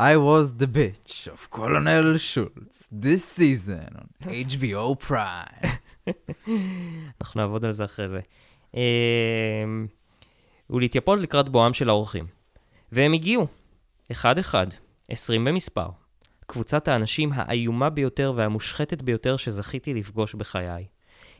I 0.00 0.16
was 0.16 0.52
the 0.58 0.68
bitch 0.68 1.26
of 1.26 1.50
Colonel 1.50 2.16
Schultz 2.18 2.86
this 2.92 3.24
season 3.24 3.88
on 3.98 4.08
HBO 4.28 4.94
Prime. 5.08 5.66
אנחנו 7.20 7.40
נעבוד 7.40 7.64
על 7.64 7.72
זה 7.72 7.84
אחרי 7.84 8.08
זה. 8.08 8.20
אה, 8.76 9.64
ולהתייפות 10.70 11.18
לקראת 11.20 11.48
בואם 11.48 11.74
של 11.74 11.88
האורחים. 11.88 12.26
והם 12.92 13.12
הגיעו, 13.12 13.46
אחד-אחד, 14.12 14.66
עשרים 15.08 15.44
במספר. 15.44 15.88
קבוצת 16.46 16.88
האנשים 16.88 17.30
האיומה 17.34 17.90
ביותר 17.90 18.32
והמושחתת 18.36 19.02
ביותר 19.02 19.36
שזכיתי 19.36 19.94
לפגוש 19.94 20.34
בחיי. 20.34 20.86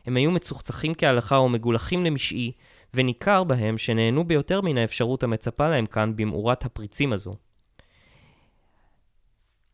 הם 0.05 0.17
היו 0.17 0.31
מצוחצחים 0.31 0.93
כהלכה 0.93 1.35
ומגולחים 1.35 2.05
למשעי, 2.05 2.51
וניכר 2.93 3.43
בהם 3.43 3.77
שנהנו 3.77 4.23
ביותר 4.23 4.61
מן 4.61 4.77
האפשרות 4.77 5.23
המצפה 5.23 5.69
להם 5.69 5.85
כאן 5.85 6.15
במאורת 6.15 6.65
הפריצים 6.65 7.13
הזו. 7.13 7.35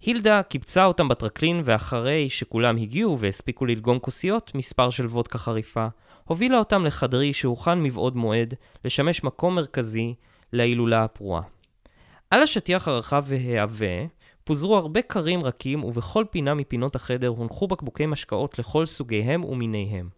הילדה 0.05 0.43
קיבצה 0.43 0.85
אותם 0.85 1.07
בטרקלין, 1.07 1.61
ואחרי 1.65 2.29
שכולם 2.29 2.77
הגיעו 2.77 3.19
והספיקו 3.19 3.65
ללגום 3.65 3.99
כוסיות, 3.99 4.51
מספר 4.55 4.89
של 4.89 5.05
וודקה 5.05 5.37
חריפה, 5.37 5.87
הובילה 6.23 6.57
אותם 6.57 6.85
לחדרי 6.85 7.33
שהוכן 7.33 7.83
מבעוד 7.83 8.15
מועד, 8.15 8.53
לשמש 8.85 9.23
מקום 9.23 9.55
מרכזי 9.55 10.13
להילולה 10.53 11.03
הפרועה. 11.03 11.41
על 12.31 12.41
השטיח 12.41 12.87
הרחב 12.87 13.23
והעבה 13.27 14.05
פוזרו 14.43 14.77
הרבה 14.77 15.01
קרים 15.01 15.43
רכים, 15.43 15.83
ובכל 15.83 16.25
פינה 16.31 16.53
מפינות 16.53 16.95
החדר 16.95 17.27
הונחו 17.27 17.67
בקבוקי 17.67 18.05
משקאות 18.05 18.59
לכל 18.59 18.85
סוגיהם 18.85 19.43
ומיניהם. 19.43 20.09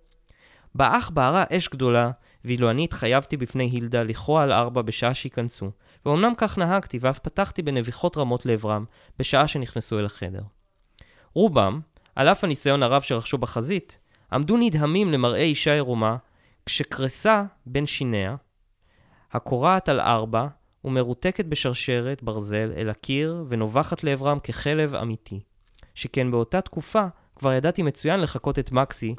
באח 0.76 1.10
בערה 1.10 1.44
אש 1.52 1.70
גדולה, 1.70 2.12
ואילו 2.48 2.70
אני 2.70 2.84
התחייבתי 2.84 3.38
בפני 3.38 3.70
הילדה 3.72 4.04
לכרוע 4.04 4.44
על 4.44 4.52
ארבע 4.52 4.82
בשעה 4.82 5.14
שייכנסו, 5.14 5.72
ואומנם 6.06 6.34
כך 6.38 6.58
נהגתי, 6.58 6.98
ואף 7.02 7.20
פתחתי 7.20 7.62
בנביחות 7.62 8.18
רמות 8.18 8.46
לעברם, 8.46 8.86
בשעה 9.20 9.48
שנכנסו 9.48 10.00
אל 10.00 10.06
החדר. 10.06 10.42
רובם, 11.34 11.80
על 12.16 12.28
אף 12.30 12.44
הניסיון 12.44 12.84
הרב 12.84 13.02
שרכשו 13.02 13.38
בחזית, 13.38 13.98
עמדו 14.32 14.58
נדהמים 14.58 15.12
למראה 15.12 15.42
אישה 15.42 15.74
עירומה, 15.74 16.18
כשקרסה 16.66 17.44
בין 17.66 17.86
שיניה, 17.86 18.36
הקורעת 19.32 19.90
על 19.90 20.00
ארבע, 20.00 20.48
ומרותקת 20.86 21.46
בשרשרת 21.46 22.24
ברזל 22.24 22.72
אל 22.78 22.90
הקיר, 22.90 23.46
ונובחת 23.48 24.04
לעברם 24.04 24.40
כחלב 24.40 24.96
אמיתי. 24.96 25.40
שכן 25.96 26.32
באותה 26.32 26.62
תקופה 26.62 27.06
כבר 27.36 27.54
ידעתי 27.54 27.82
מצוין 27.82 28.20
לחקות 28.20 28.60
את 28.60 28.72
מקסי, 28.72 29.16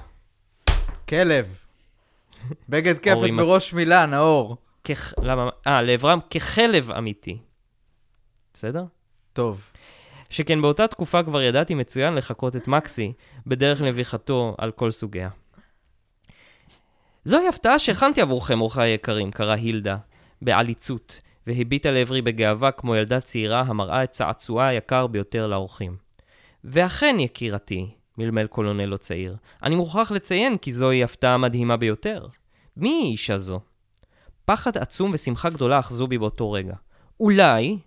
כלב. 1.08 1.67
בגד 2.68 2.98
כפת 2.98 3.30
בראש 3.36 3.72
מילה, 3.72 4.06
נאור. 4.06 4.56
כח... 4.84 5.12
למה? 5.22 5.48
אה, 5.66 5.82
לעברם 5.82 6.18
כחלב 6.30 6.90
אמיתי. 6.90 7.38
בסדר? 8.54 8.84
טוב. 9.32 9.70
שכן 10.30 10.62
באותה 10.62 10.86
תקופה 10.86 11.22
כבר 11.22 11.42
ידעתי 11.42 11.74
מצוין 11.74 12.14
לחקות 12.14 12.56
את 12.56 12.68
מקסי 12.68 13.12
בדרך 13.46 13.82
נביחתו 13.82 14.54
על 14.58 14.70
כל 14.70 14.90
סוגיה. 14.90 15.28
זוהי 17.24 17.48
הפתעה 17.48 17.78
שהכנתי 17.78 18.20
עבורכם, 18.20 18.60
אורחי 18.60 18.82
היקרים, 18.82 19.30
קרא 19.30 19.54
הילדה, 19.54 19.96
בעליצות, 20.42 21.20
והביטה 21.46 21.90
לעברי 21.90 22.22
בגאווה 22.22 22.70
כמו 22.70 22.96
ילדה 22.96 23.20
צעירה 23.20 23.60
המראה 23.60 24.04
את 24.04 24.10
צעצועה 24.10 24.68
היקר 24.68 25.06
ביותר 25.06 25.46
לאורחים. 25.46 25.96
ואכן, 26.64 27.16
יקירתי, 27.18 27.90
מלמל 28.18 28.46
קולונלו 28.46 28.98
צעיר, 28.98 29.36
אני 29.62 29.74
מוכרח 29.74 30.10
לציין 30.10 30.58
כי 30.58 30.72
זוהי 30.72 31.04
הפתעה 31.04 31.38
מדהימה 31.38 31.76
ביותר. 31.76 32.26
מי 32.76 32.88
היא 32.88 33.10
אישה 33.10 33.38
זו? 33.38 33.60
פחד 34.44 34.78
עצום 34.78 35.10
ושמחה 35.14 35.50
גדולה 35.50 35.78
אחזו 35.78 36.06
בי 36.06 36.18
באותו 36.18 36.52
רגע. 36.52 36.74
אולי, 37.20 37.78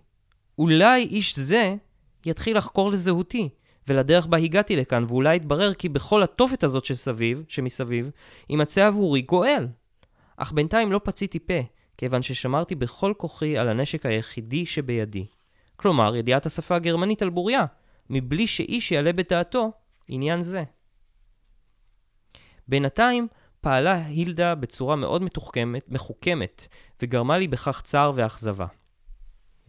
אולי 0.58 1.02
איש 1.02 1.38
זה 1.38 1.74
יתחיל 2.26 2.56
לחקור 2.56 2.90
לזהותי, 2.90 3.48
ולדרך 3.88 4.26
בה 4.26 4.38
הגעתי 4.38 4.76
לכאן, 4.76 5.04
ואולי 5.08 5.36
יתברר 5.36 5.74
כי 5.74 5.88
בכל 5.88 6.22
התופת 6.22 6.64
הזאת 6.64 6.84
שסביב, 6.84 7.44
שמסביב, 7.48 8.10
יימצא 8.50 8.86
עבורי 8.86 9.22
גואל. 9.22 9.68
אך 10.36 10.52
בינתיים 10.52 10.92
לא 10.92 11.00
פציתי 11.04 11.38
פה, 11.38 11.60
כיוון 11.96 12.22
ששמרתי 12.22 12.74
בכל 12.74 13.12
כוחי 13.16 13.58
על 13.58 13.68
הנשק 13.68 14.06
היחידי 14.06 14.66
שבידי. 14.66 15.26
כלומר, 15.76 16.16
ידיעת 16.16 16.46
השפה 16.46 16.76
הגרמנית 16.76 17.22
על 17.22 17.28
בוריה, 17.28 17.64
מבלי 18.10 18.46
שאיש 18.46 18.92
יעלה 18.92 19.12
בדעתו 19.12 19.72
עניין 20.08 20.42
זה. 20.42 20.64
בינתיים 22.68 23.28
פעלה 23.60 24.06
הילדה 24.06 24.54
בצורה 24.54 24.96
מאוד 24.96 25.22
מתוחכמת, 25.22 25.88
מחוכמת, 25.88 26.68
וגרמה 27.02 27.38
לי 27.38 27.48
בכך 27.48 27.82
צער 27.84 28.12
ואכזבה. 28.14 28.66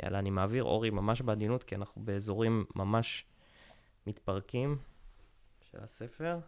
יאללה, 0.03 0.19
אני 0.19 0.29
מעביר 0.29 0.63
אורי 0.63 0.89
ממש 0.89 1.21
בעדינות, 1.21 1.63
כי 1.63 1.75
אנחנו 1.75 2.01
באזורים 2.05 2.65
ממש 2.75 3.25
מתפרקים 4.07 4.77
של 5.71 5.77
הספר. 5.83 6.39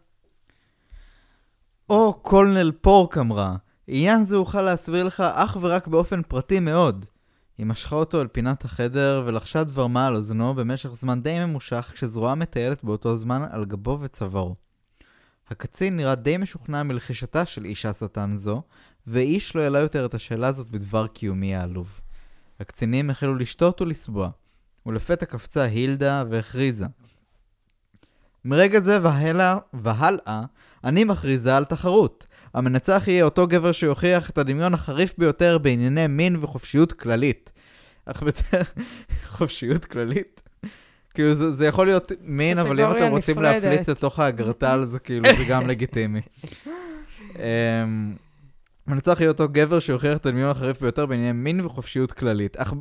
או 1.90 2.14
קולנל 2.14 2.72
פורק 2.82 3.18
אמרה, 3.18 3.56
עניין 3.88 4.24
זה 4.24 4.36
אוכל 4.36 4.62
להסביר 4.62 5.04
לך 5.04 5.22
אך 5.22 5.58
ורק 5.62 5.88
באופן 5.88 6.22
פרטי 6.24 6.60
מאוד. 6.60 7.06
היא 7.58 7.66
משכה 7.66 7.96
אותו 7.96 8.22
אל 8.22 8.28
פינת 8.28 8.66
החדר 8.66 9.24
ולחשה 9.26 9.64
דבר 9.64 9.88
מה 9.88 10.08
על 10.08 10.16
אוזנו 10.16 10.54
במשך 10.54 10.90
זמן 10.90 11.22
די 11.22 11.40
ממושך 11.40 11.92
כשזרועה 11.94 12.36
מטיילת 12.36 12.84
באותו 12.84 13.18
זמן 13.18 13.46
על 13.52 13.66
גבו 13.66 13.98
וצווארו. 14.02 14.56
הקצין 15.50 15.98
נראה 15.98 16.16
די 16.16 16.38
משוכנע 16.38 16.84
מלחישתה 16.84 17.46
של 17.46 17.66
אישה 17.66 17.94
שטן 17.94 18.36
זו, 18.36 18.62
ואיש 19.08 19.56
לא 19.56 19.62
העלה 19.62 19.80
יותר 19.80 20.06
את 20.06 20.14
השאלה 20.14 20.48
הזאת 20.48 20.70
בדבר 20.70 21.08
קיומי 21.08 21.56
העלוב. 21.56 22.00
הקצינים 22.60 23.10
החלו 23.10 23.36
לשתות 23.36 23.82
ולסבוע, 23.82 24.30
ולפתע 24.86 25.26
קפצה 25.26 25.64
הילדה 25.64 26.24
והכריזה. 26.30 26.86
מרגע 28.46 28.80
זה 28.80 29.00
והלאה, 29.02 29.58
והלאה, 29.74 30.44
אני 30.84 31.04
מכריזה 31.04 31.58
על 31.58 31.66
תחרות. 31.66 32.28
המנצח 32.56 33.04
יהיה 33.08 33.24
אותו 33.24 33.48
גבר 33.48 33.72
שיוכיח 33.72 34.30
את 34.30 34.38
הדמיון 34.38 34.74
החריף 34.74 35.14
ביותר 35.18 35.58
בענייני 35.58 36.08
מין 36.08 36.38
וחופשיות 36.42 36.94
כללית. 36.94 37.52
אך 38.06 38.22
יותר... 38.22 38.62
חופשיות 39.38 39.86
כללית? 39.86 40.42
כאילו 41.14 41.34
זה, 41.34 41.52
זה 41.52 41.68
יכול 41.68 41.86
להיות 41.88 42.12
מין, 42.22 42.58
אבל 42.58 42.80
אם 42.80 42.92
אתם 42.92 43.12
רוצים 43.12 43.40
נפרדת. 43.40 43.64
להפליץ 43.64 43.90
לתוך 43.90 44.20
האגרטל, 44.20 44.86
זה 44.86 45.00
כאילו, 45.00 45.30
זה 45.38 45.44
גם 45.44 45.68
לגיטימי. 45.68 46.22
אמ, 47.36 48.16
מנצח 48.88 49.18
יהיה 49.20 49.32
אותו 49.32 49.50
גבר 49.52 49.80
שיוכיח 49.80 50.18
את 50.18 50.26
הדמיון 50.26 50.50
החריף 50.50 50.82
ביותר 50.82 51.06
בענייני 51.06 51.32
מין 51.32 51.66
וחופשיות 51.66 52.12
כללית. 52.12 52.58
אך 52.58 52.74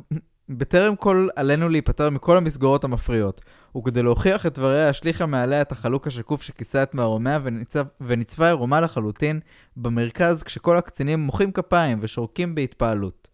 בטרם 0.49 0.95
כל 0.95 1.27
עלינו 1.35 1.69
להיפטר 1.69 2.09
מכל 2.09 2.37
המסגרות 2.37 2.83
המפריעות, 2.83 3.41
וכדי 3.77 4.03
להוכיח 4.03 4.45
את 4.45 4.53
דבריה 4.59 4.89
השליכה 4.89 5.25
מעליה 5.25 5.61
את 5.61 5.71
החלוק 5.71 6.07
השקוף 6.07 6.41
שכיסה 6.41 6.83
את 6.83 6.93
מערומיה 6.93 7.39
וניצב, 7.43 7.85
וניצבה 8.01 8.47
עירומה 8.47 8.81
לחלוטין 8.81 9.39
במרכז 9.77 10.43
כשכל 10.43 10.77
הקצינים 10.77 11.19
מוחאים 11.19 11.51
כפיים 11.51 11.97
ושורקים 12.01 12.55
בהתפעלות. 12.55 13.27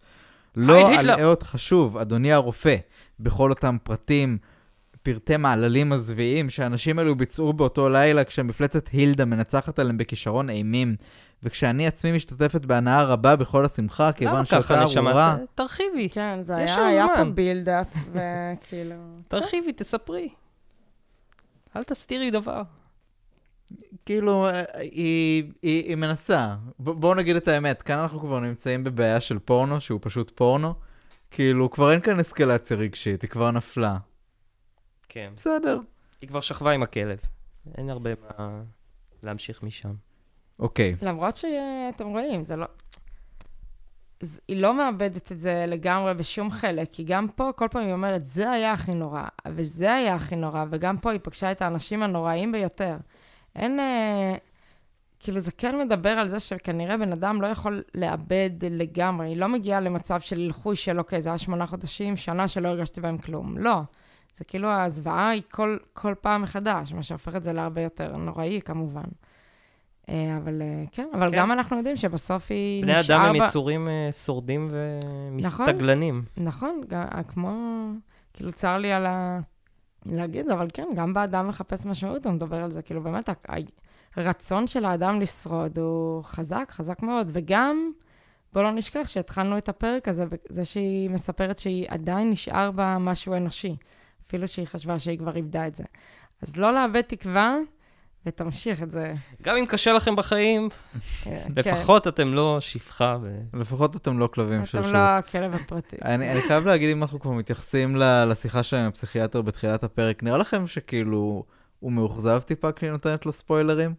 לא. 0.55 0.99
אלאה 0.99 1.25
אותך 1.25 1.53
שוב, 1.57 1.97
אדוני 1.97 2.33
הרופא, 2.33 2.75
בכל 3.19 3.49
אותם 3.49 3.77
פרטים, 3.83 4.37
פרטי 5.03 5.37
מעללים 5.37 5.89
מזוויעים 5.89 6.49
שהאנשים 6.49 6.99
האלו 6.99 7.15
ביצעו 7.15 7.53
באותו 7.53 7.89
לילה 7.89 8.23
כשמפלצת 8.23 8.87
הילדה 8.87 9.25
מנצחת 9.25 9.79
עליהם 9.79 9.97
בכישרון 9.97 10.49
אימים, 10.49 10.95
וכשאני 11.43 11.87
עצמי 11.87 12.11
משתתפת 12.11 12.65
בהנאה 12.65 13.03
רבה 13.03 13.35
בכל 13.35 13.65
השמחה, 13.65 14.11
כיוון 14.11 14.35
למה 14.35 14.45
שאותה 14.45 14.63
ככה, 14.67 14.85
נשמה? 14.85 15.09
ארורה... 15.09 15.37
ת- 15.37 15.57
תרחיבי, 15.57 16.09
כן, 16.09 16.39
זה 16.41 16.55
היה, 16.55 16.85
היה 16.87 17.07
פה. 17.17 17.23
בילדאפ, 17.23 17.87
וכאילו... 18.13 18.95
תרחיבי, 19.27 19.73
תספרי. 19.73 20.29
אל 21.75 21.83
תסתירי 21.83 22.31
דבר. 22.31 22.61
כאילו, 24.05 24.45
אה, 24.47 24.63
היא, 24.79 25.43
היא, 25.61 25.83
היא 25.85 25.95
מנסה. 25.95 26.55
ב- 26.79 26.89
בואו 26.89 27.13
נגיד 27.15 27.35
את 27.35 27.47
האמת, 27.47 27.81
כאן 27.81 27.97
אנחנו 27.99 28.19
כבר 28.19 28.39
נמצאים 28.39 28.83
בבעיה 28.83 29.19
של 29.19 29.39
פורנו, 29.39 29.81
שהוא 29.81 29.99
פשוט 30.03 30.31
פורנו. 30.35 30.73
כאילו, 31.31 31.69
כבר 31.71 31.91
אין 31.91 31.99
כאן 31.99 32.19
אסקלציה 32.19 32.77
רגשית, 32.77 33.21
היא 33.21 33.29
כבר 33.29 33.51
נפלה. 33.51 33.97
כן. 35.13 35.33
בסדר. 35.35 35.79
היא 36.21 36.29
כבר 36.29 36.41
שכבה 36.41 36.71
עם 36.71 36.83
הכלב. 36.83 37.19
אין 37.77 37.89
הרבה 37.89 38.09
מה 38.21 38.61
להמשיך 39.23 39.63
משם. 39.63 39.93
אוקיי. 40.59 40.95
למרות 41.01 41.35
שאתם 41.35 42.07
רואים, 42.07 42.43
זה 42.43 42.55
לא... 42.55 42.65
ז- 44.21 44.39
היא 44.47 44.61
לא 44.61 44.77
מאבדת 44.77 45.31
את 45.31 45.39
זה 45.39 45.65
לגמרי 45.67 46.13
בשום 46.13 46.51
חלק, 46.51 46.87
כי 46.91 47.03
גם 47.03 47.27
פה 47.27 47.49
כל 47.55 47.67
פעם 47.71 47.83
היא 47.83 47.93
אומרת, 47.93 48.25
זה 48.25 48.51
היה 48.51 48.71
הכי 48.71 48.93
נורא, 48.93 49.23
וזה 49.47 49.93
היה 49.93 50.15
הכי 50.15 50.35
נורא, 50.35 50.65
וגם 50.71 50.97
פה 50.97 51.11
היא 51.11 51.19
פגשה 51.23 51.51
את 51.51 51.61
האנשים 51.61 52.03
הנוראים 52.03 52.51
ביותר. 52.51 52.97
אין... 53.55 53.79
אה, 53.79 54.35
כאילו, 55.19 55.39
זה 55.39 55.51
כן 55.51 55.79
מדבר 55.79 56.09
על 56.09 56.29
זה 56.29 56.39
שכנראה 56.39 56.97
בן 56.97 57.11
אדם 57.11 57.41
לא 57.41 57.47
יכול 57.47 57.83
לאבד 57.95 58.49
לגמרי. 58.69 59.27
היא 59.27 59.37
לא 59.37 59.47
מגיעה 59.47 59.79
למצב 59.79 60.19
של 60.19 60.47
לחוי 60.49 60.75
של, 60.75 60.99
אוקיי, 60.99 61.21
זה 61.21 61.29
היה 61.29 61.37
שמונה 61.37 61.67
חודשים, 61.67 62.17
שנה 62.17 62.47
שלא 62.47 62.67
הרגשתי 62.67 63.01
בהם 63.01 63.17
כלום. 63.17 63.57
לא. 63.57 63.81
זה 64.41 64.45
כאילו, 64.45 64.69
הזוועה 64.69 65.29
היא 65.29 65.41
כל, 65.51 65.77
כל 65.93 66.13
פעם 66.21 66.41
מחדש, 66.41 66.93
מה 66.93 67.03
שהופך 67.03 67.35
את 67.35 67.43
זה 67.43 67.53
להרבה 67.53 67.81
יותר 67.81 68.17
נוראי, 68.17 68.61
כמובן. 68.65 69.03
אה, 70.09 70.37
אבל 70.37 70.61
אה, 70.61 70.83
כן, 70.91 71.07
אבל 71.13 71.31
כן. 71.31 71.37
גם 71.37 71.51
אנחנו 71.51 71.77
יודעים 71.77 71.95
שבסוף 71.95 72.51
היא 72.51 72.83
בני 72.83 72.99
נשאר 72.99 73.15
אדם 73.15 73.25
הם 73.25 73.37
בה- 73.39 73.45
יצורים 73.45 73.87
אה, 73.87 74.09
שורדים 74.11 74.71
נכון. 75.37 75.65
ומסתגלנים. 75.65 76.23
נכון, 76.37 76.81
גם, 76.87 77.05
כמו, 77.27 77.51
כאילו 78.33 78.53
צר 78.53 78.77
לי 78.77 78.91
על 78.91 79.05
ה... 79.05 79.39
להגיד, 80.05 80.49
אבל 80.49 80.67
כן, 80.73 80.87
גם 80.95 81.13
באדם 81.13 81.47
מחפש 81.47 81.85
משמעות, 81.85 82.25
הוא 82.25 82.33
מדבר 82.33 82.63
על 82.63 82.71
זה, 82.71 82.81
כאילו 82.81 83.01
באמת, 83.03 83.29
הרצון 84.15 84.67
של 84.67 84.85
האדם 84.85 85.19
לשרוד 85.19 85.79
הוא 85.79 86.23
חזק, 86.23 86.67
חזק 86.71 87.01
מאוד, 87.01 87.31
וגם, 87.33 87.91
בוא 88.53 88.61
לא 88.63 88.71
נשכח 88.71 89.07
שהתחלנו 89.07 89.57
את 89.57 89.69
הפרק 89.69 90.07
הזה 90.07 90.25
בזה 90.25 90.65
שהיא 90.65 91.09
מספרת 91.09 91.59
שהיא 91.59 91.85
עדיין 91.89 92.29
נשאר 92.29 92.71
בה 92.71 92.97
משהו 92.99 93.33
אנושי, 93.33 93.75
אפילו 94.27 94.47
שהיא 94.47 94.67
חשבה 94.67 94.99
שהיא 94.99 95.17
כבר 95.17 95.35
איבדה 95.35 95.67
את 95.67 95.75
זה. 95.75 95.83
אז 96.41 96.57
לא 96.57 96.73
לאבד 96.73 97.01
תקווה, 97.01 97.57
ותמשיך 98.25 98.83
את 98.83 98.91
זה. 98.91 99.13
גם 99.41 99.55
אם 99.55 99.65
קשה 99.65 99.93
לכם 99.93 100.15
בחיים, 100.15 100.69
אה, 101.27 101.43
לפחות 101.55 102.07
אתם 102.07 102.33
לא 102.33 102.57
שפחה. 102.59 103.17
ו... 103.21 103.37
לפחות 103.53 103.95
אתם 103.95 104.19
לא 104.19 104.27
כלבים 104.27 104.59
כן, 104.59 104.65
של 104.65 104.77
אתם 104.77 104.85
שוט. 104.87 104.93
לא 104.93 104.99
הכלב 104.99 105.53
הפרטי. 105.53 105.95
אני, 106.05 106.31
אני 106.31 106.41
חייב 106.41 106.65
להגיד, 106.65 106.89
אם 106.89 107.01
אנחנו 107.01 107.19
כבר 107.19 107.31
מתייחסים 107.31 107.95
ל- 107.95 108.25
לשיחה 108.25 108.63
שלהם 108.63 108.81
עם 108.83 108.89
הפסיכיאטר 108.89 109.41
בתחילת 109.41 109.83
הפרק, 109.83 110.23
נראה 110.23 110.37
לכם 110.37 110.67
שכאילו 110.67 111.43
הוא 111.79 111.91
מאוכזב 111.91 112.41
טיפה 112.45 112.71
כשהיא 112.71 112.91
נותנת 112.91 113.25
לו 113.25 113.31
ספוילרים? 113.31 113.93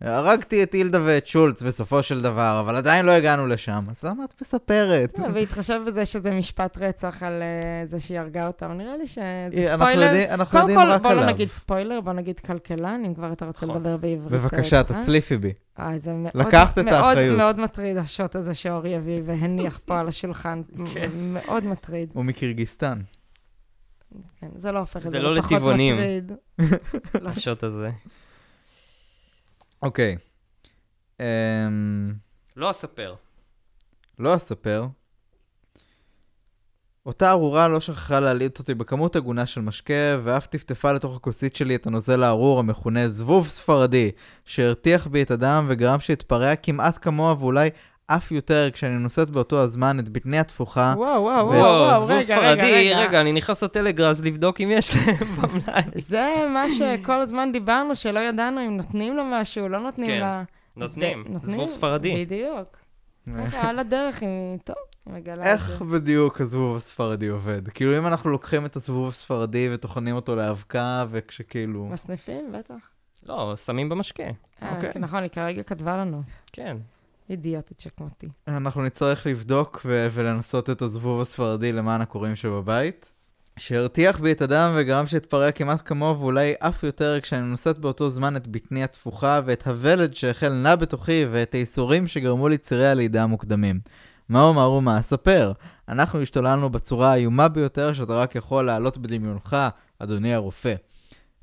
הרגתי 0.00 0.62
את 0.62 0.72
הילדה 0.72 0.98
ואת 1.04 1.26
שולץ 1.26 1.62
בסופו 1.62 2.02
של 2.02 2.22
דבר, 2.22 2.60
אבל 2.60 2.76
עדיין 2.76 3.06
לא 3.06 3.10
הגענו 3.10 3.46
לשם, 3.46 3.84
אז 3.90 4.04
למה 4.04 4.24
את 4.24 4.34
מספרת? 4.40 5.18
והתחשב 5.34 5.80
בזה 5.86 6.06
שזה 6.06 6.30
משפט 6.30 6.78
רצח 6.78 7.22
על 7.22 7.42
אה, 7.42 7.86
זה 7.86 8.00
שהיא 8.00 8.18
הרגה 8.18 8.46
אותם, 8.46 8.72
נראה 8.72 8.96
לי 8.96 9.06
שזה 9.06 9.22
אנחנו 9.70 9.86
ספוילר. 9.86 10.34
אנחנו 10.34 10.60
קודם 10.60 10.70
יודעים 10.70 10.88
כל, 10.88 10.92
רק 10.92 11.02
בוא 11.02 11.12
לא 11.12 11.20
עליו. 11.20 11.34
נגיד 11.34 11.48
ספוילר, 11.48 12.00
בוא 12.00 12.12
נגיד 12.12 12.40
כלכלן, 12.40 13.02
אם 13.06 13.14
כבר 13.14 13.32
אתה 13.32 13.46
רוצה 13.46 13.66
נכון. 13.66 13.76
לדבר 13.76 13.96
בעברית. 13.96 14.32
בבקשה, 14.42 14.76
אה? 14.78 14.82
תצליפי 14.82 15.36
בי. 15.36 15.52
אה, 15.78 15.98
זה 15.98 16.12
מאוד, 16.12 16.32
לקחת 16.34 16.78
את 16.78 16.84
מאוד, 16.84 16.94
האחריות. 16.94 17.38
מאוד 17.38 17.58
מטריד 17.60 17.96
השוט 17.96 18.36
הזה 18.36 18.54
שאורי 18.54 18.96
הביא 18.96 19.20
והניח 19.24 19.80
פה 19.84 20.00
על 20.00 20.08
השולחן. 20.08 20.62
כן. 20.94 21.10
מאוד 21.14 21.64
מטריד. 21.66 22.10
הוא 22.12 22.24
מקירגיסטן. 22.24 23.00
כן, 24.40 24.48
זה 24.56 24.72
לא 24.72 24.78
הופך 24.78 24.96
את 24.96 25.02
זה 25.02 25.10
זה 25.10 25.18
לא 25.18 25.34
לפחות 25.34 25.52
לטבעונים. 25.52 25.96
מטריד. 25.96 26.32
לא. 27.22 27.30
השוט 27.30 27.64
הזה. 27.64 27.90
אוקיי. 29.84 30.16
אמ, 31.20 32.14
לא 32.56 32.70
אספר. 32.70 33.14
לא 34.18 34.36
אספר. 34.36 34.86
אותה 37.06 37.30
ארורה 37.30 37.68
לא 37.68 37.80
שכחה 37.80 38.20
להלעיט 38.20 38.58
אותי 38.58 38.74
בכמות 38.74 39.16
הגונה 39.16 39.46
של 39.46 39.60
משקה, 39.60 40.18
ואף 40.24 40.46
טפטפה 40.46 40.92
לתוך 40.92 41.16
הכוסית 41.16 41.56
שלי 41.56 41.74
את 41.74 41.86
הנוזל 41.86 42.22
הארור 42.22 42.58
המכונה 42.58 43.08
זבוב 43.08 43.48
ספרדי, 43.48 44.10
שהרתיח 44.44 45.06
בי 45.06 45.22
את 45.22 45.30
הדם 45.30 45.66
וגרם 45.68 46.00
שהתפרע 46.00 46.56
כמעט 46.56 46.98
כמוה 47.00 47.34
ואולי 47.38 47.70
אף 48.06 48.32
יותר 48.32 48.70
כשאני 48.72 48.98
נושאת 48.98 49.30
באותו 49.30 49.60
הזמן 49.62 49.98
את 49.98 50.08
בטני 50.08 50.38
התפוחה. 50.38 50.94
וואו, 50.96 51.22
וואו, 51.22 51.46
ו- 51.46 51.48
וואו, 51.48 51.60
וואו, 51.62 52.00
זבוב 52.00 52.10
רגע, 52.10 52.22
ספרדי, 52.22 52.62
רגע, 52.62 52.98
רגע, 52.98 53.20
אני 53.20 53.32
נכנס 53.32 53.62
לטלגראס 53.62 54.20
לבדוק 54.20 54.60
אם 54.60 54.70
יש 54.72 54.96
להם 54.96 55.16
במלאי. 55.36 55.82
זה 55.94 56.28
מה 56.54 56.64
שכל 56.78 57.20
הזמן 57.20 57.52
דיברנו, 57.52 57.94
שלא 57.94 58.18
ידענו 58.18 58.66
אם 58.66 58.76
נותנים 58.76 59.16
לו 59.16 59.22
משהו, 59.24 59.68
לא 59.68 59.80
נותנים 59.80 60.08
כן, 60.08 60.20
לה... 60.20 60.42
נותנים, 60.76 61.18
נותנים, 61.18 61.38
זבוב 61.42 61.68
ספרדי. 61.68 62.24
בדיוק. 62.24 62.76
על 63.62 63.78
הדרך, 63.78 64.22
היא... 64.22 64.28
טוב, 64.64 64.76
היא 65.06 65.14
מגלה 65.14 65.42
את 65.42 65.46
איך 65.46 65.70
זה. 65.78 65.84
בדיוק 65.84 66.40
הזבוב 66.40 66.76
הספרדי 66.76 67.28
עובד? 67.28 67.68
כאילו 67.68 67.98
אם 67.98 68.06
אנחנו 68.06 68.30
לוקחים 68.30 68.66
את 68.66 68.76
הזבוב 68.76 69.08
הספרדי 69.08 69.68
וטוחנים 69.72 70.14
אותו 70.16 70.36
לאבקה, 70.36 71.04
וכשכאילו... 71.10 71.84
מסניפים, 71.84 72.52
בטח. 72.52 72.74
לא, 73.26 73.54
שמים 73.56 73.88
במשקה. 73.88 74.22
אה, 74.62 74.74
אוקיי. 74.74 74.92
נכון, 74.96 75.22
היא 75.22 75.30
כרגע 75.30 75.62
כתבה 75.62 75.96
לנו. 75.96 76.22
כן. 76.52 76.76
אידיוטית 77.30 77.80
שכמותי. 77.80 78.28
אנחנו 78.48 78.82
נצטרך 78.82 79.26
לבדוק 79.26 79.82
ו- 79.84 80.08
ולנסות 80.12 80.70
את 80.70 80.82
הזבוב 80.82 81.20
הספרדי 81.20 81.72
למען 81.72 82.00
הקוראים 82.00 82.36
שבבית. 82.36 83.10
שהרתיח 83.56 84.20
בי 84.20 84.32
את 84.32 84.42
הדם 84.42 84.72
וגרם 84.76 85.06
שהתפרע 85.06 85.52
כמעט 85.52 85.82
כמוהו 85.84 86.20
ואולי 86.20 86.54
אף 86.58 86.82
יותר 86.82 87.20
כשאני 87.20 87.46
נושאת 87.46 87.78
באותו 87.78 88.10
זמן 88.10 88.36
את 88.36 88.48
בטני 88.48 88.84
התפוחה 88.84 89.40
ואת 89.44 89.66
הוולד 89.66 90.14
שהחל 90.14 90.52
נע 90.52 90.76
בתוכי 90.76 91.24
ואת 91.30 91.54
הייסורים 91.54 92.06
שגרמו 92.06 92.48
לי 92.48 92.58
צירי 92.58 92.86
הלידה 92.86 93.22
המוקדמים. 93.22 93.80
מה 94.28 94.42
אומר 94.42 94.70
ומה 94.70 95.00
אספר? 95.00 95.52
אנחנו 95.88 96.22
השתוללנו 96.22 96.70
בצורה 96.70 97.12
האיומה 97.12 97.48
ביותר 97.48 97.92
שאתה 97.92 98.12
רק 98.12 98.34
יכול 98.34 98.66
להעלות 98.66 98.98
בדמיונך, 98.98 99.56
אדוני 99.98 100.34
הרופא. 100.34 100.74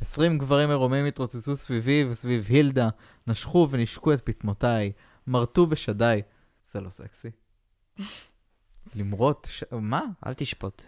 עשרים 0.02 0.38
גברים 0.38 0.70
עירומים 0.70 1.06
התרוצצו 1.06 1.56
סביבי 1.56 2.06
וסביב 2.10 2.46
הילדה, 2.50 2.90
נשכו 3.28 3.68
ונשקו 3.72 4.14
את 4.14 4.22
פטמותיי, 4.24 4.92
מרטו 5.32 5.68
בשדיי. 5.68 6.22
זה 6.72 6.82
לא 6.82 6.90
סקסי. 6.90 7.30
למרות, 8.96 9.48
ש... 9.52 9.64
מה? 9.72 10.02
אל 10.26 10.34
תשפוט. 10.34 10.82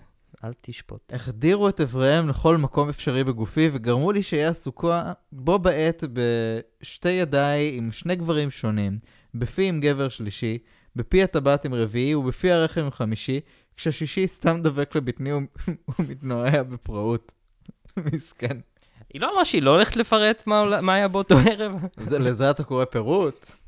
אל 0.43 0.51
תשפוט. 0.61 1.13
החדירו 1.13 1.69
את 1.69 1.81
איבריהם 1.81 2.29
לכל 2.29 2.57
מקום 2.57 2.89
אפשרי 2.89 3.23
בגופי 3.23 3.69
וגרמו 3.73 4.11
לי 4.11 4.23
שאהיה 4.23 4.49
עסוקה 4.49 5.13
בו 5.31 5.59
בעת 5.59 6.03
בשתי 6.13 7.09
ידיי 7.09 7.77
עם 7.77 7.91
שני 7.91 8.15
גברים 8.15 8.51
שונים, 8.51 8.99
בפי 9.33 9.65
עם 9.65 9.79
גבר 9.79 10.09
שלישי, 10.09 10.57
בפי 10.95 11.23
הטבעת 11.23 11.65
עם 11.65 11.73
רביעי 11.73 12.15
ובפי 12.15 12.51
הרחם 12.51 12.81
עם 12.81 12.91
חמישי, 12.91 13.39
כשהשישי 13.77 14.27
סתם 14.27 14.61
דבק 14.63 14.95
לבטני 14.95 15.31
ומתנועע 15.99 16.63
בפראות. 16.63 17.31
מסכן. 18.13 18.57
היא 19.13 19.21
לא 19.21 19.31
אמרה 19.31 19.45
שהיא 19.45 19.61
לא 19.61 19.71
הולכת 19.71 19.95
לפרט 19.95 20.43
מה 20.47 20.81
מה 20.81 20.93
היה 20.93 21.07
באותו 21.07 21.35
ערב? 21.51 21.75
זה, 21.99 22.19
לזה 22.19 22.51
אתה 22.51 22.63
קורא 22.63 22.85
פירוט? 22.85 23.62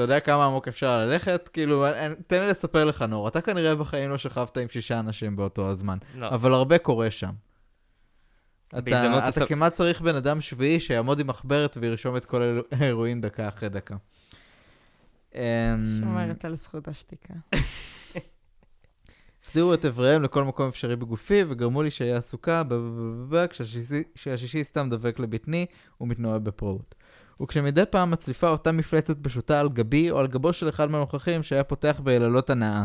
אתה 0.00 0.12
יודע 0.12 0.20
כמה 0.20 0.46
עמוק 0.46 0.68
אפשר 0.68 0.98
ללכת? 0.98 1.48
כאילו, 1.52 1.86
תן 2.26 2.40
לי 2.40 2.48
לספר 2.48 2.84
לך, 2.84 3.02
נור, 3.02 3.28
אתה 3.28 3.40
כנראה 3.40 3.76
בחיים 3.76 4.10
לא 4.10 4.18
שכבת 4.18 4.56
עם 4.56 4.68
שישה 4.68 4.98
אנשים 4.98 5.36
באותו 5.36 5.68
הזמן, 5.70 5.98
לא. 6.16 6.28
אבל 6.28 6.52
הרבה 6.54 6.78
קורה 6.78 7.10
שם. 7.10 7.30
אתה, 8.68 8.78
אתה 9.18 9.40
תספ- 9.40 9.46
כמעט 9.48 9.72
צריך 9.72 10.00
בן 10.00 10.14
אדם 10.16 10.40
שביעי 10.40 10.80
שיעמוד 10.80 11.20
עם 11.20 11.26
מחברת 11.26 11.76
וירשום 11.80 12.16
את 12.16 12.24
כל 12.24 12.42
האירו- 12.42 12.62
האירועים 12.72 13.20
דקה 13.20 13.48
אחרי 13.48 13.68
דקה. 13.68 13.96
אמ, 15.34 15.40
שומרת 16.00 16.44
על 16.44 16.54
זכות 16.56 16.88
השתיקה. 16.88 17.34
החדירו 19.46 19.74
את 19.74 19.84
איבריהם 19.84 20.22
לכל 20.22 20.44
מקום 20.44 20.68
אפשרי 20.68 20.96
בגופי 20.96 21.44
וגרמו 21.48 21.82
לי 21.82 21.90
שאהיה 21.90 22.16
עסוקה 22.16 22.62
כשהשישי- 23.50 24.04
כשהשישי 24.14 24.64
סתם 24.64 24.88
דבק 24.90 25.18
לבטני 25.18 25.66
ומתנועע 26.00 26.38
בפראות. 26.38 26.94
וכשמדי 27.42 27.82
פעם 27.90 28.10
מצליפה 28.10 28.48
אותה 28.48 28.72
מפלצת 28.72 29.16
פשוטה 29.22 29.60
על 29.60 29.68
גבי 29.68 30.10
או 30.10 30.18
על 30.18 30.26
גבו 30.26 30.52
של 30.52 30.68
אחד 30.68 30.90
מהנוכחים 30.90 31.42
שהיה 31.42 31.64
פותח 31.64 32.00
ביללות 32.04 32.50
הנאה. 32.50 32.84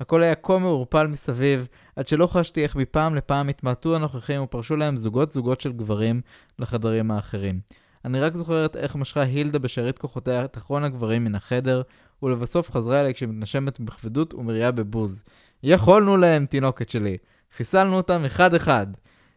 הכל 0.00 0.22
היה 0.22 0.34
כה 0.34 0.58
מעורפל 0.58 1.06
מסביב, 1.06 1.66
עד 1.96 2.08
שלא 2.08 2.26
חשתי 2.26 2.62
איך 2.62 2.76
מפעם 2.76 3.14
לפעם 3.14 3.48
התמעטו 3.48 3.96
הנוכחים 3.96 4.42
ופרשו 4.42 4.76
להם 4.76 4.96
זוגות 4.96 5.30
זוגות 5.30 5.60
של 5.60 5.72
גברים 5.72 6.20
לחדרים 6.58 7.10
האחרים. 7.10 7.60
אני 8.04 8.20
רק 8.20 8.34
זוכרת 8.34 8.76
איך 8.76 8.96
משכה 8.96 9.22
הילדה 9.22 9.58
בשארית 9.58 9.98
כוחותיה 9.98 10.44
את 10.44 10.56
אחרון 10.56 10.84
הגברים 10.84 11.24
מן 11.24 11.34
החדר, 11.34 11.82
ולבסוף 12.22 12.70
חזרה 12.70 13.00
אליי 13.00 13.14
כשמתנשמת 13.14 13.80
בכבדות 13.80 14.34
ומריעה 14.34 14.72
בבוז. 14.72 15.22
יכולנו 15.62 16.16
להם, 16.16 16.46
תינוקת 16.46 16.88
שלי. 16.88 17.16
חיסלנו 17.56 17.96
אותם 17.96 18.24
אחד-אחד. 18.24 18.86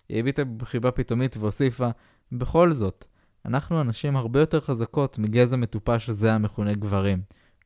היא 0.09 0.20
הביטה 0.20 0.43
בחיבה 0.43 0.91
פתאומית 0.91 1.38
והוסיפה, 1.38 1.89
בכל 2.32 2.72
זאת, 2.72 3.05
אנחנו 3.45 3.81
אנשים 3.81 4.17
הרבה 4.17 4.39
יותר 4.39 4.61
חזקות 4.61 5.17
מגזע 5.17 5.55
מטופש 5.55 6.09
הזה 6.09 6.33
המכונה 6.33 6.73
גברים. 6.73 7.21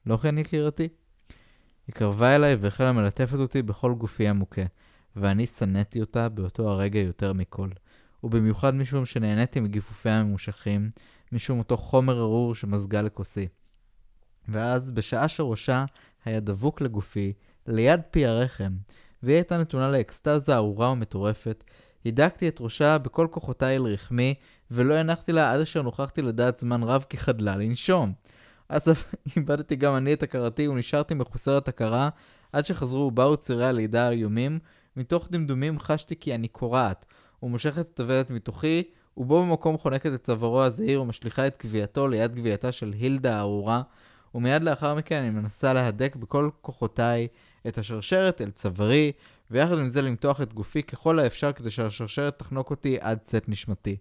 לא 0.05 0.17
כן, 0.17 0.38
יקירתי? 0.38 0.88
היא 1.88 1.95
קרבה 1.95 2.36
אליי 2.36 2.55
והחלה 2.55 2.91
מלטפת 2.91 3.38
אותי 3.38 3.61
בכל 3.61 3.93
גופי 3.93 4.28
המוכה, 4.28 4.61
ואני 5.15 5.47
שנאתי 5.47 6.01
אותה 6.01 6.30
באותו 6.30 6.69
הרגע 6.69 6.99
יותר 6.99 7.34
מכל. 7.34 7.69
ובמיוחד 8.24 8.76
משום 8.76 9.05
שנהניתי 9.05 9.59
מגיפופיה 9.59 10.19
הממושכים, 10.19 10.89
משום 11.32 11.59
אותו 11.59 11.78
חומר 11.78 12.19
ארור 12.21 12.55
שמזגה 12.55 13.01
לכוסי. 13.01 13.47
ואז, 14.47 14.91
בשעה 14.91 15.28
שראשה 15.28 15.86
היה 16.26 16.39
דבוק 16.39 16.82
לגופי, 16.82 17.34
ליד 17.67 18.01
פי 18.11 18.26
הרחם, 18.26 18.74
והיא 19.24 19.36
הייתה 19.36 19.57
נתונה 19.57 19.91
לאקסטזה 19.91 20.55
ארורה 20.55 20.91
ומטורפת, 20.91 21.63
הידקתי 22.06 22.47
את 22.47 22.58
ראשה 22.62 22.97
בכל 22.97 23.28
כוחותיי 23.32 23.76
אל 23.76 23.84
רחמי, 23.84 24.34
ולא 24.72 24.93
הנחתי 24.93 25.32
לה 25.32 25.54
עד 25.54 25.60
אשר 25.60 25.82
נוכחתי 25.82 26.22
לדעת 26.22 26.58
זמן 26.58 26.84
רב 26.84 27.06
כי 27.10 27.18
חדלה 27.18 27.56
לנשום. 27.56 28.14
אז 28.70 28.82
איבדתי 29.38 29.76
גם 29.76 29.95
אני 29.95 30.14
את 30.14 30.24
הכרתי 30.24 30.68
ונשארתי 30.68 31.14
מחוסרת 31.14 31.68
הכרה, 31.68 32.10
עד 32.54 32.66
שחזרו 32.66 32.99
ובאו 32.99 33.38
צירי 33.38 33.66
הלידה 33.66 34.08
האיומים. 34.08 34.60
מתוך 34.97 35.28
דמדומים 35.32 35.80
חשתי 35.80 36.16
כי 36.16 36.36
אני 36.36 36.47
קורעת, 36.47 37.06
ומושכת 37.43 37.88
את 37.93 37.99
הוולד 37.99 38.32
מתוכי, 38.32 38.84
ובו 39.18 39.45
במקום 39.45 39.78
חונקת 39.78 40.14
את 40.14 40.22
צווארו 40.22 40.64
הזעיר 40.64 41.01
ומשליכה 41.01 41.47
את 41.47 41.64
גווייתו 41.64 42.08
ליד 42.08 42.36
גווייתה 42.36 42.72
של 42.72 42.93
הילדה 42.99 43.38
הארורה, 43.38 43.82
ומיד 44.36 44.64
לאחר 44.64 44.95
מכן 44.95 45.16
אני 45.16 45.30
מנסה 45.30 45.74
להדק 45.74 46.16
בכל 46.16 46.49
כוחותיי 46.62 47.28
את 47.68 47.78
השרשרת 47.78 48.41
אל 48.41 48.51
צווארי, 48.51 49.11
ויחד 49.51 49.78
עם 49.78 49.89
זה 49.89 50.01
למתוח 50.01 50.41
את 50.41 50.53
גופי 50.53 50.84
ככל 50.84 51.20
האפשר 51.20 51.51
כדי 51.51 51.70
שהשרשרת 51.70 52.39
תחנוק 52.39 52.70
אותי 52.70 52.97
עד 52.99 53.20
צאת 53.20 53.49
נשמתי. 53.49 53.97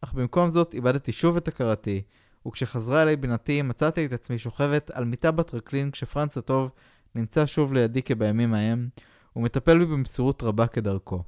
אך 0.00 0.12
במקום 0.12 0.50
זאת 0.50 0.74
איבדתי 0.74 1.12
שוב 1.12 1.36
את 1.36 1.48
הכרתי, 1.48 2.02
וכשחזרה 2.46 3.02
אליי 3.02 3.16
בינתי 3.16 3.62
מצאתי 3.62 4.06
את 4.06 4.12
עצמי 4.12 4.38
שוכבת 4.38 4.90
על 4.90 5.04
מיטה 5.04 5.30
בטרקלין 5.30 5.90
כשפרנץ 5.90 6.38
הטוב 6.38 6.70
נמצא 7.14 7.46
שוב 7.46 7.72
לידי 7.72 8.02
כבימים 8.02 8.54
ההם, 8.54 8.88
ומטפל 9.36 9.78
בי 9.78 9.84
במסירות 9.84 10.42
רבה 10.42 10.66
כדרכו. 10.66 11.22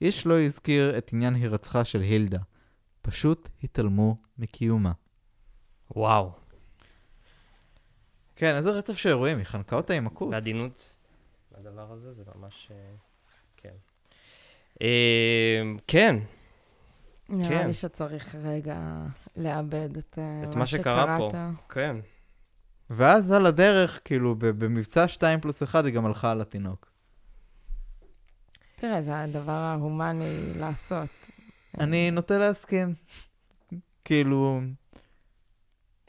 איש 0.00 0.26
לא 0.26 0.40
הזכיר 0.40 0.98
את 0.98 1.12
עניין 1.12 1.34
הירצחה 1.34 1.84
של 1.84 2.00
הילדה. 2.00 2.38
פשוט 3.02 3.48
התעלמו 3.64 4.16
מקיומה. 4.38 4.92
וואו. 5.96 6.32
כן, 8.36 8.56
איזה 8.56 8.70
רצף 8.70 8.96
של 8.96 9.08
אירועים, 9.08 9.38
היא 9.38 9.44
חנקה 9.44 9.76
אותה 9.76 9.94
עם 9.94 10.06
הכוס. 10.06 10.30
בעדינות. 10.30 10.89
הדבר 11.60 11.92
הזה 11.92 12.12
זה 12.12 12.22
ממש... 12.36 12.68
אה, 12.70 12.76
כן. 13.56 13.74
אה, 14.82 15.62
כן, 15.86 16.16
נראה 17.28 17.48
כן. 17.48 17.66
לי 17.66 17.74
שצריך 17.74 18.34
רגע 18.34 18.78
לאבד 19.36 19.96
את, 19.96 20.18
אה, 20.18 20.50
את 20.50 20.56
מה 20.56 20.66
שקרה 20.66 21.18
פה. 21.18 21.28
שקראת. 21.30 21.54
כן. 21.68 21.96
ואז 22.90 23.32
על 23.32 23.46
הדרך, 23.46 24.00
כאילו, 24.04 24.34
ב- 24.34 24.46
במבצע 24.46 25.08
2 25.08 25.40
פלוס 25.40 25.62
1, 25.62 25.84
היא 25.84 25.94
גם 25.94 26.06
הלכה 26.06 26.30
על 26.30 26.40
התינוק. 26.40 26.90
תראה, 28.76 29.02
זה 29.02 29.20
הדבר 29.20 29.52
ההומני 29.52 30.54
לעשות. 30.54 31.08
אני 31.80 32.10
נוטה 32.10 32.38
להסכים. 32.38 32.94
כאילו... 34.04 34.60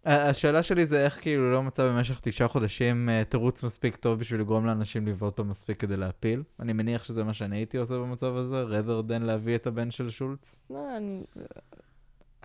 השאלה 0.06 0.64
שלי 0.64 0.86
זה 0.86 1.06
איך 1.06 1.22
כאילו 1.22 1.52
לא 1.52 1.64
מצא 1.64 1.88
במשך 1.88 2.20
תשעה 2.22 2.48
חודשים 2.48 3.10
אה, 3.10 3.24
תירוץ 3.30 3.64
מספיק 3.64 3.96
טוב 3.96 4.20
בשביל 4.20 4.42
לגרום 4.42 4.66
לאנשים 4.66 5.08
לבעוט 5.08 5.40
בה 5.40 5.44
מספיק 5.46 5.80
כדי 5.80 5.98
להפיל. 5.98 6.44
אני 6.60 6.74
מניח 6.74 7.04
שזה 7.04 7.24
מה 7.24 7.34
שאני 7.34 7.58
הייתי 7.58 7.78
עושה 7.78 7.94
במצב 7.94 8.36
הזה, 8.36 8.64
rather 8.64 9.10
than 9.10 9.24
להביא 9.24 9.56
את 9.56 9.68
הבן 9.68 9.92
של 9.92 10.10
שולץ. 10.10 10.56
לא. 10.70 10.80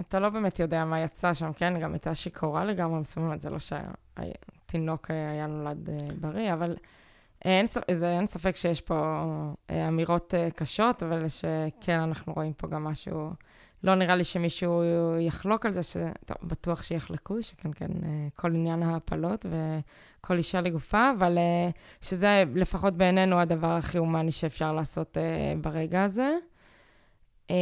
אתה 0.01 0.21
לא 0.21 0.29
באמת 0.31 0.59
יודע 0.59 0.85
מה 0.85 1.01
יצא 1.01 1.35
שם, 1.35 1.53
כן? 1.53 1.81
גם 1.81 1.93
הייתה 1.93 2.15
שיכורה 2.15 2.65
לגמרי 2.65 3.01
מסוימת, 3.01 3.41
זה 3.41 3.51
לא 3.51 3.59
שהתינוק 3.59 5.11
היה 5.11 5.47
נולד 5.47 5.91
אה, 5.91 5.97
בריא, 6.21 6.53
אבל 6.53 6.77
אין, 7.45 7.67
ספ- 7.67 7.93
זה, 7.93 8.11
אין 8.13 8.27
ספק 8.27 8.57
שיש 8.57 8.81
פה 8.81 9.25
אה, 9.71 9.89
אמירות 9.89 10.35
אה, 10.35 10.49
קשות, 10.51 11.03
אבל 11.03 11.29
שכן, 11.29 12.01
אנחנו 12.01 12.33
רואים 12.33 12.53
פה 12.53 12.69
גם 12.69 12.85
משהו... 12.85 13.31
לא 13.87 13.95
נראה 13.95 14.17
לי 14.17 14.25
שמישהו 14.25 14.83
יחלוק 15.21 15.67
על 15.67 15.75
זה, 15.75 15.83
ש... 15.83 15.97
טוב, 16.25 16.37
בטוח 16.43 16.83
שיחלקו, 16.83 17.43
שכן, 17.43 17.71
כן, 17.75 17.91
אה, 18.05 18.29
כל 18.37 18.55
עניין 18.55 18.83
ההפלות 18.83 19.47
וכל 19.47 20.37
אישה 20.37 20.61
לגופה, 20.61 21.11
אבל 21.19 21.39
אה, 21.39 21.71
שזה 22.01 22.45
לפחות 22.55 22.95
בעינינו 22.95 23.41
הדבר 23.41 23.71
הכי 23.71 23.99
הומני 23.99 24.33
שאפשר 24.33 24.73
לעשות 24.73 25.19
אה, 25.19 25.55
ברגע 25.61 26.03
הזה. 26.03 26.35
Um, 27.49 27.53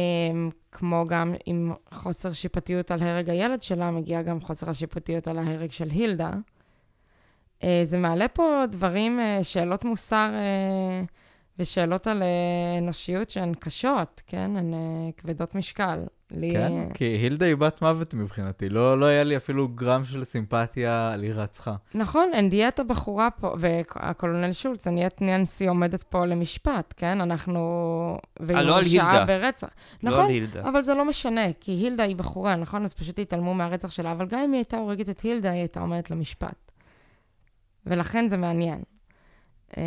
כמו 0.71 1.05
גם 1.07 1.35
עם 1.45 1.73
חוסר 1.91 2.31
שיפוטיות 2.31 2.91
על 2.91 3.03
הרג 3.03 3.29
הילד 3.29 3.61
שלה, 3.61 3.91
מגיע 3.91 4.21
גם 4.21 4.41
חוסר 4.41 4.69
השיפוטיות 4.69 5.27
על 5.27 5.37
ההרג 5.37 5.71
של 5.71 5.89
הילדה. 5.89 6.31
זה 7.83 7.97
מעלה 7.97 8.27
פה 8.27 8.63
דברים, 8.69 9.19
שאלות 9.43 9.85
מוסר 9.85 10.31
ושאלות 11.59 12.07
על 12.07 12.23
אנושיות 12.77 13.29
שהן 13.29 13.53
קשות, 13.53 14.21
כן? 14.27 14.51
הן 14.57 14.73
כבדות 15.17 15.55
משקל. 15.55 15.99
לי, 16.31 16.51
כן? 16.51 16.93
כי 16.93 17.05
הילדה 17.05 17.45
היא 17.45 17.55
בת 17.55 17.81
מוות 17.81 18.13
מבחינתי. 18.13 18.69
לא, 18.69 18.99
לא 18.99 19.05
היה 19.05 19.23
לי 19.23 19.37
אפילו 19.37 19.67
גרם 19.67 20.05
של 20.05 20.23
סימפתיה 20.23 21.11
על 21.13 21.21
הירצחה. 21.21 21.75
נכון, 21.93 22.31
נהיית 22.43 22.79
הבחורה 22.79 23.29
פה, 23.31 23.55
והקולונל 23.59 24.51
שולץ, 24.51 24.87
נהיית 24.87 25.21
ננסי 25.21 25.67
עומדת 25.67 26.03
פה 26.03 26.25
למשפט, 26.25 26.93
כן? 26.97 27.21
אנחנו... 27.21 28.17
והיא 28.39 28.57
אה, 28.57 28.63
לא 28.63 28.77
על 28.77 28.83
הילדה. 28.83 29.25
ברצח. 29.27 29.67
לא 30.03 30.11
נכון, 30.11 30.25
על 30.25 30.29
הילדה. 30.29 30.69
אבל 30.69 30.81
זה 30.81 30.93
לא 30.93 31.05
משנה, 31.05 31.53
כי 31.59 31.71
הילדה 31.71 32.03
היא 32.03 32.15
בחורה, 32.15 32.55
נכון? 32.55 32.83
אז 32.83 32.93
פשוט 32.93 33.19
התעלמו 33.19 33.53
מהרצח 33.53 33.91
שלה, 33.91 34.11
אבל 34.11 34.25
גם 34.27 34.39
אם 34.39 34.51
היא 34.51 34.59
הייתה 34.59 34.77
הורגת 34.77 35.09
את 35.09 35.19
הילדה, 35.19 35.51
היא 35.51 35.59
הייתה 35.59 35.79
עומדת 35.79 36.11
למשפט. 36.11 36.71
ולכן 37.85 38.27
זה 38.27 38.37
מעניין. 38.37 38.81
אמ, 39.77 39.83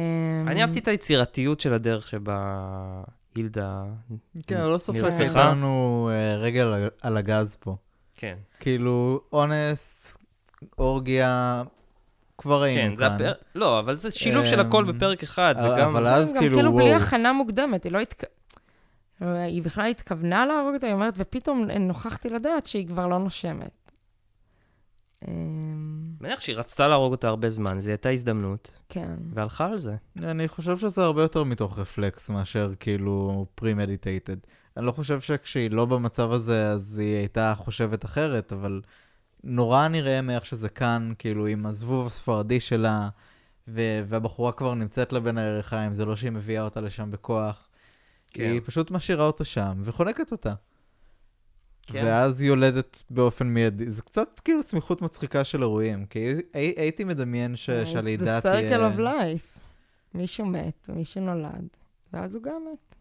אני 0.47 0.63
אהבתי 0.63 0.79
את 0.79 0.89
היצירתיות 0.89 1.61
של 1.61 1.73
הדרך 1.73 2.09
שבה 2.09 3.03
הילדה... 3.39 3.85
כן, 4.47 4.61
לא 4.65 4.79
ספק. 4.79 5.01
הייתה 5.19 5.45
לנו 5.47 6.11
אה, 6.13 6.37
רגל 6.37 6.67
על- 7.01 7.17
הגז 7.17 7.57
פה. 7.61 7.77
כן. 8.15 8.37
כאילו, 8.61 9.21
אונס, 9.33 10.17
אורגיה, 10.79 11.63
כבר 12.39 12.63
היינו 12.63 12.91
כן, 12.91 12.97
זה 12.97 13.05
כאן. 13.05 13.15
הפר... 13.15 13.33
לא, 13.55 13.79
אבל 13.81 13.97
זה 13.97 14.11
שילוב 14.11 14.45
של 14.45 14.61
הכל 14.61 14.85
אמ, 14.89 14.97
בפרק 14.97 15.23
אחד, 15.23 15.55
זה 15.61 15.67
אבל- 15.69 15.81
גם... 15.81 15.91
אבל 15.97 16.07
אז 16.07 16.33
גם 16.35 16.41
כאילו, 16.41 16.57
כאילו 16.57 16.73
בלי 16.73 16.85
וואו. 16.85 16.97
הכנה 16.97 17.33
מוקדמת, 17.33 17.85
היא 17.85 17.93
לא 17.93 17.99
התכ... 17.99 18.25
היא 19.21 19.63
בכלל 19.63 19.91
התכוונה 19.91 20.47
להרוג 20.47 20.75
אותה, 20.75 20.87
היא 20.87 20.95
אומרת, 20.95 21.15
ופתאום 21.17 21.65
נוכחתי 21.81 22.29
לדעת 22.31 22.67
שהיא 22.67 22.87
כבר 22.89 23.07
לא 23.07 23.19
נושמת. 23.19 23.91
מניח 26.21 26.41
שהיא 26.41 26.57
רצתה 26.57 26.89
להרוג 26.89 27.13
אותה 27.13 27.29
הרבה 27.29 27.51
זמן, 27.51 27.81
זו 27.81 27.91
הייתה 27.91 28.09
הזדמנות, 28.09 28.71
כן. 28.89 29.17
והלכה 29.35 29.67
על 29.67 29.79
זה. 29.79 29.97
אני 30.19 30.49
חושב 30.49 30.79
שזה 30.79 31.05
הרבה 31.05 31.23
יותר 31.23 31.45
מתוך 31.45 31.79
רפלקס 31.79 32.31
מאשר 32.31 32.73
כאילו 32.81 33.47
פרי-מדיטייטד. 33.55 34.37
אני 34.77 34.87
לא 34.87 34.93
חושב 34.93 35.21
שכשהיא 35.21 35.71
לא 35.71 35.85
במצב 35.85 36.33
הזה, 36.33 36.69
אז 36.69 36.99
היא 36.99 37.17
הייתה 37.17 37.55
חושבת 37.57 38.05
אחרת, 38.05 38.53
אבל 38.53 38.81
נורא 39.45 39.89
נראה 39.89 40.21
מאיך 40.23 40.47
שזה 40.47 40.69
כאן, 40.69 41.13
כאילו 41.19 41.47
עם 41.47 41.67
הזבוב 41.67 42.07
הספרדי 42.07 42.61
שלה, 42.61 43.09
ו- 43.69 44.01
והבחורה 44.07 44.53
כבר 44.53 44.75
נמצאת 44.75 45.13
לה 45.13 45.21
בין 45.21 45.39
הירכיים, 45.39 45.95
זה 45.95 46.05
לא 46.05 46.17
שהיא 46.17 46.31
מביאה 46.31 46.63
אותה 46.63 46.81
לשם 46.81 47.11
בכוח. 47.11 47.69
כן. 48.31 48.43
היא 48.43 48.61
פשוט 48.65 48.91
משאירה 48.91 49.27
אותה 49.27 49.45
שם 49.45 49.81
וחונקת 49.85 50.33
אותה. 50.33 50.55
כן. 51.93 52.03
ואז 52.05 52.41
היא 52.41 52.49
יולדת 52.49 53.03
באופן 53.11 53.47
מיידי. 53.47 53.91
זה 53.91 54.03
קצת 54.03 54.41
כאילו 54.45 54.63
סמיכות 54.63 55.03
מצחיקה 55.03 55.45
של 55.45 55.63
אירועים, 55.63 56.07
כי 56.07 56.19
הי- 56.19 56.41
הי- 56.55 56.75
הייתי 56.77 57.05
מדמיין 57.05 57.57
ש- 57.57 57.71
שהלידה 57.71 58.39
the 58.39 58.43
תהיה... 58.43 58.77
circle 58.79 58.93
of 58.95 58.99
life. 58.99 59.59
מישהו 60.15 60.47
מת, 60.47 60.91
מישהו 60.95 61.21
נולד, 61.21 61.69
ואז 62.13 62.35
הוא 62.35 62.43
גם 62.43 62.63
מת. 62.73 62.95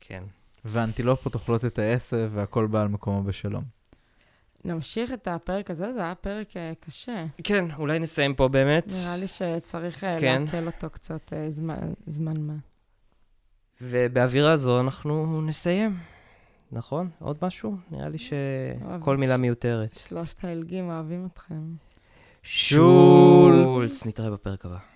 כן. 0.00 0.22
ואנטילופות 0.64 1.34
אוכלות 1.34 1.64
את 1.64 1.78
העשב 1.78 2.30
והכל 2.32 2.66
בא 2.66 2.82
על 2.82 2.88
מקומו 2.88 3.22
בשלום. 3.22 3.64
נמשיך 4.64 5.12
את 5.12 5.28
הפרק 5.28 5.70
הזה, 5.70 5.92
זה 5.92 6.00
היה 6.04 6.14
פרק 6.14 6.56
אה, 6.56 6.72
קשה. 6.80 7.24
כן, 7.44 7.64
אולי 7.78 7.98
נסיים 7.98 8.34
פה 8.34 8.48
באמת. 8.48 8.86
נראה 9.02 9.16
לי 9.16 9.26
שצריך 9.28 10.04
אה, 10.04 10.16
כן. 10.20 10.42
לעכל 10.44 10.66
אותו 10.66 10.90
קצת 10.90 11.32
אה, 11.32 11.50
זמן- 11.50 11.92
זמן 12.06 12.40
מה. 12.40 12.54
ובאווירה 13.80 14.56
זו 14.56 14.80
אנחנו 14.80 15.42
נסיים. 15.42 15.98
נכון? 16.72 17.10
עוד 17.18 17.36
משהו? 17.42 17.76
נראה 17.90 18.08
לי 18.08 18.18
שכל 18.18 19.16
מילה 19.16 19.36
מיותרת. 19.36 19.94
שלושת 19.94 20.44
האלגים 20.44 20.90
אוהבים 20.90 21.28
אתכם. 21.32 21.62
שולץ. 22.42 24.06
נתראה 24.06 24.30
בפרק 24.30 24.66
הבא. 24.66 24.91